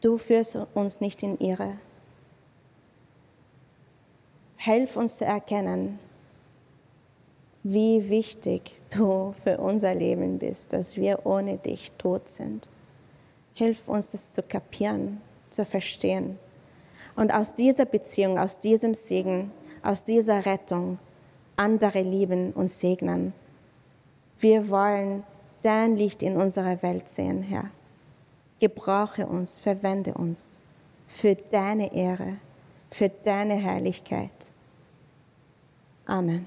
Du 0.00 0.16
führst 0.16 0.56
uns 0.74 1.00
nicht 1.00 1.22
in 1.22 1.38
Irre. 1.38 1.78
Helf 4.56 4.96
uns 4.96 5.16
zu 5.18 5.24
erkennen, 5.24 5.98
wie 7.62 8.08
wichtig 8.08 8.80
du 8.90 9.34
für 9.42 9.58
unser 9.58 9.94
Leben 9.94 10.38
bist, 10.38 10.72
dass 10.72 10.96
wir 10.96 11.26
ohne 11.26 11.58
dich 11.58 11.92
tot 11.92 12.28
sind. 12.28 12.68
Hilf 13.54 13.88
uns, 13.88 14.12
das 14.12 14.32
zu 14.32 14.42
kapieren, 14.42 15.20
zu 15.50 15.64
verstehen. 15.64 16.38
Und 17.20 17.34
aus 17.34 17.52
dieser 17.54 17.84
Beziehung, 17.84 18.38
aus 18.38 18.60
diesem 18.60 18.94
Segen, 18.94 19.52
aus 19.82 20.04
dieser 20.04 20.46
Rettung 20.46 20.98
andere 21.54 22.00
lieben 22.00 22.54
und 22.54 22.68
segnen. 22.68 23.34
Wir 24.38 24.70
wollen 24.70 25.22
dein 25.60 25.98
Licht 25.98 26.22
in 26.22 26.38
unserer 26.38 26.82
Welt 26.82 27.10
sehen, 27.10 27.42
Herr. 27.42 27.68
Gebrauche 28.58 29.26
uns, 29.26 29.58
verwende 29.58 30.14
uns 30.14 30.60
für 31.08 31.34
deine 31.34 31.92
Ehre, 31.94 32.38
für 32.90 33.10
deine 33.10 33.56
Herrlichkeit. 33.56 34.50
Amen. 36.06 36.46